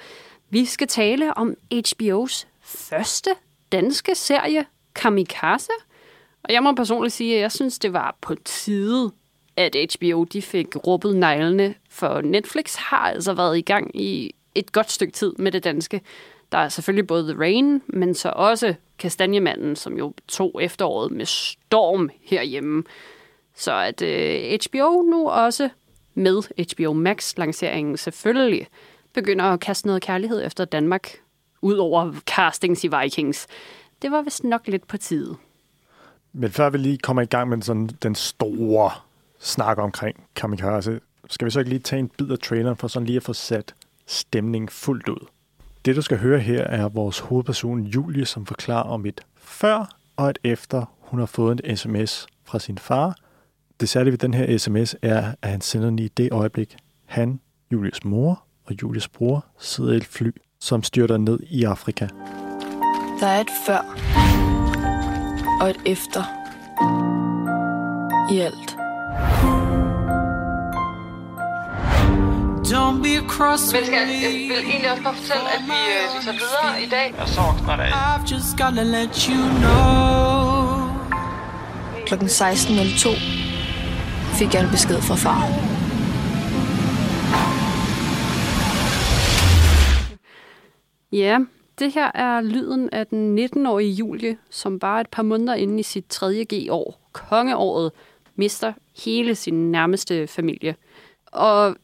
Vi 0.51 0.65
skal 0.65 0.89
tale 0.89 1.35
om 1.35 1.55
HBO's 1.75 2.47
første 2.63 3.31
danske 3.73 4.15
serie, 4.15 4.67
Kamikaze. 4.95 5.73
Og 6.45 6.53
jeg 6.53 6.63
må 6.63 6.73
personligt 6.73 7.15
sige, 7.15 7.35
at 7.35 7.41
jeg 7.41 7.53
synes, 7.53 7.79
det 7.79 7.93
var 7.93 8.17
på 8.21 8.35
tide, 8.45 9.13
at 9.57 9.77
HBO 9.95 10.25
de 10.25 10.43
fik 10.43 10.77
råbet 10.87 11.17
neglene, 11.17 11.75
for 11.91 12.21
Netflix 12.21 12.75
har 12.75 12.97
altså 12.99 13.33
været 13.33 13.59
i 13.59 13.63
gang 13.63 14.01
i 14.01 14.35
et 14.55 14.73
godt 14.73 14.93
stykke 14.93 15.13
tid 15.13 15.33
med 15.39 15.53
det 15.53 15.65
danske. 15.65 16.01
Der 16.55 16.61
er 16.61 16.69
selvfølgelig 16.69 17.07
både 17.07 17.33
The 17.33 17.40
Rain, 17.40 17.83
men 17.87 18.14
så 18.14 18.29
også 18.29 18.75
Kastanjemanden, 18.99 19.77
som 19.77 19.99
jo 19.99 20.14
tog 20.29 20.62
efteråret 20.62 21.12
med 21.12 21.27
storm 21.27 22.11
herhjemme. 22.23 22.85
Så 23.55 23.73
at 23.73 24.03
øh, 24.03 24.59
HBO 24.67 25.03
nu 25.03 25.29
også 25.29 25.69
med 26.14 26.43
HBO 26.75 26.93
Max-lanceringen 26.93 27.96
selvfølgelig 27.96 28.67
begynder 29.13 29.44
at 29.44 29.61
kaste 29.61 29.87
noget 29.87 30.02
kærlighed 30.02 30.46
efter 30.46 30.65
Danmark, 30.65 31.11
ud 31.63 31.77
over 31.77 32.13
castings 32.27 32.85
i 32.85 32.88
Vikings. 33.02 33.46
Det 34.02 34.11
var 34.11 34.23
vist 34.23 34.44
nok 34.44 34.69
lidt 34.69 34.87
på 34.87 34.96
tide. 34.96 35.37
Men 36.33 36.50
før 36.50 36.71
vi 36.71 36.79
lige 36.79 36.98
kommer 36.98 37.23
i 37.23 37.27
gang 37.27 37.48
med 37.48 37.63
sådan 37.63 37.87
den 38.02 38.15
store 38.15 38.90
snak 39.38 39.79
omkring 39.79 40.25
Kamikaze, 40.37 41.00
skal 41.31 41.44
vi 41.44 41.50
så 41.50 41.59
ikke 41.59 41.71
lige 41.71 41.81
tage 41.81 42.00
en 42.00 42.09
bid 42.09 42.31
af 42.31 42.38
traileren 42.38 42.77
for 42.77 42.88
sådan 42.88 43.07
lige 43.07 43.17
at 43.17 43.23
få 43.23 43.33
sat 43.33 43.75
stemningen 44.07 44.69
fuldt 44.69 45.09
ud. 45.09 45.27
Det, 45.85 45.97
du 45.97 46.03
skal 46.03 46.19
høre 46.19 46.39
her, 46.39 46.65
er 46.65 46.89
vores 46.89 47.19
hovedperson 47.19 47.81
Julie, 47.83 48.27
som 48.27 48.47
forklarer 48.47 48.89
om 48.89 49.07
et 49.07 49.21
før 49.37 49.97
og 50.17 50.31
et 50.31 50.39
efter, 50.45 50.85
hun 51.01 51.19
har 51.19 51.27
fået 51.27 51.61
en 51.65 51.77
sms 51.77 52.27
fra 52.45 52.59
sin 52.59 52.79
far. 52.79 53.17
Det 53.81 53.89
særlige 53.89 54.13
ved 54.13 54.19
den 54.19 54.35
her 54.35 54.59
sms 54.59 54.97
er, 55.03 55.33
at 55.43 55.51
han 55.51 55.61
sender 55.61 55.87
den 55.87 55.99
i 55.99 56.09
det 56.09 56.33
øjeblik, 56.33 56.77
han, 57.07 57.41
Julies 57.73 58.05
mor 58.05 58.45
og 58.65 58.75
Julies 58.83 59.09
bror 59.09 59.47
sidder 59.59 59.93
i 59.93 59.97
et 59.97 60.05
fly, 60.05 60.31
som 60.61 60.83
styrter 60.83 61.17
ned 61.17 61.39
i 61.43 61.65
Afrika. 61.65 62.09
Der 63.21 63.27
er 63.27 63.41
et 63.41 63.51
før 63.67 63.97
og 65.61 65.71
et 65.71 65.81
efter 65.87 66.23
i 68.33 68.39
alt. 68.39 69.73
Don't 72.75 73.02
be 73.02 73.16
across 73.25 73.72
Men 73.72 73.85
skal, 73.85 73.98
jeg 73.98 74.33
vil 74.48 74.58
egentlig 74.70 74.90
også 74.90 75.02
bare 75.02 75.14
fortælle, 75.14 75.46
at 75.56 75.62
vi, 75.70 75.79
øh, 75.94 76.18
vi 76.18 76.25
tager 76.25 76.38
videre 76.42 76.83
i 76.83 76.88
dag. 76.88 77.14
Jeg 77.18 77.29
savner 77.29 77.77
dig. 77.77 77.88
I've 77.88 78.35
just 78.35 78.50
gotta 78.62 78.83
let 78.83 79.14
you 79.31 79.42
know. 79.62 80.44
Klokken 82.06 82.29
16.02 82.29 83.08
fik 84.38 84.54
jeg 84.54 84.64
en 84.64 84.70
besked 84.70 85.00
fra 85.00 85.14
far. 85.14 85.40
Ja, 91.12 91.38
det 91.79 91.92
her 91.92 92.10
er 92.14 92.40
lyden 92.40 92.90
af 92.92 93.06
den 93.06 93.38
19-årige 93.38 93.92
Julie, 93.92 94.37
som 94.50 94.79
bare 94.79 95.00
et 95.00 95.08
par 95.08 95.22
måneder 95.22 95.54
inde 95.54 95.81
i 95.81 95.83
sit 95.83 96.04
3. 96.08 96.44
G-år, 96.52 97.10
kongeåret, 97.12 97.92
mister 98.37 98.72
hele 99.04 99.35
sin 99.35 99.70
nærmeste 99.70 100.27
familie. 100.27 100.75
Og 101.27 101.77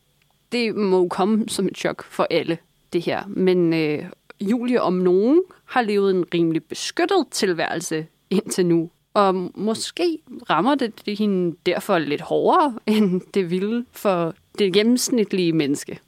det 0.53 0.77
må 0.77 0.99
jo 0.99 1.09
komme 1.09 1.49
som 1.49 1.67
et 1.67 1.77
chok 1.77 2.05
for 2.05 2.27
alle, 2.31 2.59
det 2.93 3.03
her. 3.03 3.23
Men 3.29 3.73
øh, 3.75 4.05
Julie 4.41 4.83
om 4.83 4.93
nogen 4.93 5.43
har 5.65 5.83
levet 5.83 6.11
en 6.11 6.25
rimelig 6.35 6.65
beskyttet 6.65 7.27
tilværelse 7.31 8.07
indtil 8.31 8.67
nu. 8.67 8.91
Og 9.15 9.51
måske 9.55 10.19
rammer 10.51 10.75
det, 10.75 11.07
det 11.07 11.19
hende 11.19 11.57
derfor 11.67 11.99
lidt 11.99 12.21
hårdere, 12.21 12.79
end 12.87 13.21
det 13.35 13.51
ville 13.51 13.85
for 13.93 14.35
det 14.59 14.73
gennemsnitlige 14.73 15.53
menneske. 15.53 15.99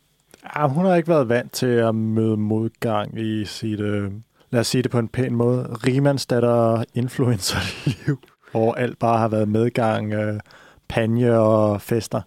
Ja, 0.57 0.69
hun 0.69 0.85
har 0.85 0.95
ikke 0.95 1.09
været 1.09 1.29
vant 1.29 1.53
til 1.53 1.67
at 1.67 1.95
møde 1.95 2.37
modgang 2.37 3.21
i 3.21 3.45
sit, 3.45 3.81
øh, 3.81 4.11
lad 4.51 4.61
os 4.61 4.67
sige 4.67 4.83
det 4.83 4.91
på 4.91 4.99
en 4.99 5.09
pæn 5.09 5.35
måde, 5.35 5.63
rimandsdatter 5.87 6.85
influencerliv, 6.95 8.19
hvor 8.51 8.75
alt 8.75 8.99
bare 8.99 9.19
har 9.19 9.29
været 9.29 9.49
medgang, 9.49 10.13
øh, 10.13 10.41
panje 10.89 11.39
og 11.39 11.83
fester. 11.83 12.21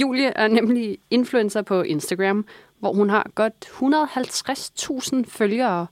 Julie 0.00 0.26
er 0.36 0.48
nemlig 0.48 0.98
influencer 1.10 1.62
på 1.62 1.82
Instagram, 1.82 2.46
hvor 2.78 2.92
hun 2.92 3.10
har 3.10 3.30
godt 3.34 3.64
150.000 5.24 5.24
følgere. 5.28 5.86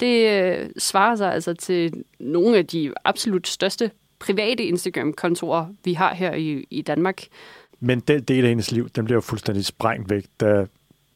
Det 0.00 0.30
øh, 0.30 0.70
svarer 0.78 1.16
sig 1.16 1.32
altså 1.32 1.54
til 1.54 2.04
nogle 2.20 2.56
af 2.56 2.66
de 2.66 2.92
absolut 3.04 3.48
største 3.48 3.90
private 4.18 4.64
Instagram-kontorer, 4.64 5.66
vi 5.84 5.92
har 5.92 6.14
her 6.14 6.34
i, 6.34 6.66
i 6.70 6.82
Danmark. 6.82 7.22
Men 7.80 8.00
den 8.00 8.22
del 8.22 8.44
af 8.44 8.48
hendes 8.48 8.72
liv, 8.72 8.88
den 8.88 9.04
bliver 9.04 9.16
jo 9.16 9.20
fuldstændig 9.20 9.64
sprængt 9.64 10.10
væk, 10.10 10.24
da 10.40 10.66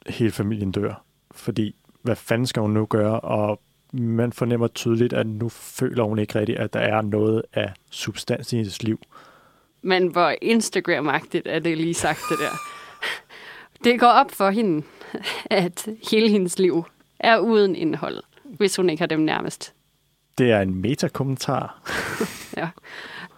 hele 0.07 0.31
familien 0.31 0.71
dør. 0.71 1.03
Fordi, 1.31 1.75
hvad 2.01 2.15
fanden 2.15 2.47
skal 2.47 2.61
hun 2.61 2.71
nu 2.71 2.85
gøre? 2.85 3.19
Og 3.19 3.61
man 3.93 4.33
fornemmer 4.33 4.67
tydeligt, 4.67 5.13
at 5.13 5.27
nu 5.27 5.49
føler 5.49 6.03
hun 6.03 6.19
ikke 6.19 6.39
rigtigt, 6.39 6.59
at 6.59 6.73
der 6.73 6.79
er 6.79 7.01
noget 7.01 7.41
af 7.53 7.73
substans 7.89 8.53
i 8.53 8.55
hendes 8.55 8.83
liv. 8.83 8.99
Men 9.87 10.07
hvor 10.07 10.35
Instagram-agtigt 10.41 11.47
er 11.49 11.59
det 11.59 11.77
lige 11.77 11.93
sagt, 11.93 12.19
det 12.29 12.37
der. 12.39 12.57
Det 13.83 13.99
går 13.99 14.07
op 14.07 14.31
for 14.31 14.49
hende, 14.49 14.83
at 15.45 15.87
hele 16.11 16.29
hendes 16.29 16.59
liv 16.59 16.85
er 17.19 17.37
uden 17.37 17.75
indhold, 17.75 18.23
hvis 18.43 18.75
hun 18.75 18.89
ikke 18.89 19.01
har 19.01 19.07
dem 19.07 19.19
nærmest. 19.19 19.73
Det 20.37 20.51
er 20.51 20.61
en 20.61 20.81
metakommentar. 20.81 21.81
ja. 22.57 22.69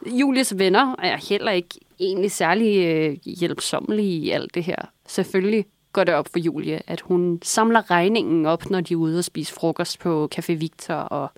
Julies 0.06 0.58
venner 0.58 0.96
er 1.00 1.18
heller 1.30 1.52
ikke 1.52 1.80
egentlig 2.00 2.32
særlig 2.32 2.86
øh, 2.86 3.18
hjælpsommelige 3.40 4.20
i 4.20 4.30
alt 4.30 4.56
det 4.56 4.64
her. 4.64 4.90
Selvfølgelig 5.08 5.66
går 5.94 6.04
det 6.04 6.14
op 6.14 6.28
for 6.32 6.40
Julie, 6.40 6.82
at 6.88 7.02
hun 7.02 7.40
samler 7.44 7.92
regningen 7.92 8.46
op, 8.46 8.70
når 8.70 8.82
de 8.82 8.94
er 8.94 8.98
ude 8.98 9.18
og 9.18 9.24
spise 9.24 9.54
frokost 9.54 10.00
på 10.00 10.30
Café 10.36 10.54
Victor, 10.54 10.96
og 10.96 11.32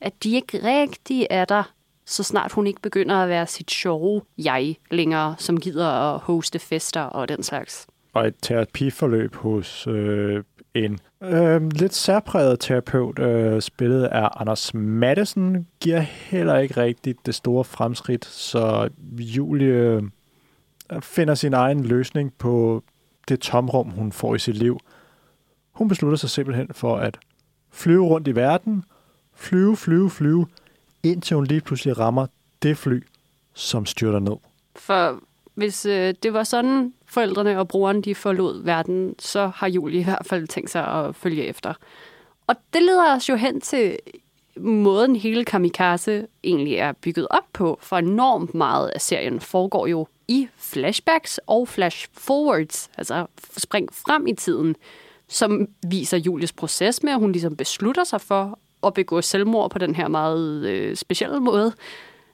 at 0.00 0.24
de 0.24 0.34
ikke 0.34 0.62
rigtig 0.64 1.26
er 1.30 1.44
der, 1.44 1.72
så 2.12 2.22
snart 2.22 2.52
hun 2.52 2.66
ikke 2.66 2.80
begynder 2.80 3.16
at 3.16 3.28
være 3.28 3.46
sit 3.46 3.70
sjove 3.70 4.22
jeg 4.38 4.76
længere, 4.90 5.34
som 5.38 5.60
gider 5.60 5.88
at 5.88 6.20
hoste 6.20 6.58
fester 6.58 7.00
og 7.00 7.28
den 7.28 7.42
slags. 7.42 7.86
Og 8.12 8.26
et 8.26 8.34
terapiforløb 8.42 9.34
hos 9.34 9.86
øh, 9.86 10.44
en 10.74 10.98
øh, 11.22 11.62
lidt 11.72 11.94
særpræget 11.94 12.60
terapeut, 12.60 13.18
øh, 13.18 13.62
spillet 13.62 14.04
af 14.04 14.28
Anders 14.36 14.74
Madsen, 14.74 15.66
giver 15.80 16.00
heller 16.00 16.58
ikke 16.58 16.76
rigtigt 16.76 17.26
det 17.26 17.34
store 17.34 17.64
fremskridt, 17.64 18.24
så 18.24 18.88
Julie 19.18 19.66
øh, 19.66 20.02
finder 21.02 21.34
sin 21.34 21.54
egen 21.54 21.84
løsning 21.84 22.34
på 22.38 22.82
det 23.28 23.40
tomrum, 23.40 23.90
hun 23.90 24.12
får 24.12 24.34
i 24.34 24.38
sit 24.38 24.56
liv. 24.56 24.78
Hun 25.72 25.88
beslutter 25.88 26.16
sig 26.18 26.30
simpelthen 26.30 26.68
for 26.72 26.96
at 26.96 27.18
flyve 27.70 28.06
rundt 28.06 28.28
i 28.28 28.34
verden, 28.34 28.84
flyve, 29.34 29.76
flyve, 29.76 30.10
flyve, 30.10 30.46
indtil 31.02 31.34
hun 31.34 31.46
lige 31.46 31.60
pludselig 31.60 31.98
rammer 31.98 32.26
det 32.62 32.78
fly, 32.78 33.02
som 33.54 33.86
styrter 33.86 34.18
ned. 34.18 34.36
For 34.76 35.20
hvis 35.54 35.86
øh, 35.86 36.14
det 36.22 36.32
var 36.32 36.44
sådan, 36.44 36.92
forældrene 37.06 37.58
og 37.58 37.68
brugeren 37.68 38.02
de 38.02 38.14
forlod 38.14 38.62
verden, 38.62 39.14
så 39.18 39.46
har 39.54 39.68
Julie 39.68 40.00
i 40.00 40.04
hvert 40.04 40.26
fald 40.26 40.48
tænkt 40.48 40.70
sig 40.70 40.86
at 40.86 41.16
følge 41.16 41.44
efter. 41.44 41.74
Og 42.46 42.56
det 42.72 42.82
leder 42.82 43.16
os 43.16 43.28
jo 43.28 43.36
hen 43.36 43.60
til 43.60 43.98
måden 44.56 45.16
hele 45.16 45.44
Kamikaze 45.44 46.26
egentlig 46.44 46.74
er 46.74 46.92
bygget 46.92 47.26
op 47.30 47.46
på, 47.52 47.78
for 47.82 47.98
enormt 47.98 48.54
meget 48.54 48.88
af 48.88 49.00
serien 49.00 49.40
foregår 49.40 49.86
jo 49.86 50.06
i 50.28 50.48
flashbacks 50.56 51.40
og 51.46 51.68
flash 51.68 52.08
forwards, 52.12 52.90
altså 52.98 53.26
spring 53.56 53.88
frem 53.92 54.26
i 54.26 54.34
tiden, 54.34 54.76
som 55.28 55.68
viser 55.86 56.16
Julies 56.16 56.52
proces 56.52 57.02
med, 57.02 57.12
at 57.12 57.18
hun 57.18 57.32
ligesom 57.32 57.56
beslutter 57.56 58.04
sig 58.04 58.20
for 58.20 58.58
at 58.86 58.94
begå 58.94 59.20
selvmord 59.20 59.70
på 59.70 59.78
den 59.78 59.94
her 59.94 60.08
meget 60.08 60.66
øh, 60.66 60.96
specielle 60.96 61.40
måde, 61.40 61.72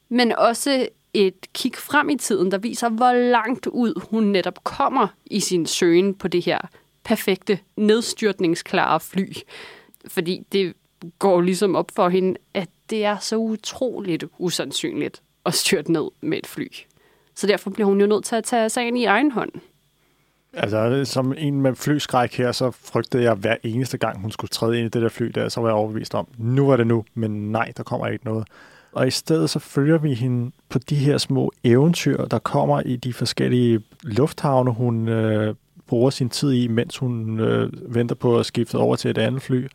men 0.08 0.32
også 0.32 0.88
et 1.14 1.52
kig 1.52 1.74
frem 1.74 2.10
i 2.10 2.16
tiden, 2.16 2.50
der 2.50 2.58
viser, 2.58 2.88
hvor 2.88 3.12
langt 3.12 3.66
ud 3.66 4.00
hun 4.10 4.24
netop 4.24 4.64
kommer 4.64 5.06
i 5.26 5.40
sin 5.40 5.66
søgen 5.66 6.14
på 6.14 6.28
det 6.28 6.44
her 6.44 6.58
perfekte, 7.04 7.58
nedstyrtningsklare 7.76 9.00
fly. 9.00 9.32
Fordi 10.06 10.46
det 10.52 10.74
går 11.18 11.40
ligesom 11.40 11.76
op 11.76 11.90
for 11.94 12.08
hende, 12.08 12.38
at 12.54 12.68
det 12.90 13.04
er 13.04 13.18
så 13.18 13.36
utroligt 13.36 14.24
usandsynligt 14.38 15.22
at 15.46 15.54
styrte 15.54 15.92
ned 15.92 16.10
med 16.20 16.38
et 16.38 16.46
fly. 16.46 16.66
Så 17.34 17.46
derfor 17.46 17.70
bliver 17.70 17.86
hun 17.86 18.00
jo 18.00 18.06
nødt 18.06 18.24
til 18.24 18.36
at 18.36 18.44
tage 18.44 18.68
sagen 18.68 18.96
i 18.96 19.04
egen 19.04 19.30
hånd. 19.30 19.52
Altså, 20.52 21.04
som 21.04 21.34
en 21.38 21.60
med 21.60 21.74
flyskræk 21.74 22.34
her, 22.34 22.52
så 22.52 22.70
frygtede 22.70 23.22
jeg 23.22 23.34
hver 23.34 23.56
eneste 23.62 23.98
gang, 23.98 24.20
hun 24.20 24.30
skulle 24.30 24.48
træde 24.48 24.78
ind 24.78 24.86
i 24.86 24.88
det 24.88 25.02
der 25.02 25.08
fly 25.08 25.26
der, 25.26 25.48
så 25.48 25.60
var 25.60 25.68
jeg 25.68 25.74
overbevist 25.74 26.14
om, 26.14 26.28
nu 26.38 26.66
var 26.66 26.76
det 26.76 26.86
nu, 26.86 27.04
men 27.14 27.52
nej, 27.52 27.72
der 27.76 27.82
kommer 27.82 28.06
ikke 28.06 28.24
noget. 28.24 28.48
Og 28.92 29.06
i 29.06 29.10
stedet 29.10 29.50
så 29.50 29.58
følger 29.58 29.98
vi 29.98 30.14
hende 30.14 30.50
på 30.68 30.78
de 30.78 30.94
her 30.94 31.18
små 31.18 31.52
eventyr, 31.64 32.24
der 32.24 32.38
kommer 32.38 32.80
i 32.80 32.96
de 32.96 33.12
forskellige 33.12 33.80
lufthavne, 34.02 34.70
hun 34.70 35.08
øh, 35.08 35.54
bruger 35.86 36.10
sin 36.10 36.28
tid 36.28 36.52
i, 36.52 36.68
mens 36.68 36.96
hun 36.96 37.40
øh, 37.40 37.94
venter 37.94 38.14
på 38.14 38.38
at 38.38 38.46
skifte 38.46 38.74
over 38.74 38.96
til 38.96 39.10
et 39.10 39.18
andet 39.18 39.42
fly. 39.42 39.66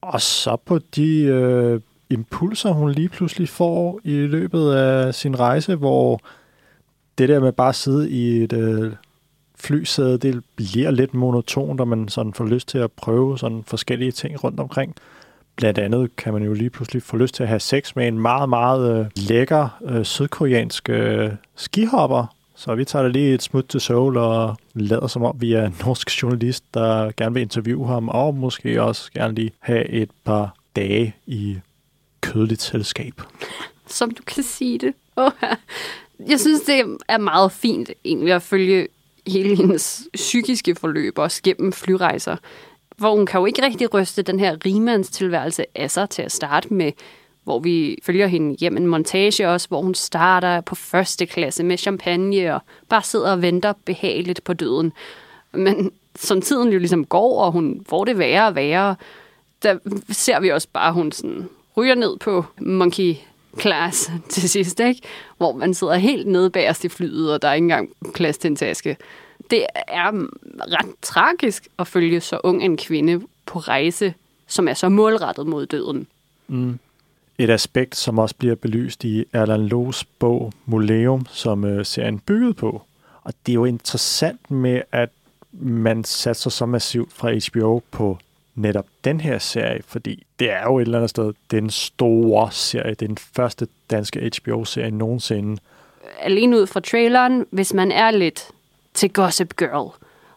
Og 0.00 0.20
så 0.20 0.56
på 0.56 0.78
de 0.96 1.22
øh, 1.22 1.80
impulser, 2.10 2.70
hun 2.70 2.92
lige 2.92 3.08
pludselig 3.08 3.48
får 3.48 4.00
i 4.04 4.12
løbet 4.12 4.72
af 4.72 5.14
sin 5.14 5.40
rejse, 5.40 5.74
hvor 5.74 6.20
det 7.18 7.28
der 7.28 7.40
med 7.40 7.52
bare 7.52 7.68
at 7.68 7.74
sidde 7.74 8.10
i 8.10 8.42
et 8.42 8.52
øh, 8.52 8.92
flysæde, 9.60 10.18
det 10.18 10.44
bliver 10.56 10.90
lidt 10.90 11.14
monotont, 11.14 11.80
og 11.80 11.88
man 11.88 12.08
sådan 12.08 12.34
får 12.34 12.44
lyst 12.44 12.68
til 12.68 12.78
at 12.78 12.92
prøve 12.92 13.38
sådan 13.38 13.62
forskellige 13.66 14.12
ting 14.12 14.44
rundt 14.44 14.60
omkring. 14.60 14.94
Blandt 15.56 15.78
andet 15.78 16.16
kan 16.16 16.32
man 16.32 16.42
jo 16.42 16.52
lige 16.52 16.70
pludselig 16.70 17.02
få 17.02 17.16
lyst 17.16 17.34
til 17.34 17.42
at 17.42 17.48
have 17.48 17.60
sex 17.60 17.96
med 17.96 18.08
en 18.08 18.18
meget, 18.18 18.48
meget 18.48 19.00
øh, 19.00 19.06
lækker 19.16 19.78
øh, 19.84 20.04
sydkoreansk 20.04 20.88
øh, 20.88 21.30
skihopper. 21.56 22.26
Så 22.56 22.74
vi 22.74 22.84
tager 22.84 23.02
da 23.02 23.08
lige 23.08 23.34
et 23.34 23.42
smut 23.42 23.64
til 23.68 23.80
Seoul 23.80 24.16
og 24.16 24.56
lader 24.74 25.06
som 25.06 25.22
om, 25.22 25.36
vi 25.40 25.52
er 25.52 25.66
en 25.66 25.76
norsk 25.84 26.22
journalist, 26.22 26.64
der 26.74 27.10
gerne 27.16 27.34
vil 27.34 27.40
interviewe 27.40 27.86
ham, 27.86 28.08
og 28.08 28.34
måske 28.34 28.82
også 28.82 29.12
gerne 29.12 29.34
lige 29.34 29.52
have 29.58 29.88
et 29.88 30.10
par 30.24 30.54
dage 30.76 31.14
i 31.26 31.58
kødligt 32.20 32.62
selskab. 32.62 33.22
Som 33.86 34.10
du 34.10 34.22
kan 34.26 34.42
sige 34.42 34.78
det. 34.78 34.94
Oh, 35.16 35.30
jeg 36.28 36.40
synes, 36.40 36.60
det 36.60 36.96
er 37.08 37.18
meget 37.18 37.52
fint 37.52 37.90
egentlig 38.04 38.32
at 38.32 38.42
følge 38.42 38.88
hele 39.26 39.56
hendes 39.56 40.08
psykiske 40.14 40.74
forløb 40.74 41.18
også 41.18 41.40
gennem 41.42 41.72
flyrejser 41.72 42.36
hvor 43.00 43.16
hun 43.16 43.26
kan 43.26 43.40
jo 43.40 43.46
ikke 43.46 43.62
rigtig 43.62 43.94
ryste 43.94 44.22
den 44.22 44.40
her 44.40 44.56
rimandstilværelse 44.66 45.64
af 45.74 45.90
sig 45.90 46.10
til 46.10 46.22
at 46.22 46.32
starte 46.32 46.74
med, 46.74 46.92
hvor 47.44 47.58
vi 47.58 47.98
følger 48.02 48.26
hende 48.26 48.56
hjem 48.56 48.76
en 48.76 48.86
montage 48.86 49.48
også, 49.48 49.68
hvor 49.68 49.82
hun 49.82 49.94
starter 49.94 50.60
på 50.60 50.74
første 50.74 51.26
klasse 51.26 51.64
med 51.64 51.78
champagne 51.78 52.54
og 52.54 52.60
bare 52.88 53.02
sidder 53.02 53.32
og 53.32 53.42
venter 53.42 53.72
behageligt 53.84 54.44
på 54.44 54.52
døden. 54.52 54.92
Men 55.52 55.92
som 56.16 56.42
tiden 56.42 56.72
jo 56.72 56.78
ligesom 56.78 57.04
går, 57.04 57.44
og 57.44 57.52
hun 57.52 57.84
får 57.88 58.04
det 58.04 58.18
værre 58.18 58.46
og 58.46 58.54
værre, 58.54 58.96
der 59.62 59.78
ser 60.10 60.40
vi 60.40 60.48
også 60.48 60.68
bare, 60.72 60.88
at 60.88 60.94
hun 60.94 61.12
sådan 61.12 61.48
ryger 61.76 61.94
ned 61.94 62.18
på 62.18 62.44
monkey 62.58 63.14
class 63.58 64.10
til 64.30 64.48
sidst, 64.48 64.80
ikke? 64.80 65.00
hvor 65.36 65.52
man 65.52 65.74
sidder 65.74 65.94
helt 65.94 66.26
nede 66.26 66.50
bagerst 66.50 66.84
i 66.84 66.88
flyet, 66.88 67.32
og 67.32 67.42
der 67.42 67.48
er 67.48 67.52
ikke 67.52 67.64
engang 67.64 67.90
plads 68.14 68.38
til 68.38 68.50
en 68.50 68.56
taske 68.56 68.96
det 69.50 69.66
er 69.88 70.26
ret 70.60 70.94
tragisk 71.02 71.68
at 71.78 71.86
følge 71.86 72.20
så 72.20 72.40
ung 72.44 72.64
en 72.64 72.76
kvinde 72.76 73.20
på 73.46 73.58
rejse, 73.58 74.14
som 74.46 74.68
er 74.68 74.74
så 74.74 74.88
målrettet 74.88 75.46
mod 75.46 75.66
døden. 75.66 76.06
Mm. 76.48 76.78
Et 77.38 77.50
aspekt, 77.50 77.96
som 77.96 78.18
også 78.18 78.34
bliver 78.34 78.54
belyst 78.54 79.04
i 79.04 79.24
Erland 79.32 79.62
Loos 79.62 80.04
bog 80.04 80.52
Muleum, 80.66 81.26
som 81.30 81.64
øh, 81.64 81.86
serien 81.86 82.18
bygget 82.18 82.56
på. 82.56 82.82
Og 83.22 83.34
det 83.46 83.52
er 83.52 83.54
jo 83.54 83.64
interessant 83.64 84.50
med, 84.50 84.82
at 84.92 85.08
man 85.52 86.04
satser 86.04 86.50
så 86.50 86.66
massivt 86.66 87.12
fra 87.12 87.32
HBO 87.32 87.82
på 87.90 88.18
netop 88.60 88.86
den 89.04 89.20
her 89.20 89.38
serie, 89.38 89.80
fordi 89.86 90.26
det 90.38 90.50
er 90.50 90.62
jo 90.62 90.78
et 90.78 90.82
eller 90.82 90.98
andet 90.98 91.10
sted 91.10 91.32
den 91.50 91.70
store 91.70 92.52
serie, 92.52 92.94
den 92.94 93.18
første 93.18 93.66
danske 93.90 94.30
HBO-serie 94.36 94.90
nogensinde. 94.90 95.60
alene 96.20 96.56
ud 96.56 96.66
fra 96.66 96.80
traileren, 96.80 97.46
hvis 97.50 97.74
man 97.74 97.92
er 97.92 98.10
lidt 98.10 98.48
til 98.94 99.12
Gossip 99.12 99.56
Girl, 99.56 99.90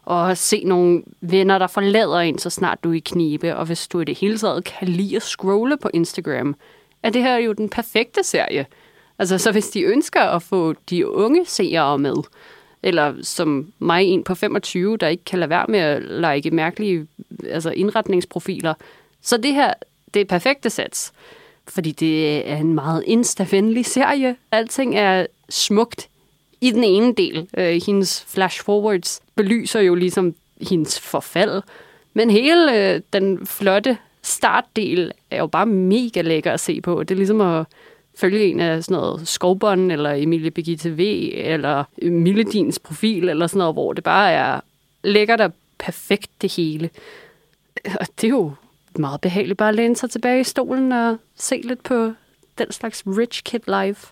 og 0.05 0.37
se 0.37 0.63
nogle 0.63 1.03
venner, 1.21 1.57
der 1.57 1.67
forlader 1.67 2.19
en, 2.19 2.37
så 2.37 2.49
snart 2.49 2.83
du 2.83 2.89
er 2.89 2.93
i 2.93 2.99
knibe, 2.99 3.55
og 3.55 3.65
hvis 3.65 3.87
du 3.87 3.99
i 3.99 4.05
det 4.05 4.17
hele 4.17 4.37
taget 4.37 4.63
kan 4.63 4.87
lide 4.87 5.15
at 5.15 5.23
scrolle 5.23 5.77
på 5.77 5.89
Instagram, 5.93 6.55
er 7.03 7.09
det 7.09 7.21
her 7.21 7.37
jo 7.37 7.53
den 7.53 7.69
perfekte 7.69 8.23
serie. 8.23 8.65
Altså, 9.19 9.37
så 9.37 9.51
hvis 9.51 9.69
de 9.69 9.81
ønsker 9.81 10.21
at 10.21 10.43
få 10.43 10.73
de 10.89 11.09
unge 11.09 11.45
seere 11.45 11.99
med, 11.99 12.15
eller 12.83 13.13
som 13.21 13.73
mig, 13.79 14.05
en 14.05 14.23
på 14.23 14.35
25, 14.35 14.97
der 14.97 15.07
ikke 15.07 15.23
kan 15.23 15.39
lade 15.39 15.49
være 15.49 15.65
med 15.69 15.79
at 15.79 16.01
like 16.01 16.51
mærkelige 16.51 17.07
altså 17.49 17.69
indretningsprofiler, 17.69 18.73
så 19.21 19.37
det 19.37 19.53
her, 19.53 19.73
det 20.13 20.21
er 20.21 20.25
perfekte 20.25 20.69
sats. 20.69 21.13
Fordi 21.67 21.91
det 21.91 22.49
er 22.49 22.57
en 22.57 22.73
meget 22.73 23.03
insta-venlig 23.07 23.85
serie. 23.85 24.35
Alting 24.51 24.95
er 24.95 25.25
smukt 25.49 26.09
i 26.61 26.71
den 26.71 26.83
ene 26.83 27.13
del. 27.13 27.47
Øh, 27.57 27.81
hendes 27.85 28.25
flash-forwards 28.27 29.19
belyser 29.35 29.79
jo 29.79 29.95
ligesom 29.95 30.35
hendes 30.61 30.99
forfald. 30.99 31.61
Men 32.13 32.29
hele 32.29 32.93
øh, 32.93 33.01
den 33.13 33.45
flotte 33.47 33.97
startdel 34.21 35.11
er 35.31 35.37
jo 35.37 35.47
bare 35.47 35.65
mega 35.65 36.21
lækker 36.21 36.51
at 36.51 36.59
se 36.59 36.81
på. 36.81 37.03
Det 37.03 37.11
er 37.11 37.15
ligesom 37.15 37.41
at 37.41 37.65
følge 38.17 38.45
en 38.45 38.59
af 38.59 38.83
sådan 38.83 39.01
noget 39.01 39.27
Skovbånd, 39.27 39.91
eller 39.91 40.11
Emilie 40.13 40.51
Birgitte 40.51 40.91
V, 40.97 40.99
eller 41.33 41.83
Milledins 42.01 42.79
profil, 42.79 43.29
eller 43.29 43.47
sådan 43.47 43.57
noget, 43.57 43.75
hvor 43.75 43.93
det 43.93 44.03
bare 44.03 44.31
er 44.31 44.59
lækkert 45.03 45.41
og 45.41 45.53
perfekt 45.79 46.31
det 46.41 46.55
hele. 46.55 46.89
Og 47.99 48.07
det 48.21 48.27
er 48.27 48.31
jo 48.31 48.51
meget 48.99 49.21
behageligt 49.21 49.57
bare 49.57 49.69
at 49.69 49.75
læne 49.75 49.95
sig 49.95 50.09
tilbage 50.09 50.39
i 50.39 50.43
stolen 50.43 50.91
og 50.91 51.17
se 51.35 51.61
lidt 51.63 51.83
på 51.83 52.13
den 52.57 52.71
slags 52.71 53.03
rich 53.07 53.43
kid 53.43 53.59
life. 53.67 54.07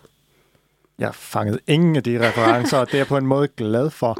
Jeg 0.98 1.14
fangede 1.14 1.58
ingen 1.66 1.96
af 1.96 2.02
de 2.02 2.28
referencer, 2.28 2.78
og 2.78 2.86
det 2.86 2.94
er 2.94 2.98
jeg 2.98 3.06
på 3.06 3.16
en 3.16 3.26
måde 3.26 3.48
glad 3.48 3.90
for. 3.90 4.18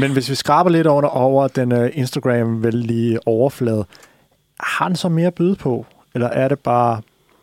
Men 0.00 0.12
hvis 0.12 0.30
vi 0.30 0.34
skraber 0.34 0.70
lidt 0.70 0.86
over, 0.86 1.02
over 1.02 1.48
den 1.48 1.72
uh, 1.72 1.88
Instagram-vældige 1.92 3.28
overflade, 3.28 3.84
har 4.60 4.88
den 4.88 4.96
så 4.96 5.08
mere 5.08 5.26
at 5.26 5.34
byde 5.34 5.56
på? 5.56 5.86
Eller 6.14 6.28
er 6.28 6.48
det 6.48 6.58
bare 6.58 7.00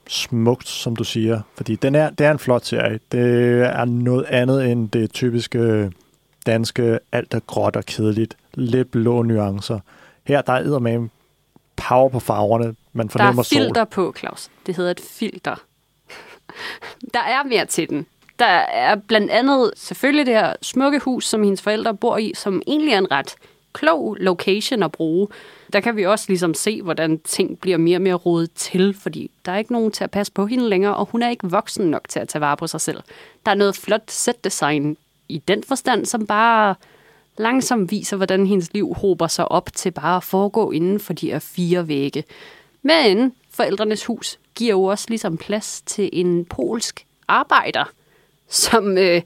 smukt, 0.09 0.67
som 0.67 0.95
du 0.95 1.03
siger? 1.03 1.41
Fordi 1.55 1.75
den 1.75 1.95
er, 1.95 2.09
det 2.09 2.25
er 2.25 2.31
en 2.31 2.39
flot 2.39 2.65
serie. 2.65 2.99
Det 3.11 3.61
er 3.61 3.85
noget 3.85 4.25
andet 4.25 4.71
end 4.71 4.89
det 4.89 5.13
typiske 5.13 5.91
danske, 6.45 6.99
alt 7.11 7.33
er 7.33 7.39
gråt 7.39 7.75
og 7.75 7.85
kedeligt. 7.85 8.37
Lidt 8.53 8.91
blå 8.91 9.23
nuancer. 9.23 9.79
Her 10.23 10.41
der 10.41 10.53
er 10.53 10.79
med 10.79 11.09
power 11.75 12.09
på 12.09 12.19
farverne. 12.19 12.75
Man 12.93 13.09
fornemmer 13.09 13.43
Der 13.43 13.57
er 13.57 13.61
filter 13.61 13.81
sol. 13.81 13.89
på, 13.91 14.13
Claus. 14.19 14.49
Det 14.65 14.75
hedder 14.75 14.91
et 14.91 14.99
filter. 14.99 15.55
der 17.13 17.19
er 17.19 17.43
mere 17.43 17.65
til 17.65 17.89
den. 17.89 18.05
Der 18.39 18.45
er 18.45 18.95
blandt 18.95 19.31
andet 19.31 19.71
selvfølgelig 19.75 20.25
det 20.25 20.33
her 20.33 20.53
smukke 20.61 20.99
hus, 20.99 21.27
som 21.27 21.43
hendes 21.43 21.61
forældre 21.61 21.95
bor 21.95 22.17
i, 22.17 22.33
som 22.35 22.61
egentlig 22.67 22.93
er 22.93 22.97
en 22.97 23.11
ret 23.11 23.35
klog 23.73 24.17
location 24.19 24.83
at 24.83 24.91
bruge. 24.91 25.27
Der 25.73 25.79
kan 25.79 25.95
vi 25.95 26.05
også 26.05 26.25
ligesom 26.27 26.53
se, 26.53 26.81
hvordan 26.81 27.19
ting 27.19 27.59
bliver 27.59 27.77
mere 27.77 27.97
og 27.97 28.01
mere 28.01 28.13
rodet 28.13 28.53
til, 28.53 28.93
fordi 28.93 29.31
der 29.45 29.51
er 29.51 29.57
ikke 29.57 29.71
nogen 29.71 29.91
til 29.91 30.03
at 30.03 30.11
passe 30.11 30.33
på 30.33 30.45
hende 30.45 30.69
længere, 30.69 30.95
og 30.95 31.05
hun 31.05 31.21
er 31.21 31.29
ikke 31.29 31.49
voksen 31.49 31.85
nok 31.85 32.09
til 32.09 32.19
at 32.19 32.27
tage 32.27 32.41
vare 32.41 32.57
på 32.57 32.67
sig 32.67 32.81
selv. 32.81 33.01
Der 33.45 33.51
er 33.51 33.55
noget 33.55 33.75
flot 33.75 34.11
set-design 34.11 34.97
i 35.29 35.37
den 35.37 35.63
forstand, 35.63 36.05
som 36.05 36.27
bare 36.27 36.75
langsomt 37.37 37.91
viser, 37.91 38.17
hvordan 38.17 38.47
hendes 38.47 38.73
liv 38.73 38.93
hober 38.93 39.27
sig 39.27 39.51
op 39.51 39.69
til 39.73 39.91
bare 39.91 40.17
at 40.17 40.23
foregå 40.23 40.71
inden 40.71 40.99
for 40.99 41.13
de 41.13 41.31
her 41.31 41.39
fire 41.39 41.87
vægge. 41.87 42.23
Men 42.81 43.33
forældrenes 43.51 44.05
hus 44.05 44.39
giver 44.55 44.71
jo 44.71 44.83
også 44.83 45.05
ligesom 45.09 45.37
plads 45.37 45.81
til 45.85 46.09
en 46.13 46.45
polsk 46.45 47.05
arbejder, 47.27 47.83
som 48.47 48.97
øh, 48.97 49.21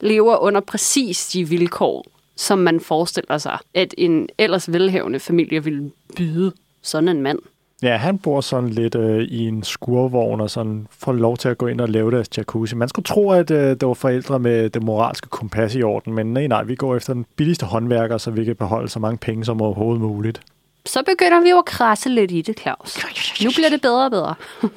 lever 0.00 0.36
under 0.36 0.60
præcis 0.60 1.26
de 1.26 1.48
vilkår, 1.48 2.06
som 2.36 2.58
man 2.58 2.80
forestiller 2.80 3.38
sig, 3.38 3.58
at 3.74 3.94
en 3.98 4.28
ellers 4.38 4.72
velhavende 4.72 5.20
familie 5.20 5.64
ville 5.64 5.90
byde 6.16 6.52
sådan 6.82 7.08
en 7.08 7.22
mand. 7.22 7.38
Ja, 7.82 7.96
han 7.96 8.18
bor 8.18 8.40
sådan 8.40 8.70
lidt 8.70 8.94
øh, 8.94 9.22
i 9.22 9.48
en 9.48 9.62
skurvogn 9.62 10.40
og 10.40 10.50
sådan 10.50 10.86
får 10.90 11.12
lov 11.12 11.36
til 11.36 11.48
at 11.48 11.58
gå 11.58 11.66
ind 11.66 11.80
og 11.80 11.88
lave 11.88 12.10
deres 12.10 12.28
jacuzzi. 12.36 12.74
Man 12.76 12.88
skulle 12.88 13.04
tro, 13.04 13.30
at 13.30 13.50
øh, 13.50 13.70
det 13.70 13.88
var 13.88 13.94
forældre 13.94 14.38
med 14.38 14.70
det 14.70 14.82
moralske 14.82 15.28
kompas 15.28 15.74
i 15.74 15.82
orden, 15.82 16.14
men 16.14 16.32
nej, 16.32 16.46
nej, 16.46 16.62
vi 16.62 16.74
går 16.74 16.96
efter 16.96 17.12
den 17.12 17.26
billigste 17.36 17.66
håndværker, 17.66 18.18
så 18.18 18.30
vi 18.30 18.44
kan 18.44 18.56
beholde 18.56 18.88
så 18.88 18.98
mange 18.98 19.18
penge 19.18 19.44
som 19.44 19.60
overhovedet 19.60 20.00
muligt. 20.00 20.40
Så 20.86 21.02
begynder 21.06 21.40
vi 21.40 21.50
jo 21.50 21.58
at 21.58 21.64
krasse 21.64 22.08
lidt 22.08 22.30
i 22.30 22.42
det, 22.42 22.60
Claus. 22.60 22.98
Nu 23.44 23.50
bliver 23.54 23.68
det 23.68 23.80
bedre 23.80 24.04
og 24.04 24.10
bedre. 24.10 24.34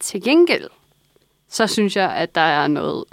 til 0.00 0.22
gengæld, 0.22 0.68
så 1.48 1.66
synes 1.66 1.96
jeg, 1.96 2.10
at 2.10 2.34
der 2.34 2.40
er 2.40 2.68
noget 2.68 3.04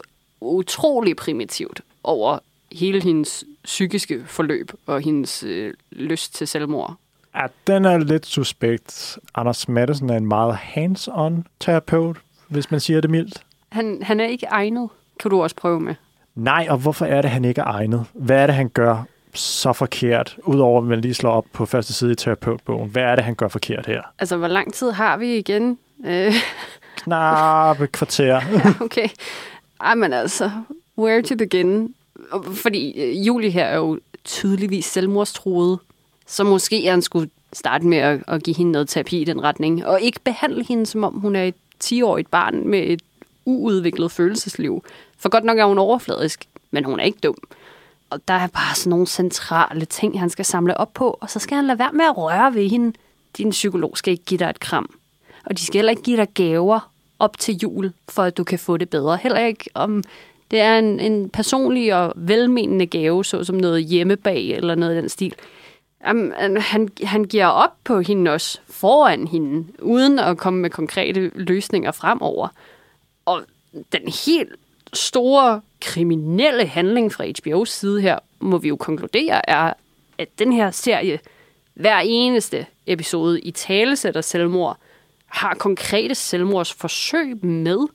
utrolig 0.42 1.16
primitivt 1.16 1.82
over 2.04 2.40
hele 2.72 3.02
hendes 3.04 3.44
psykiske 3.64 4.24
forløb 4.26 4.72
og 4.86 5.02
hendes 5.02 5.44
øh, 5.44 5.74
lyst 5.92 6.36
til 6.36 6.48
selvmord. 6.48 6.96
Ja, 7.36 7.46
den 7.68 7.86
er 7.86 7.98
lidt 7.98 8.26
suspekt. 8.26 9.20
Anders 9.36 9.68
Madsen 9.68 10.10
er 10.10 10.18
en 10.18 10.26
meget 10.26 10.56
hands-on 10.56 11.44
terapeut, 11.60 12.18
hvis 12.48 12.72
man 12.72 12.80
siger 12.80 13.02
det 13.02 13.10
mildt. 13.10 13.44
Han, 13.70 14.00
han 14.04 14.20
er 14.20 14.26
ikke 14.26 14.46
egnet, 14.46 14.90
kan 15.20 15.32
du 15.32 15.42
også 15.44 15.56
prøve 15.56 15.80
med. 15.80 15.96
Nej, 16.36 16.68
og 16.70 16.78
hvorfor 16.78 17.06
er 17.06 17.22
det, 17.22 17.32
han 17.32 17.46
ikke 17.46 17.62
er 17.62 17.66
egnet? 17.66 18.06
Hvad 18.14 18.38
er 18.38 18.46
det, 18.46 18.56
han 18.56 18.70
gør 18.70 19.04
så 19.34 19.74
forkert, 19.74 20.38
udover 20.44 20.82
at 20.82 20.88
man 20.88 21.02
lige 21.02 21.14
slår 21.14 21.32
op 21.32 21.46
på 21.54 21.66
første 21.66 21.94
side 21.94 22.12
i 22.12 22.16
terapeutbogen? 22.16 22.90
Hvad 22.90 23.04
er 23.04 23.16
det, 23.16 23.24
han 23.24 23.36
gør 23.36 23.48
forkert 23.48 23.86
her? 23.86 24.02
Altså, 24.20 24.38
hvor 24.38 24.48
lang 24.48 24.74
tid 24.74 24.92
har 24.92 25.18
vi 25.18 25.38
igen? 25.38 25.78
Øh, 26.06 26.34
Knap 26.98 27.82
et 27.82 27.92
kvarter. 27.92 28.42
okay. 28.86 29.08
Ej, 29.82 29.96
men 29.96 30.14
altså, 30.14 30.52
where 30.98 31.22
to 31.22 31.36
begin? 31.36 31.94
Fordi 32.54 33.02
øh, 33.02 33.28
Julie 33.28 33.50
her 33.50 33.66
er 33.66 33.78
jo 33.78 34.00
tydeligvis 34.24 34.86
selvmordstruet, 34.86 35.80
så 36.28 36.44
måske 36.44 36.90
han 36.90 37.02
skulle 37.02 37.30
starte 37.54 37.88
med 37.88 37.98
at, 37.98 38.24
at 38.28 38.44
give 38.44 38.56
hende 38.56 38.72
noget 38.72 38.90
terapi 38.90 39.22
i 39.22 39.24
den 39.24 39.44
retning, 39.44 39.86
og 39.86 40.02
ikke 40.02 40.20
behandle 40.20 40.66
hende, 40.66 40.86
som 40.86 41.04
om 41.04 41.14
hun 41.14 41.36
er 41.36 41.44
et 41.44 41.56
10-årigt 41.84 42.30
barn 42.32 42.68
med 42.68 42.80
et 42.80 43.02
uudviklet 43.46 44.12
følelsesliv. 44.12 44.84
For 45.18 45.30
godt 45.30 45.44
nok 45.44 45.58
er 45.58 45.66
hun 45.66 45.78
overfladisk, 45.78 46.46
men 46.72 46.84
hun 46.84 47.00
er 47.00 47.04
ikke 47.04 47.20
dum. 47.24 47.38
Og 48.10 48.28
der 48.28 48.34
er 48.34 48.48
bare 48.48 48.76
sådan 48.76 48.90
nogle 48.90 49.08
centrale 49.08 49.86
ting, 49.86 50.20
han 50.20 50.30
skal 50.30 50.46
samle 50.46 50.78
op 50.78 50.94
på, 50.94 51.18
og 51.22 51.30
så 51.30 51.40
skal 51.40 51.56
han 51.56 51.68
lade 51.68 51.80
være 51.80 51.94
med 51.94 52.06
at 52.06 52.18
røre 52.18 52.54
ved 52.54 52.70
hende. 52.70 52.94
Din 53.38 53.50
psykolog 53.50 53.98
skal 53.98 54.12
ikke 54.12 54.26
give 54.26 54.38
dig 54.38 54.50
et 54.50 54.60
kram. 54.60 54.90
Og 55.46 55.58
de 55.58 55.66
skal 55.66 55.78
heller 55.78 55.90
ikke 55.90 56.02
give 56.02 56.18
dig 56.18 56.28
gaver 56.34 56.92
op 57.20 57.40
til 57.40 57.58
jul, 57.58 57.94
for 58.10 58.24
at 58.24 58.38
du 58.38 58.44
kan 58.44 58.60
få 58.60 58.78
det 58.78 58.90
bedre. 58.90 59.18
Heller 59.18 59.40
ikke 59.40 59.70
om 59.74 60.04
det 60.52 60.60
er 60.60 60.80
en, 60.80 61.00
en 61.00 61.30
personlig 61.30 61.96
og 61.96 62.14
velmenende 62.16 62.86
gave, 62.86 63.26
såsom 63.26 63.56
noget 63.56 63.86
hjemmebag 63.86 64.50
eller 64.50 64.76
noget 64.76 64.94
i 64.94 64.98
den 64.98 65.10
stil. 65.10 65.36
Jamen, 66.08 66.58
han, 66.58 66.90
han 67.04 67.24
giver 67.24 67.46
op 67.46 67.74
på 67.84 68.00
hende 68.00 68.32
også 68.32 68.60
foran 68.70 69.28
hende, 69.28 69.68
uden 69.82 70.20
at 70.20 70.38
komme 70.38 70.60
med 70.60 70.70
konkrete 70.70 71.32
løsninger 71.36 71.92
fremover. 71.92 72.48
Og 73.26 73.44
den 73.92 74.02
helt 74.26 74.56
store 74.94 75.62
kriminelle 75.82 76.66
handling 76.66 77.14
fra 77.14 77.24
HBO's 77.24 77.66
side 77.66 78.02
her, 78.02 78.20
må 78.40 78.58
vi 78.58 78.68
jo 78.68 78.76
konkludere, 78.76 79.50
er, 79.50 79.74
at 80.18 80.40
den 80.40 80.54
her 80.54 80.72
serie, 80.72 81.20
hver 81.74 82.00
eneste 82.00 82.66
episode 82.86 83.42
i 83.42 83.52
talesætter 83.52 84.22
selvmord, 84.22 84.78
har 85.26 85.54
konkrete 85.54 86.16
selvmordsforsøg 86.16 87.46
med, 87.46 87.88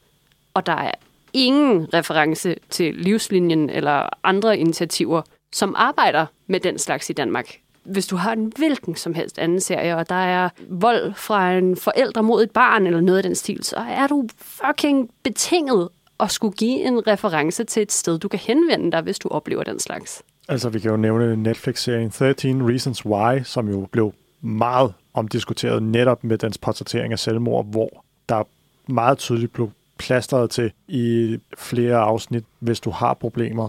og 0.55 0.67
der 0.67 0.73
er 0.73 0.93
ingen 1.33 1.95
reference 1.95 2.57
til 2.71 2.95
livslinjen 2.95 3.71
eller 3.71 4.09
andre 4.25 4.59
initiativer, 4.59 5.23
som 5.53 5.75
arbejder 5.79 6.27
med 6.47 6.61
den 6.61 6.79
slags 6.79 7.11
i 7.11 7.13
Danmark. 7.13 7.57
Hvis 7.85 8.07
du 8.07 8.17
har 8.17 8.33
en 8.33 8.53
hvilken 8.57 8.97
som 8.97 9.15
helst 9.15 9.39
anden 9.39 9.61
serie, 9.61 9.97
og 9.97 10.09
der 10.09 10.15
er 10.15 10.49
vold 10.69 11.15
fra 11.15 11.53
en 11.53 11.77
forælder 11.77 12.23
mod 12.23 12.43
et 12.43 12.51
barn 12.51 12.87
eller 12.87 13.01
noget 13.01 13.19
af 13.19 13.23
den 13.23 13.35
stil, 13.35 13.65
så 13.65 13.77
er 13.77 14.07
du 14.07 14.29
fucking 14.39 15.11
betinget 15.23 15.89
at 16.21 16.31
skulle 16.31 16.57
give 16.57 16.87
en 16.87 17.07
reference 17.07 17.65
til 17.65 17.83
et 17.83 17.93
sted, 17.93 18.19
du 18.19 18.29
kan 18.29 18.39
henvende 18.39 18.93
dig, 18.93 19.01
hvis 19.01 19.19
du 19.19 19.29
oplever 19.29 19.63
den 19.63 19.79
slags. 19.79 20.23
Altså, 20.49 20.69
vi 20.69 20.81
kan 20.81 20.91
jo 20.91 20.97
nævne 20.97 21.37
Netflix-serien 21.37 22.11
13 22.11 22.71
Reasons 22.71 23.07
Why, 23.07 23.43
som 23.45 23.69
jo 23.69 23.89
blev 23.91 24.13
meget 24.41 24.95
omdiskuteret 25.15 25.83
netop 25.83 26.25
med 26.25 26.39
dens 26.39 26.59
portrættering 26.59 27.13
af 27.13 27.19
selvmord, 27.19 27.67
hvor 27.67 28.05
der 28.29 28.43
meget 28.87 29.19
tydeligt 29.19 29.53
blev 29.53 29.71
plasteret 30.03 30.51
til 30.51 30.73
i 30.89 31.39
flere 31.59 31.97
afsnit, 31.97 32.45
hvis 32.59 32.81
du 32.81 32.91
har 32.91 33.15
problemer, 33.15 33.69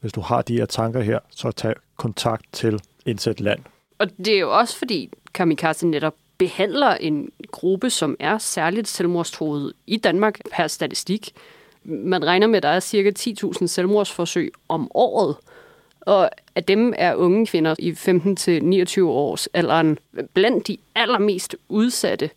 hvis 0.00 0.12
du 0.12 0.20
har 0.20 0.42
de 0.42 0.54
her 0.54 0.66
tanker 0.66 1.00
her, 1.00 1.18
så 1.30 1.50
tag 1.50 1.74
kontakt 1.96 2.44
til 2.52 2.80
Indsæt 3.06 3.40
Land. 3.40 3.60
Og 3.98 4.06
det 4.16 4.28
er 4.28 4.38
jo 4.38 4.58
også 4.58 4.78
fordi 4.78 5.10
Kamikaze 5.34 5.86
netop 5.86 6.14
behandler 6.38 6.94
en 6.94 7.30
gruppe, 7.50 7.90
som 7.90 8.16
er 8.20 8.38
særligt 8.38 8.88
selvmordstroet 8.88 9.72
i 9.86 9.96
Danmark 9.96 10.38
per 10.52 10.66
statistik. 10.66 11.32
Man 11.84 12.26
regner 12.26 12.46
med, 12.46 12.56
at 12.56 12.62
der 12.62 12.68
er 12.68 12.80
cirka 12.80 13.10
10.000 13.18 13.66
selvmordsforsøg 13.66 14.52
om 14.68 14.90
året. 14.94 15.36
Og 16.00 16.30
af 16.54 16.64
dem 16.64 16.94
er 16.96 17.14
unge 17.14 17.46
kvinder 17.46 17.74
i 17.78 17.90
15-29 17.90 19.02
års 19.02 19.46
alderen 19.46 19.98
blandt 20.34 20.66
de 20.66 20.76
allermest 20.94 21.56
udsatte. 21.68 22.30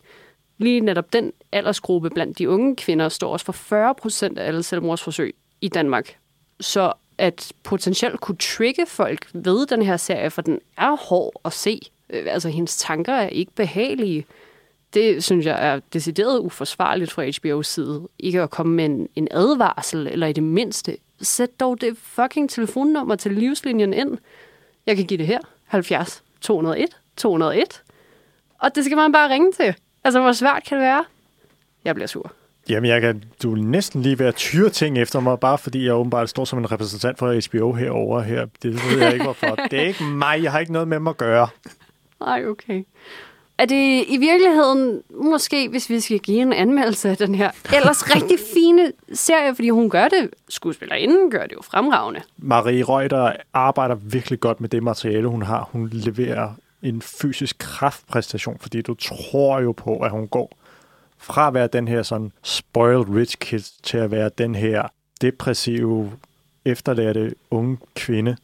Lige 0.58 0.80
netop 0.80 1.12
den 1.12 1.32
aldersgruppe 1.52 2.10
blandt 2.10 2.38
de 2.38 2.48
unge 2.48 2.76
kvinder 2.76 3.08
står 3.08 3.32
også 3.32 3.46
for 3.46 3.52
40 3.52 3.94
procent 3.94 4.38
af 4.38 4.46
alle 4.46 4.62
selvmordsforsøg 4.62 5.34
i 5.60 5.68
Danmark. 5.68 6.16
så 6.60 6.92
at 7.18 7.52
potentielt 7.62 8.20
kunne 8.20 8.36
trigge 8.36 8.86
folk 8.86 9.26
ved 9.32 9.66
den 9.66 9.82
her 9.82 9.96
serie, 9.96 10.30
for 10.30 10.42
den 10.42 10.60
er 10.76 10.96
hård 10.96 11.40
at 11.44 11.52
se. 11.52 11.80
Øh, 12.10 12.26
altså, 12.28 12.48
hendes 12.48 12.76
tanker 12.76 13.12
er 13.12 13.28
ikke 13.28 13.52
behagelige. 13.52 14.24
Det 14.94 15.24
synes 15.24 15.46
jeg 15.46 15.66
er 15.66 15.80
decideret 15.92 16.38
uforsvarligt 16.38 17.12
fra 17.12 17.26
HBO's 17.26 17.62
side. 17.62 18.08
Ikke 18.18 18.42
at 18.42 18.50
komme 18.50 18.74
med 18.74 18.84
en, 18.84 19.08
en 19.16 19.28
advarsel, 19.30 20.06
eller 20.06 20.26
i 20.26 20.32
det 20.32 20.42
mindste. 20.42 20.96
Sæt 21.20 21.60
dog 21.60 21.80
det 21.80 21.96
fucking 21.96 22.50
telefonnummer 22.50 23.16
til 23.16 23.32
livslinjen 23.32 23.92
ind. 23.92 24.18
Jeg 24.86 24.96
kan 24.96 25.06
give 25.06 25.18
det 25.18 25.26
her. 25.26 25.40
70 25.64 26.22
201 26.40 26.88
201. 27.16 27.82
Og 28.58 28.74
det 28.74 28.84
skal 28.84 28.96
man 28.96 29.12
bare 29.12 29.30
ringe 29.30 29.52
til. 29.52 29.74
Altså, 30.04 30.20
hvor 30.20 30.32
svært 30.32 30.64
kan 30.68 30.78
det 30.78 30.84
være? 30.84 31.04
Jeg 31.84 31.94
bliver 31.94 32.06
sur. 32.06 32.32
Jamen, 32.68 32.90
jeg 32.90 33.00
kan, 33.00 33.24
du 33.42 33.52
er 33.52 33.56
næsten 33.56 34.02
lige 34.02 34.18
ved 34.18 34.26
at 34.26 34.34
tyre 34.34 34.70
ting 34.70 34.98
efter 34.98 35.20
mig, 35.20 35.40
bare 35.40 35.58
fordi 35.58 35.86
jeg 35.86 35.94
åbenbart 35.94 36.28
står 36.28 36.44
som 36.44 36.58
en 36.58 36.72
repræsentant 36.72 37.18
for 37.18 37.48
HBO 37.48 37.72
herover 37.72 38.20
her. 38.20 38.46
Det 38.62 38.74
ved 38.74 38.98
jeg 39.02 39.12
ikke, 39.12 39.24
hvorfor. 39.24 39.54
Det 39.70 39.80
er 39.80 39.86
ikke 39.86 40.04
mig. 40.04 40.42
Jeg 40.42 40.52
har 40.52 40.58
ikke 40.58 40.72
noget 40.72 40.88
med 40.88 40.98
mig 40.98 41.10
at 41.10 41.16
gøre. 41.16 41.48
Ej, 42.26 42.46
okay. 42.46 42.84
Er 43.58 43.64
det 43.66 44.04
i 44.08 44.16
virkeligheden, 44.16 45.02
måske 45.10 45.68
hvis 45.68 45.90
vi 45.90 46.00
skal 46.00 46.18
give 46.18 46.42
en 46.42 46.52
anmeldelse 46.52 47.10
af 47.10 47.16
den 47.16 47.34
her 47.34 47.50
ellers 47.76 48.14
rigtig 48.16 48.38
fine 48.54 48.92
serie, 49.12 49.54
fordi 49.54 49.68
hun 49.68 49.90
gør 49.90 50.08
det, 50.08 50.30
skuespillerinden 50.48 51.30
gør 51.30 51.42
det 51.42 51.52
jo 51.52 51.62
fremragende. 51.62 52.20
Marie 52.36 52.84
Reuter 52.84 53.32
arbejder 53.52 53.94
virkelig 53.94 54.40
godt 54.40 54.60
med 54.60 54.68
det 54.68 54.82
materiale, 54.82 55.28
hun 55.28 55.42
har. 55.42 55.68
Hun 55.72 55.88
leverer 55.92 56.54
en 56.82 57.02
fysisk 57.02 57.58
kraftpræstation, 57.58 58.58
fordi 58.58 58.82
du 58.82 58.94
tror 58.94 59.60
jo 59.60 59.72
på, 59.72 59.98
at 59.98 60.10
hun 60.10 60.28
går 60.28 60.52
fra 61.18 61.48
at 61.48 61.54
være 61.54 61.66
den 61.66 61.88
her 61.88 62.02
sådan 62.02 62.32
spoiled 62.42 63.08
rich 63.08 63.38
kid 63.38 63.62
til 63.82 63.98
at 63.98 64.10
være 64.10 64.30
den 64.38 64.54
her 64.54 64.88
depressive, 65.20 66.12
efterladte 66.64 67.34
unge 67.50 67.78
kvinde, 67.94 68.36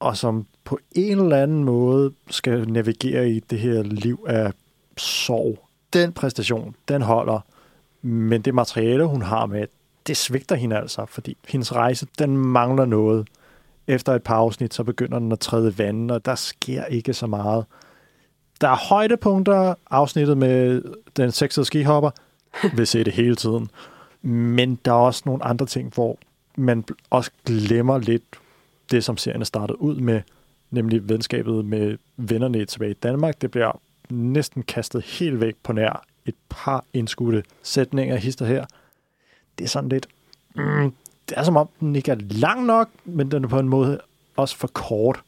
og 0.00 0.16
som 0.16 0.46
på 0.64 0.78
en 0.92 1.18
eller 1.20 1.42
anden 1.42 1.64
måde 1.64 2.12
skal 2.30 2.68
navigere 2.68 3.30
i 3.30 3.40
det 3.40 3.58
her 3.58 3.82
liv 3.82 4.24
af 4.28 4.52
sorg. 4.96 5.68
Den 5.92 6.12
præstation, 6.12 6.74
den 6.88 7.02
holder, 7.02 7.40
men 8.02 8.42
det 8.42 8.54
materiale, 8.54 9.04
hun 9.04 9.22
har 9.22 9.46
med, 9.46 9.66
det 10.06 10.16
svigter 10.16 10.56
hende 10.56 10.76
altså, 10.76 11.06
fordi 11.06 11.36
hendes 11.48 11.72
rejse, 11.74 12.06
den 12.18 12.36
mangler 12.36 12.84
noget. 12.84 13.28
Efter 13.86 14.14
et 14.14 14.22
par 14.22 14.36
afsnit, 14.36 14.74
så 14.74 14.84
begynder 14.84 15.18
den 15.18 15.32
at 15.32 15.40
træde 15.40 15.78
vandet, 15.78 16.10
og 16.10 16.24
der 16.24 16.34
sker 16.34 16.84
ikke 16.84 17.14
så 17.14 17.26
meget. 17.26 17.64
Der 18.60 18.68
er 18.68 18.76
højdepunkter, 18.76 19.74
afsnittet 19.90 20.38
med 20.38 20.82
den 21.16 21.32
sexede 21.32 21.66
skihopper, 21.66 22.10
vil 22.76 22.86
se 22.86 23.04
det 23.04 23.12
hele 23.12 23.36
tiden. 23.36 23.70
Men 24.22 24.74
der 24.84 24.90
er 24.92 24.96
også 24.96 25.22
nogle 25.26 25.44
andre 25.44 25.66
ting, 25.66 25.94
hvor 25.94 26.18
man 26.56 26.84
også 27.10 27.30
glemmer 27.46 27.98
lidt 27.98 28.22
det, 28.90 29.04
som 29.04 29.16
serien 29.16 29.40
er 29.40 29.44
startet 29.44 29.74
ud 29.74 29.96
med, 29.96 30.20
nemlig 30.70 31.08
venskabet 31.08 31.64
med 31.64 31.98
vennerne 32.16 32.64
tilbage 32.64 32.90
i 32.90 32.94
Danmark. 32.94 33.42
Det 33.42 33.50
bliver 33.50 33.80
næsten 34.10 34.62
kastet 34.62 35.02
helt 35.02 35.40
væk 35.40 35.54
på 35.62 35.72
nær 35.72 36.04
et 36.26 36.34
par 36.48 36.84
indskudte 36.92 37.42
sætninger 37.62 38.16
hister 38.16 38.46
her. 38.46 38.66
Det 39.58 39.64
er 39.64 39.68
sådan 39.68 39.88
lidt... 39.88 40.06
Mm, 40.54 40.94
det 41.32 41.40
er 41.40 41.44
som 41.44 41.56
om, 41.56 41.68
den 41.80 41.96
ikke 41.96 42.10
er 42.10 42.16
lang 42.30 42.64
nok, 42.64 42.88
men 43.04 43.30
den 43.30 43.44
er 43.44 43.48
på 43.48 43.58
en 43.58 43.68
måde 43.68 44.00
også 44.36 44.56
for 44.56 44.68
kort. 44.68 45.22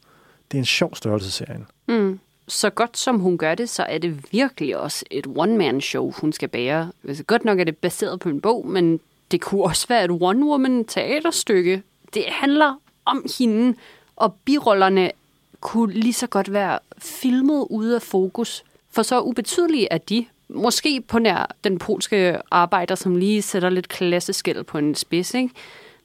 Det 0.51 0.57
er 0.57 0.61
en 0.61 0.65
sjov 0.65 0.95
størrelse, 0.95 1.31
serien. 1.31 1.65
Mm. 1.87 2.19
Så 2.47 2.69
godt 2.69 2.97
som 2.97 3.19
hun 3.19 3.37
gør 3.37 3.55
det, 3.55 3.69
så 3.69 3.83
er 3.83 3.97
det 3.97 4.25
virkelig 4.31 4.77
også 4.77 5.05
et 5.11 5.27
one-man-show, 5.35 6.11
hun 6.11 6.33
skal 6.33 6.49
bære. 6.49 6.91
Altså, 7.07 7.23
godt 7.23 7.45
nok 7.45 7.59
er 7.59 7.63
det 7.63 7.77
baseret 7.77 8.19
på 8.19 8.29
en 8.29 8.41
bog, 8.41 8.67
men 8.67 8.99
det 9.31 9.41
kunne 9.41 9.63
også 9.63 9.87
være 9.87 10.05
et 10.05 10.11
one-woman-teaterstykke. 10.11 11.83
Det 12.13 12.23
handler 12.27 12.81
om 13.05 13.25
hende, 13.39 13.77
og 14.15 14.33
birollerne 14.45 15.11
kunne 15.59 15.93
lige 15.93 16.13
så 16.13 16.27
godt 16.27 16.53
være 16.53 16.79
filmet 16.97 17.67
ude 17.69 17.95
af 17.95 18.01
fokus. 18.01 18.63
For 18.91 19.03
så 19.03 19.21
ubetydelige 19.21 19.87
er 19.91 19.97
de. 19.97 20.25
Måske 20.49 21.01
på 21.01 21.19
nær 21.19 21.55
den 21.63 21.79
polske 21.79 22.37
arbejder, 22.51 22.95
som 22.95 23.15
lige 23.15 23.41
sætter 23.41 23.69
lidt 23.69 23.89
klasseskæld 23.89 24.63
på 24.63 24.77
en 24.77 24.95
spids, 24.95 25.33
ikke? 25.33 25.49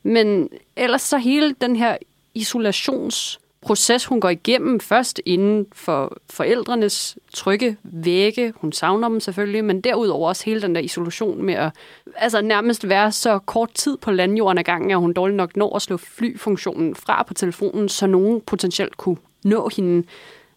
Men 0.03 0.48
ellers 0.76 1.03
så 1.03 1.18
hele 1.18 1.55
den 1.61 1.76
her 1.76 1.96
isolationsproces, 2.34 4.05
hun 4.05 4.20
går 4.20 4.28
igennem 4.28 4.80
først 4.80 5.20
inden 5.26 5.66
for 5.72 6.16
forældrenes 6.30 7.18
trygge 7.34 7.76
vægge. 7.82 8.53
Hun 8.57 8.72
savner 8.72 9.09
dem 9.09 9.20
selvfølgelig, 9.20 9.64
men 9.64 9.80
derudover 9.80 10.28
også 10.28 10.44
hele 10.44 10.62
den 10.62 10.74
der 10.74 10.80
isolation 10.80 11.42
med 11.42 11.55
at 11.55 11.72
altså 12.16 12.40
nærmest 12.40 12.88
være 12.88 13.12
så 13.12 13.38
kort 13.38 13.74
tid 13.74 13.96
på 13.96 14.11
landjorden 14.11 14.59
ad 14.59 14.64
gangen, 14.64 14.90
at 14.90 14.98
hun 14.98 15.12
dårligt 15.12 15.36
nok 15.36 15.57
når 15.57 15.76
at 15.76 15.82
slå 15.82 15.96
flyfunktionen 15.96 16.94
fra 16.94 17.22
på 17.22 17.34
telefonen, 17.34 17.88
så 17.88 18.07
nogen 18.07 18.40
potentielt 18.40 18.96
kunne 18.96 19.16
nå 19.44 19.70
hende. 19.76 20.07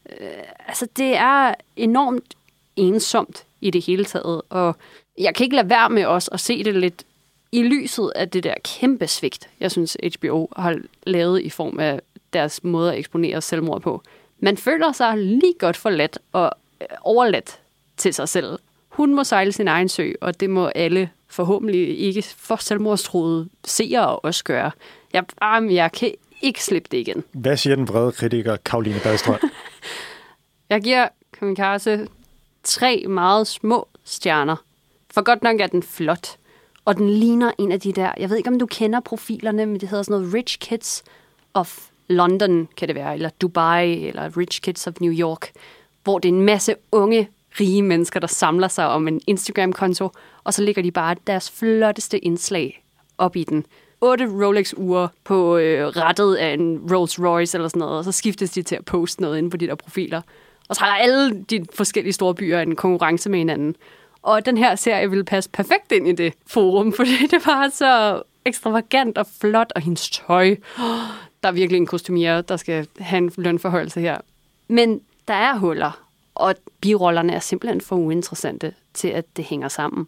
Øh, 0.09 0.27
altså 0.67 0.87
det 0.97 1.15
er 1.15 1.53
enormt 1.75 2.35
ensomt 2.75 3.43
i 3.61 3.69
det 3.69 3.85
hele 3.85 4.05
taget, 4.05 4.41
og 4.49 4.75
jeg 5.17 5.35
kan 5.35 5.43
ikke 5.43 5.55
lade 5.55 5.69
være 5.69 5.89
med 5.89 6.05
os 6.05 6.29
at 6.31 6.39
se 6.39 6.63
det 6.63 6.75
lidt 6.75 7.03
i 7.53 7.63
lyset 7.63 8.11
af 8.15 8.29
det 8.29 8.43
der 8.43 8.53
kæmpe 8.63 9.07
svigt, 9.07 9.49
jeg 9.59 9.71
synes 9.71 9.97
HBO 10.19 10.47
har 10.55 10.79
lavet 11.03 11.41
i 11.41 11.49
form 11.49 11.79
af 11.79 12.01
deres 12.33 12.63
måde 12.63 12.91
at 12.91 12.99
eksponere 12.99 13.41
selvmord 13.41 13.81
på. 13.81 14.01
Man 14.39 14.57
føler 14.57 14.91
sig 14.91 15.17
lige 15.17 15.53
godt 15.59 15.77
forladt 15.77 16.19
og 16.31 16.51
øh, 16.81 16.87
overladt 17.01 17.59
til 17.97 18.13
sig 18.13 18.29
selv. 18.29 18.59
Hun 18.89 19.15
må 19.15 19.23
sejle 19.23 19.51
sin 19.51 19.67
egen 19.67 19.89
sø, 19.89 20.11
og 20.21 20.39
det 20.39 20.49
må 20.49 20.67
alle 20.67 21.09
forhåbentlig 21.27 21.99
ikke 21.99 22.21
for 22.21 22.55
selvmordstroede 22.55 23.49
seere 23.65 24.19
også 24.19 24.43
gøre. 24.43 24.71
Jeg, 25.13 25.23
ah, 25.41 25.73
jeg 25.73 25.91
kan 25.91 26.11
ikke 26.41 26.63
slippe 26.63 26.89
det 26.91 26.97
igen. 26.97 27.23
Hvad 27.31 27.57
siger 27.57 27.75
den 27.75 27.87
vrede 27.87 28.11
kritiker, 28.11 28.57
Karoline 28.65 28.99
Badstrøm? 29.03 29.39
Jeg 30.69 30.81
giver 30.81 31.07
Kamikaze 31.39 32.07
tre 32.63 33.05
meget 33.07 33.47
små 33.47 33.87
stjerner. 34.03 34.55
For 35.11 35.21
godt 35.21 35.43
nok 35.43 35.59
er 35.59 35.67
den 35.67 35.83
flot. 35.83 36.37
Og 36.85 36.97
den 36.97 37.09
ligner 37.09 37.51
en 37.57 37.71
af 37.71 37.79
de 37.79 37.93
der, 37.93 38.11
jeg 38.17 38.29
ved 38.29 38.37
ikke 38.37 38.49
om 38.49 38.59
du 38.59 38.65
kender 38.65 38.99
profilerne, 38.99 39.65
men 39.65 39.79
det 39.79 39.89
hedder 39.89 40.03
sådan 40.03 40.19
noget 40.21 40.33
Rich 40.33 40.59
Kids 40.59 41.03
of 41.53 41.89
London, 42.07 42.67
kan 42.77 42.87
det 42.87 42.95
være, 42.95 43.13
eller 43.13 43.29
Dubai, 43.41 44.07
eller 44.07 44.37
Rich 44.37 44.61
Kids 44.61 44.87
of 44.87 44.93
New 45.01 45.13
York, 45.13 45.51
hvor 46.03 46.19
det 46.19 46.29
er 46.29 46.33
en 46.33 46.41
masse 46.41 46.75
unge, 46.91 47.29
rige 47.59 47.81
mennesker, 47.81 48.19
der 48.19 48.27
samler 48.27 48.67
sig 48.67 48.87
om 48.87 49.07
en 49.07 49.21
Instagram-konto, 49.27 50.09
og 50.43 50.53
så 50.53 50.61
ligger 50.61 50.81
de 50.81 50.91
bare 50.91 51.15
deres 51.27 51.51
flotteste 51.51 52.19
indslag 52.19 52.83
op 53.17 53.35
i 53.35 53.43
den. 53.43 53.65
Otte 54.01 54.25
Rolex-ure 54.25 55.09
på 55.23 55.57
øh, 55.57 55.87
rettet 55.87 56.35
af 56.35 56.53
en 56.53 56.93
Rolls 56.93 57.19
Royce 57.19 57.57
eller 57.57 57.67
sådan 57.67 57.79
noget, 57.79 57.97
og 57.97 58.03
så 58.03 58.11
skiftes 58.11 58.51
de 58.51 58.61
til 58.61 58.75
at 58.75 58.85
poste 58.85 59.21
noget 59.21 59.37
inde 59.37 59.49
på 59.49 59.57
de 59.57 59.67
der 59.67 59.75
profiler. 59.75 60.21
Og 60.69 60.75
så 60.75 60.83
har 60.83 60.97
alle 60.97 61.43
de 61.43 61.65
forskellige 61.73 62.13
store 62.13 62.35
byer 62.35 62.59
en 62.59 62.75
konkurrence 62.75 63.29
med 63.29 63.39
hinanden. 63.39 63.75
Og 64.23 64.45
den 64.45 64.57
her 64.57 64.75
serie 64.75 65.09
ville 65.09 65.23
passe 65.23 65.49
perfekt 65.49 65.91
ind 65.91 66.07
i 66.07 66.11
det 66.11 66.33
forum, 66.47 66.93
fordi 66.97 67.27
det 67.31 67.45
var 67.45 67.69
så 67.69 68.21
ekstravagant 68.45 69.17
og 69.17 69.27
flot, 69.41 69.71
og 69.75 69.81
hendes 69.81 70.09
tøj. 70.09 70.55
Der 71.43 71.49
er 71.49 71.51
virkelig 71.51 71.77
en 71.77 71.85
kostumier, 71.85 72.41
der 72.41 72.57
skal 72.57 72.87
have 72.99 73.17
en 73.17 73.31
lønforhøjelse 73.37 74.01
her. 74.01 74.17
Men 74.67 75.01
der 75.27 75.33
er 75.33 75.57
huller, 75.57 76.03
og 76.35 76.55
birollerne 76.81 77.33
er 77.33 77.39
simpelthen 77.39 77.81
for 77.81 77.95
uinteressante 77.95 78.73
til, 78.93 79.07
at 79.07 79.25
det 79.37 79.45
hænger 79.45 79.67
sammen. 79.67 80.07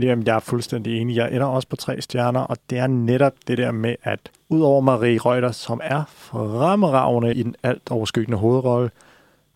Jamen, 0.00 0.26
jeg 0.26 0.36
er 0.36 0.40
fuldstændig 0.40 1.00
enig. 1.00 1.16
Jeg 1.16 1.32
ender 1.32 1.46
også 1.46 1.68
på 1.68 1.76
tre 1.76 2.00
stjerner, 2.00 2.40
og 2.40 2.56
det 2.70 2.78
er 2.78 2.86
netop 2.86 3.32
det 3.46 3.58
der 3.58 3.72
med, 3.72 3.94
at 4.02 4.18
udover 4.48 4.80
Marie 4.80 5.18
Reuter, 5.18 5.52
som 5.52 5.80
er 5.82 6.04
fremragende 6.08 7.34
i 7.34 7.42
den 7.42 7.56
alt 7.62 7.90
overskyggende 7.90 8.38
hovedrolle, 8.38 8.90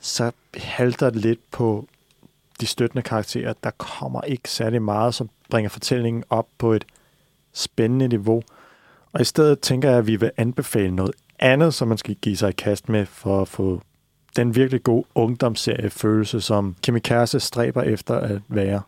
så 0.00 0.30
halter 0.56 1.10
det 1.10 1.22
lidt 1.22 1.50
på 1.50 1.88
de 2.60 2.66
støttende 2.66 3.02
karakterer. 3.02 3.52
Der 3.64 3.70
kommer 3.70 4.20
ikke 4.20 4.50
særlig 4.50 4.82
meget, 4.82 5.14
som 5.14 5.30
bringer 5.50 5.68
fortællingen 5.68 6.24
op 6.30 6.46
på 6.58 6.72
et 6.72 6.84
spændende 7.52 8.08
niveau. 8.08 8.42
Og 9.12 9.20
i 9.20 9.24
stedet 9.24 9.60
tænker 9.60 9.88
jeg, 9.88 9.98
at 9.98 10.06
vi 10.06 10.16
vil 10.16 10.30
anbefale 10.36 10.90
noget 10.90 11.14
andet, 11.38 11.74
som 11.74 11.88
man 11.88 11.98
skal 11.98 12.14
give 12.14 12.36
sig 12.36 12.48
i 12.48 12.52
kast 12.52 12.88
med 12.88 13.06
for 13.06 13.42
at 13.42 13.48
få 13.48 13.80
den 14.36 14.54
virkelig 14.54 14.82
gode 14.82 15.04
ungdomsseriefølelse, 15.14 16.40
som 16.40 16.76
Kimikaze 16.82 17.40
stræber 17.40 17.82
efter 17.82 18.14
at 18.14 18.40
være. 18.48 18.82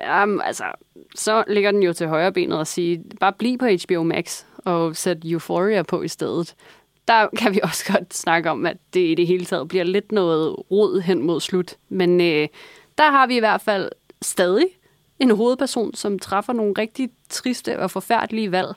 Jamen, 0.00 0.40
altså, 0.44 0.64
så 1.14 1.44
ligger 1.48 1.70
den 1.70 1.82
jo 1.82 1.92
til 1.92 2.08
højre 2.08 2.32
benet 2.32 2.58
og 2.58 2.66
sige, 2.66 3.04
bare 3.20 3.32
bliv 3.32 3.58
på 3.58 3.66
HBO 3.66 4.02
Max 4.02 4.44
og 4.64 4.96
sæt 4.96 5.18
Euphoria 5.24 5.82
på 5.82 6.02
i 6.02 6.08
stedet. 6.08 6.54
Der 7.10 7.28
kan 7.36 7.54
vi 7.54 7.60
også 7.62 7.92
godt 7.92 8.14
snakke 8.14 8.50
om, 8.50 8.66
at 8.66 8.76
det 8.94 9.00
i 9.00 9.14
det 9.14 9.26
hele 9.26 9.44
taget 9.44 9.68
bliver 9.68 9.84
lidt 9.84 10.12
noget 10.12 10.56
rod 10.70 11.00
hen 11.00 11.22
mod 11.22 11.40
slut. 11.40 11.74
Men 11.88 12.20
øh, 12.20 12.48
der 12.98 13.10
har 13.10 13.26
vi 13.26 13.36
i 13.36 13.38
hvert 13.38 13.60
fald 13.60 13.90
stadig 14.22 14.66
en 15.18 15.30
hovedperson, 15.30 15.94
som 15.94 16.18
træffer 16.18 16.52
nogle 16.52 16.74
rigtig 16.78 17.10
triste 17.28 17.78
og 17.78 17.90
forfærdelige 17.90 18.52
valg. 18.52 18.68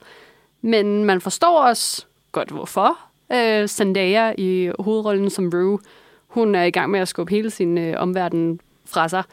Men 0.61 1.05
man 1.05 1.21
forstår 1.21 1.59
også 1.59 2.05
godt, 2.31 2.49
hvorfor. 2.49 2.99
Øh, 3.33 3.67
Zendaya 3.67 4.33
i 4.37 4.71
hovedrollen 4.79 5.29
som 5.29 5.51
Rue, 5.53 5.79
hun 6.27 6.55
er 6.55 6.63
i 6.63 6.71
gang 6.71 6.91
med 6.91 6.99
at 6.99 7.07
skubbe 7.07 7.31
hele 7.31 7.49
sin 7.49 7.77
øh, 7.77 7.95
omverden 7.97 8.59
fra 8.85 9.09
sig. 9.09 9.23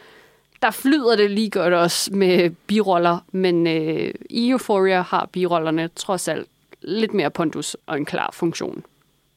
Der 0.63 0.71
flyder 0.71 1.17
det 1.17 1.31
lige 1.31 1.51
godt 1.51 1.75
også 1.75 2.15
med 2.15 2.51
biroller, 2.51 3.19
men 3.33 3.67
øh, 3.67 4.15
i 4.31 4.51
Euphoria 4.51 5.01
har 5.01 5.29
birollerne 5.33 5.89
trods 5.97 6.29
alt 6.29 6.49
lidt 6.83 7.15
mere 7.15 7.31
pondus 7.31 7.77
og 7.87 7.97
en 7.97 8.05
klar 8.05 8.31
funktion. 8.33 8.85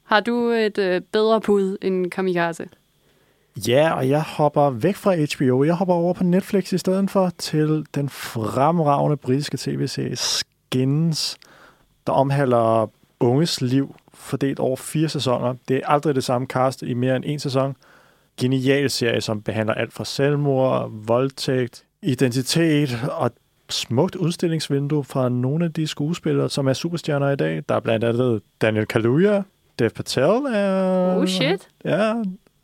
Har 0.04 0.20
du 0.20 0.50
et 0.50 0.78
øh, 0.78 1.00
bedre 1.12 1.40
bud 1.40 1.76
end 1.82 2.10
Kamikaze? 2.10 2.68
Ja, 3.68 3.92
og 3.92 4.08
jeg 4.08 4.22
hopper 4.22 4.70
væk 4.70 4.96
fra 4.96 5.14
HBO. 5.14 5.64
Jeg 5.64 5.74
hopper 5.74 5.94
over 5.94 6.14
på 6.14 6.24
Netflix 6.24 6.72
i 6.72 6.78
stedet 6.78 7.10
for 7.10 7.32
til 7.38 7.86
den 7.94 8.08
fremragende 8.08 9.16
britiske 9.16 9.56
tv-serie 9.56 10.16
Skins, 10.16 11.36
der 12.06 12.12
omhandler 12.12 12.90
unges 13.20 13.60
liv 13.60 13.94
fordelt 14.14 14.58
over 14.58 14.76
fire 14.76 15.08
sæsoner. 15.08 15.54
Det 15.68 15.76
er 15.76 15.86
aldrig 15.86 16.14
det 16.14 16.24
samme 16.24 16.46
cast 16.46 16.82
i 16.82 16.94
mere 16.94 17.16
end 17.16 17.24
en 17.26 17.38
sæson. 17.38 17.76
Genial 18.40 18.90
serie, 18.90 19.20
som 19.20 19.42
behandler 19.42 19.74
alt 19.74 19.92
fra 19.92 20.04
selvmord, 20.04 20.90
voldtægt, 21.06 21.84
identitet 22.02 22.98
og 23.10 23.30
smukt 23.68 24.16
udstillingsvindue 24.16 25.04
fra 25.04 25.28
nogle 25.28 25.64
af 25.64 25.72
de 25.72 25.86
skuespillere, 25.86 26.50
som 26.50 26.66
er 26.66 26.72
superstjerner 26.72 27.30
i 27.30 27.36
dag. 27.36 27.62
Der 27.68 27.74
er 27.74 27.80
blandt 27.80 28.04
andet 28.04 28.42
Daniel 28.60 28.86
Kaluuya, 28.86 29.42
Dev 29.78 29.90
Patel 29.90 30.22
er... 30.54 31.16
Oh 31.16 31.26
shit. 31.26 31.68
Ja, 31.84 32.14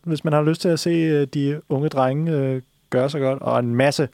hvis 0.03 0.25
man 0.25 0.33
har 0.33 0.43
lyst 0.43 0.61
til 0.61 0.69
at 0.69 0.81
se 0.81 0.91
øh, 0.91 1.27
de 1.35 1.61
unge 1.69 1.89
drenge 1.89 2.33
øh, 2.33 2.63
gøre 2.91 3.11
så 3.11 3.19
godt, 3.19 3.43
og 3.43 3.59
en 3.59 3.75
masse, 3.75 4.09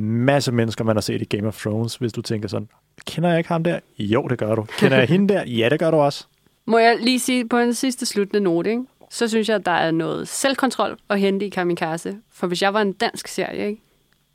masse 0.00 0.52
mennesker, 0.52 0.84
man 0.84 0.96
har 0.96 1.00
set 1.00 1.22
i 1.22 1.24
Game 1.24 1.48
of 1.48 1.60
Thrones, 1.60 1.96
hvis 1.96 2.12
du 2.12 2.22
tænker 2.22 2.48
sådan, 2.48 2.68
kender 3.06 3.28
jeg 3.28 3.38
ikke 3.38 3.48
ham 3.48 3.64
der? 3.64 3.78
Jo, 3.98 4.22
det 4.28 4.38
gør 4.38 4.54
du. 4.54 4.66
Kender 4.78 4.96
jeg 4.98 5.08
hende 5.08 5.34
der? 5.34 5.44
Ja, 5.58 5.68
det 5.68 5.78
gør 5.78 5.90
du 5.90 5.96
også. 5.96 6.26
Må 6.66 6.78
jeg 6.78 6.96
lige 7.00 7.20
sige 7.20 7.48
på 7.48 7.58
en 7.58 7.74
sidste 7.74 8.06
sluttende 8.06 8.40
note, 8.40 8.70
ikke? 8.70 8.82
så 9.12 9.28
synes 9.28 9.48
jeg, 9.48 9.56
at 9.56 9.66
der 9.66 9.72
er 9.72 9.90
noget 9.90 10.28
selvkontrol 10.28 10.96
at 11.08 11.20
hente 11.20 11.46
i 11.46 11.48
Kamikaze. 11.48 12.16
For 12.30 12.46
hvis 12.46 12.62
jeg 12.62 12.74
var 12.74 12.82
en 12.82 12.92
dansk 12.92 13.28
serie, 13.28 13.66
ikke? 13.66 13.82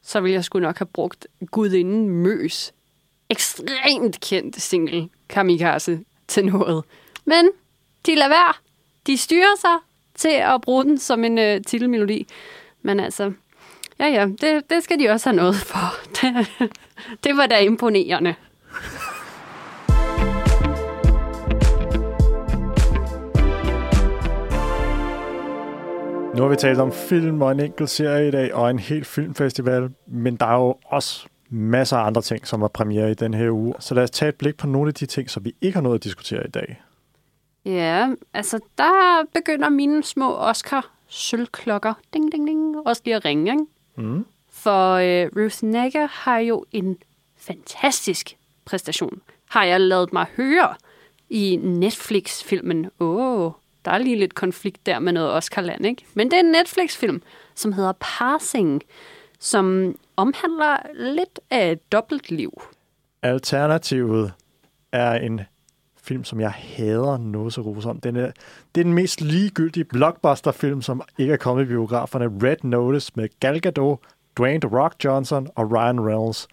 Så 0.08 0.20
ville 0.20 0.34
jeg 0.34 0.44
sgu 0.44 0.60
nok 0.60 0.78
have 0.78 0.86
brugt 0.86 1.28
Gudinden 1.52 2.10
Møs 2.10 2.74
ekstremt 3.30 4.20
kendt 4.20 4.62
single 4.62 5.10
Kamikaze 5.30 6.00
til 6.28 6.46
noget. 6.46 6.84
Men 7.26 7.50
de 8.06 8.16
lader 8.16 8.30
være. 8.30 8.54
De 9.08 9.18
styrer 9.18 9.56
sig 9.62 9.78
til 10.16 10.30
at 10.30 10.62
bruge 10.62 10.84
den 10.84 10.98
som 10.98 11.24
en 11.24 11.38
øh, 11.38 11.62
titelmelodi. 11.62 12.28
Men 12.82 13.00
altså, 13.00 13.34
ja 14.00 14.08
ja, 14.08 14.26
det, 14.26 14.70
det 14.70 14.84
skal 14.84 15.00
de 15.00 15.10
også 15.10 15.30
have 15.30 15.36
noget 15.36 15.56
for. 15.56 15.96
Det, 16.22 16.48
det 17.24 17.38
var 17.38 17.46
da 17.46 17.60
imponerende. 17.60 18.36
Nu 26.38 26.44
har 26.44 26.50
vi 26.50 26.56
talt 26.56 26.80
om 26.80 26.92
film 26.92 27.42
og 27.42 27.52
en 27.52 27.60
enkelt 27.60 27.90
serie 27.90 28.28
i 28.28 28.32
dag, 28.32 28.54
og 28.54 28.70
en 28.70 28.80
helt 28.80 29.08
filmfestival, 29.08 29.90
men 30.08 30.36
der 30.36 30.46
er 30.46 30.56
jo 30.56 30.76
også 30.86 31.28
masser 31.50 31.98
af 31.98 32.06
andre 32.08 32.22
ting, 32.22 32.48
som 32.48 32.62
er 32.62 32.68
premiere 32.68 33.12
i 33.12 33.14
den 33.14 33.34
her 33.34 33.52
uge. 33.52 33.74
Så 33.80 33.94
lad 33.96 34.04
os 34.04 34.12
tage 34.12 34.30
et 34.30 34.36
blik 34.36 34.58
på 34.58 34.68
nogle 34.68 34.88
af 34.88 34.94
de 34.94 35.06
ting, 35.06 35.30
som 35.30 35.46
vi 35.46 35.56
ikke 35.62 35.76
har 35.76 35.82
nået 35.82 35.96
at 35.96 36.04
diskutere 36.04 36.48
i 36.48 36.50
dag. 36.50 36.82
Ja, 37.66 38.10
altså 38.34 38.60
der 38.78 39.24
begynder 39.34 39.70
mine 39.70 40.04
små 40.04 40.36
Oscar-sølvklokker 40.36 41.94
ding, 42.14 42.32
ding, 42.32 42.48
ding, 42.48 42.76
også 42.86 43.02
lige 43.06 43.16
at 43.16 43.26
ringe. 43.26 43.52
Ikke? 43.52 43.66
Mm. 43.96 44.26
For 44.50 44.94
øh, 44.94 45.30
Ruth 45.44 45.64
Negga 45.64 46.08
har 46.12 46.38
jo 46.38 46.66
en 46.72 46.98
fantastisk 47.38 48.38
præstation, 48.66 49.22
har 49.50 49.64
jeg 49.64 49.82
lavet 49.82 50.14
mig 50.14 50.26
høre 50.36 50.76
i 51.30 51.60
Netflix-filmen. 51.64 52.86
Åh, 53.00 53.46
oh, 53.46 53.52
der 53.88 53.94
er 53.94 53.98
lige 53.98 54.16
lidt 54.16 54.36
konflikt 54.36 54.86
der 54.86 55.00
med 55.00 55.14
noget 55.14 55.32
Oscar-land, 55.32 55.86
ikke? 55.86 56.06
Men 56.14 56.32
det 56.32 56.36
er 56.36 56.40
en 56.40 56.52
Netflix-film, 56.52 57.22
som 57.56 57.74
hedder 57.74 57.94
Passing, 58.00 58.84
som 59.40 59.96
omhandler 60.16 60.78
lidt 60.94 61.40
af 61.50 61.72
et 61.72 61.92
dobbeltliv. 61.92 62.62
Alternativet 63.24 64.34
er 64.92 65.14
en 65.14 65.42
film, 66.04 66.24
som 66.24 66.40
jeg 66.40 66.52
hader 66.52 67.18
noget 67.18 67.54
så 67.54 67.62
rus 67.62 67.86
om. 67.86 68.00
Den 68.00 68.16
er, 68.16 68.32
det 68.76 68.82
er 68.82 68.84
den 68.84 68.94
mest 68.94 69.22
ligegyldige 69.22 69.84
blockbuster-film, 69.84 70.82
som 70.82 71.02
ikke 71.18 71.34
er 71.34 71.38
kommet 71.38 71.64
i 71.64 71.68
biograferne. 71.68 72.26
Red 72.44 72.64
Notice 72.64 73.12
med 73.16 73.30
Gal 73.40 73.62
Gadot, 73.62 74.00
Dwayne 74.38 74.62
The 74.62 74.78
Rock 74.78 74.94
Johnson 75.04 75.48
og 75.56 75.72
Ryan 75.72 76.00
Reynolds. 76.08 76.48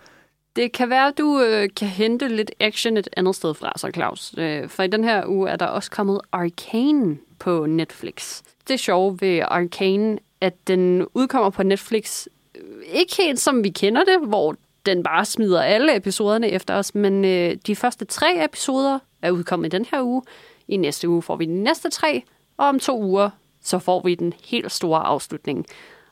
Det 0.57 0.73
kan 0.73 0.91
være, 0.91 1.07
at 1.07 1.19
du 1.19 1.41
øh, 1.41 1.69
kan 1.77 1.89
hente 1.89 2.29
lidt 2.29 2.51
action 2.61 2.97
et 2.97 3.09
andet 3.17 3.35
sted 3.35 3.55
fra, 3.55 3.73
så 3.77 3.91
Claus. 3.95 4.35
Øh, 4.39 4.69
for 4.69 4.83
i 4.83 4.87
den 4.87 5.05
her 5.05 5.27
uge 5.27 5.51
er 5.51 5.57
der 5.57 5.67
også 5.67 5.91
kommet 5.91 6.21
Arcane 6.33 7.19
på 7.39 7.67
Netflix. 7.67 8.43
Det 8.69 8.81
sjovt 8.81 9.23
ved 9.23 9.41
Arcane, 9.49 10.19
at 10.41 10.55
den 10.67 11.07
udkommer 11.15 11.51
på 11.51 11.63
Netflix 11.63 12.27
øh, 12.55 12.63
ikke 12.93 13.15
helt 13.19 13.41
som 13.41 13.65
vi 13.65 13.69
kender 13.69 14.05
det, 14.05 14.29
hvor 14.29 14.57
den 14.87 15.03
bare 15.03 15.25
smider 15.25 15.63
alle 15.63 15.97
episoderne 15.97 16.49
efter 16.49 16.75
os, 16.75 16.95
men 16.95 17.25
øh, 17.25 17.57
de 17.67 17.77
første 17.77 18.05
tre 18.05 18.45
episoder 18.45 18.99
er 19.23 19.31
udkommet 19.31 19.67
i 19.67 19.77
den 19.77 19.87
her 19.91 20.03
uge. 20.03 20.23
I 20.69 20.77
næste 20.77 21.09
uge 21.09 21.23
får 21.23 21.37
vi 21.37 21.45
de 21.45 21.63
næste 21.63 21.91
tre, 21.91 22.23
og 22.57 22.67
om 22.67 22.79
to 22.79 23.03
uger, 23.03 23.31
så 23.63 23.79
får 23.79 24.03
vi 24.05 24.15
den 24.15 24.33
helt 24.45 24.73
store 24.73 25.01
afslutning. 25.01 25.67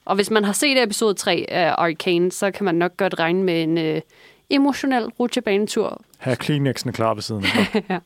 Og 0.05 0.15
hvis 0.15 0.31
man 0.31 0.45
har 0.45 0.53
set 0.53 0.83
episode 0.83 1.15
3 1.15 1.47
af 1.49 1.75
Arcane, 1.79 2.33
så 2.33 2.51
kan 2.51 2.65
man 2.65 2.75
nok 2.75 2.97
godt 2.97 3.19
regne 3.19 3.43
med 3.43 3.63
en 3.63 3.79
øh, 3.79 4.01
emotionel 4.51 5.05
rutsjebanetur. 5.05 6.03
Her 6.19 6.33
er 6.33 6.37
Kleenexen 6.37 6.93
klar 6.93 7.15
ved 7.15 7.23
siden 7.23 7.45
af. 7.45 7.83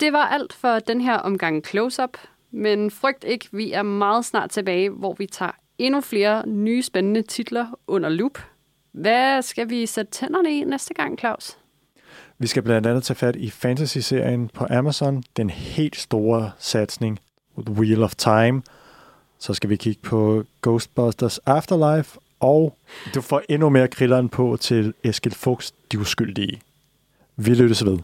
Det 0.00 0.12
var 0.12 0.26
alt 0.26 0.52
for 0.52 0.78
den 0.78 1.00
her 1.00 1.16
omgang 1.16 1.66
Close-Up, 1.66 2.16
men 2.50 2.90
frygt 2.90 3.24
ikke, 3.24 3.48
vi 3.52 3.72
er 3.72 3.82
meget 3.82 4.24
snart 4.24 4.50
tilbage, 4.50 4.90
hvor 4.90 5.14
vi 5.18 5.26
tager 5.26 5.52
endnu 5.78 6.00
flere 6.00 6.48
nye 6.48 6.82
spændende 6.82 7.22
titler 7.22 7.66
under 7.86 8.08
loop. 8.08 8.38
Hvad 8.92 9.42
skal 9.42 9.70
vi 9.70 9.86
sætte 9.86 10.12
tænderne 10.12 10.58
i 10.58 10.64
næste 10.64 10.94
gang, 10.94 11.18
Claus? 11.18 11.58
Vi 12.38 12.46
skal 12.46 12.62
blandt 12.62 12.86
andet 12.86 13.04
tage 13.04 13.16
fat 13.16 13.36
i 13.36 13.50
fantasy-serien 13.50 14.48
på 14.54 14.66
Amazon, 14.70 15.24
den 15.36 15.50
helt 15.50 15.96
store 15.96 16.50
satsning, 16.58 17.18
The 17.66 17.74
Wheel 17.74 18.02
of 18.02 18.14
Time. 18.14 18.62
Så 19.38 19.54
skal 19.54 19.70
vi 19.70 19.76
kigge 19.76 20.02
på 20.02 20.44
Ghostbusters 20.62 21.38
Afterlife, 21.38 22.18
og 22.40 22.78
du 23.14 23.20
får 23.20 23.42
endnu 23.48 23.68
mere 23.68 23.88
krilleren 23.88 24.28
på 24.28 24.56
til 24.60 24.94
Eskil 25.04 25.34
Fuchs 25.34 25.72
De 25.92 25.98
Uskyldige. 25.98 26.60
Vi 27.36 27.54
lyttes 27.54 27.84
ved. 27.84 27.98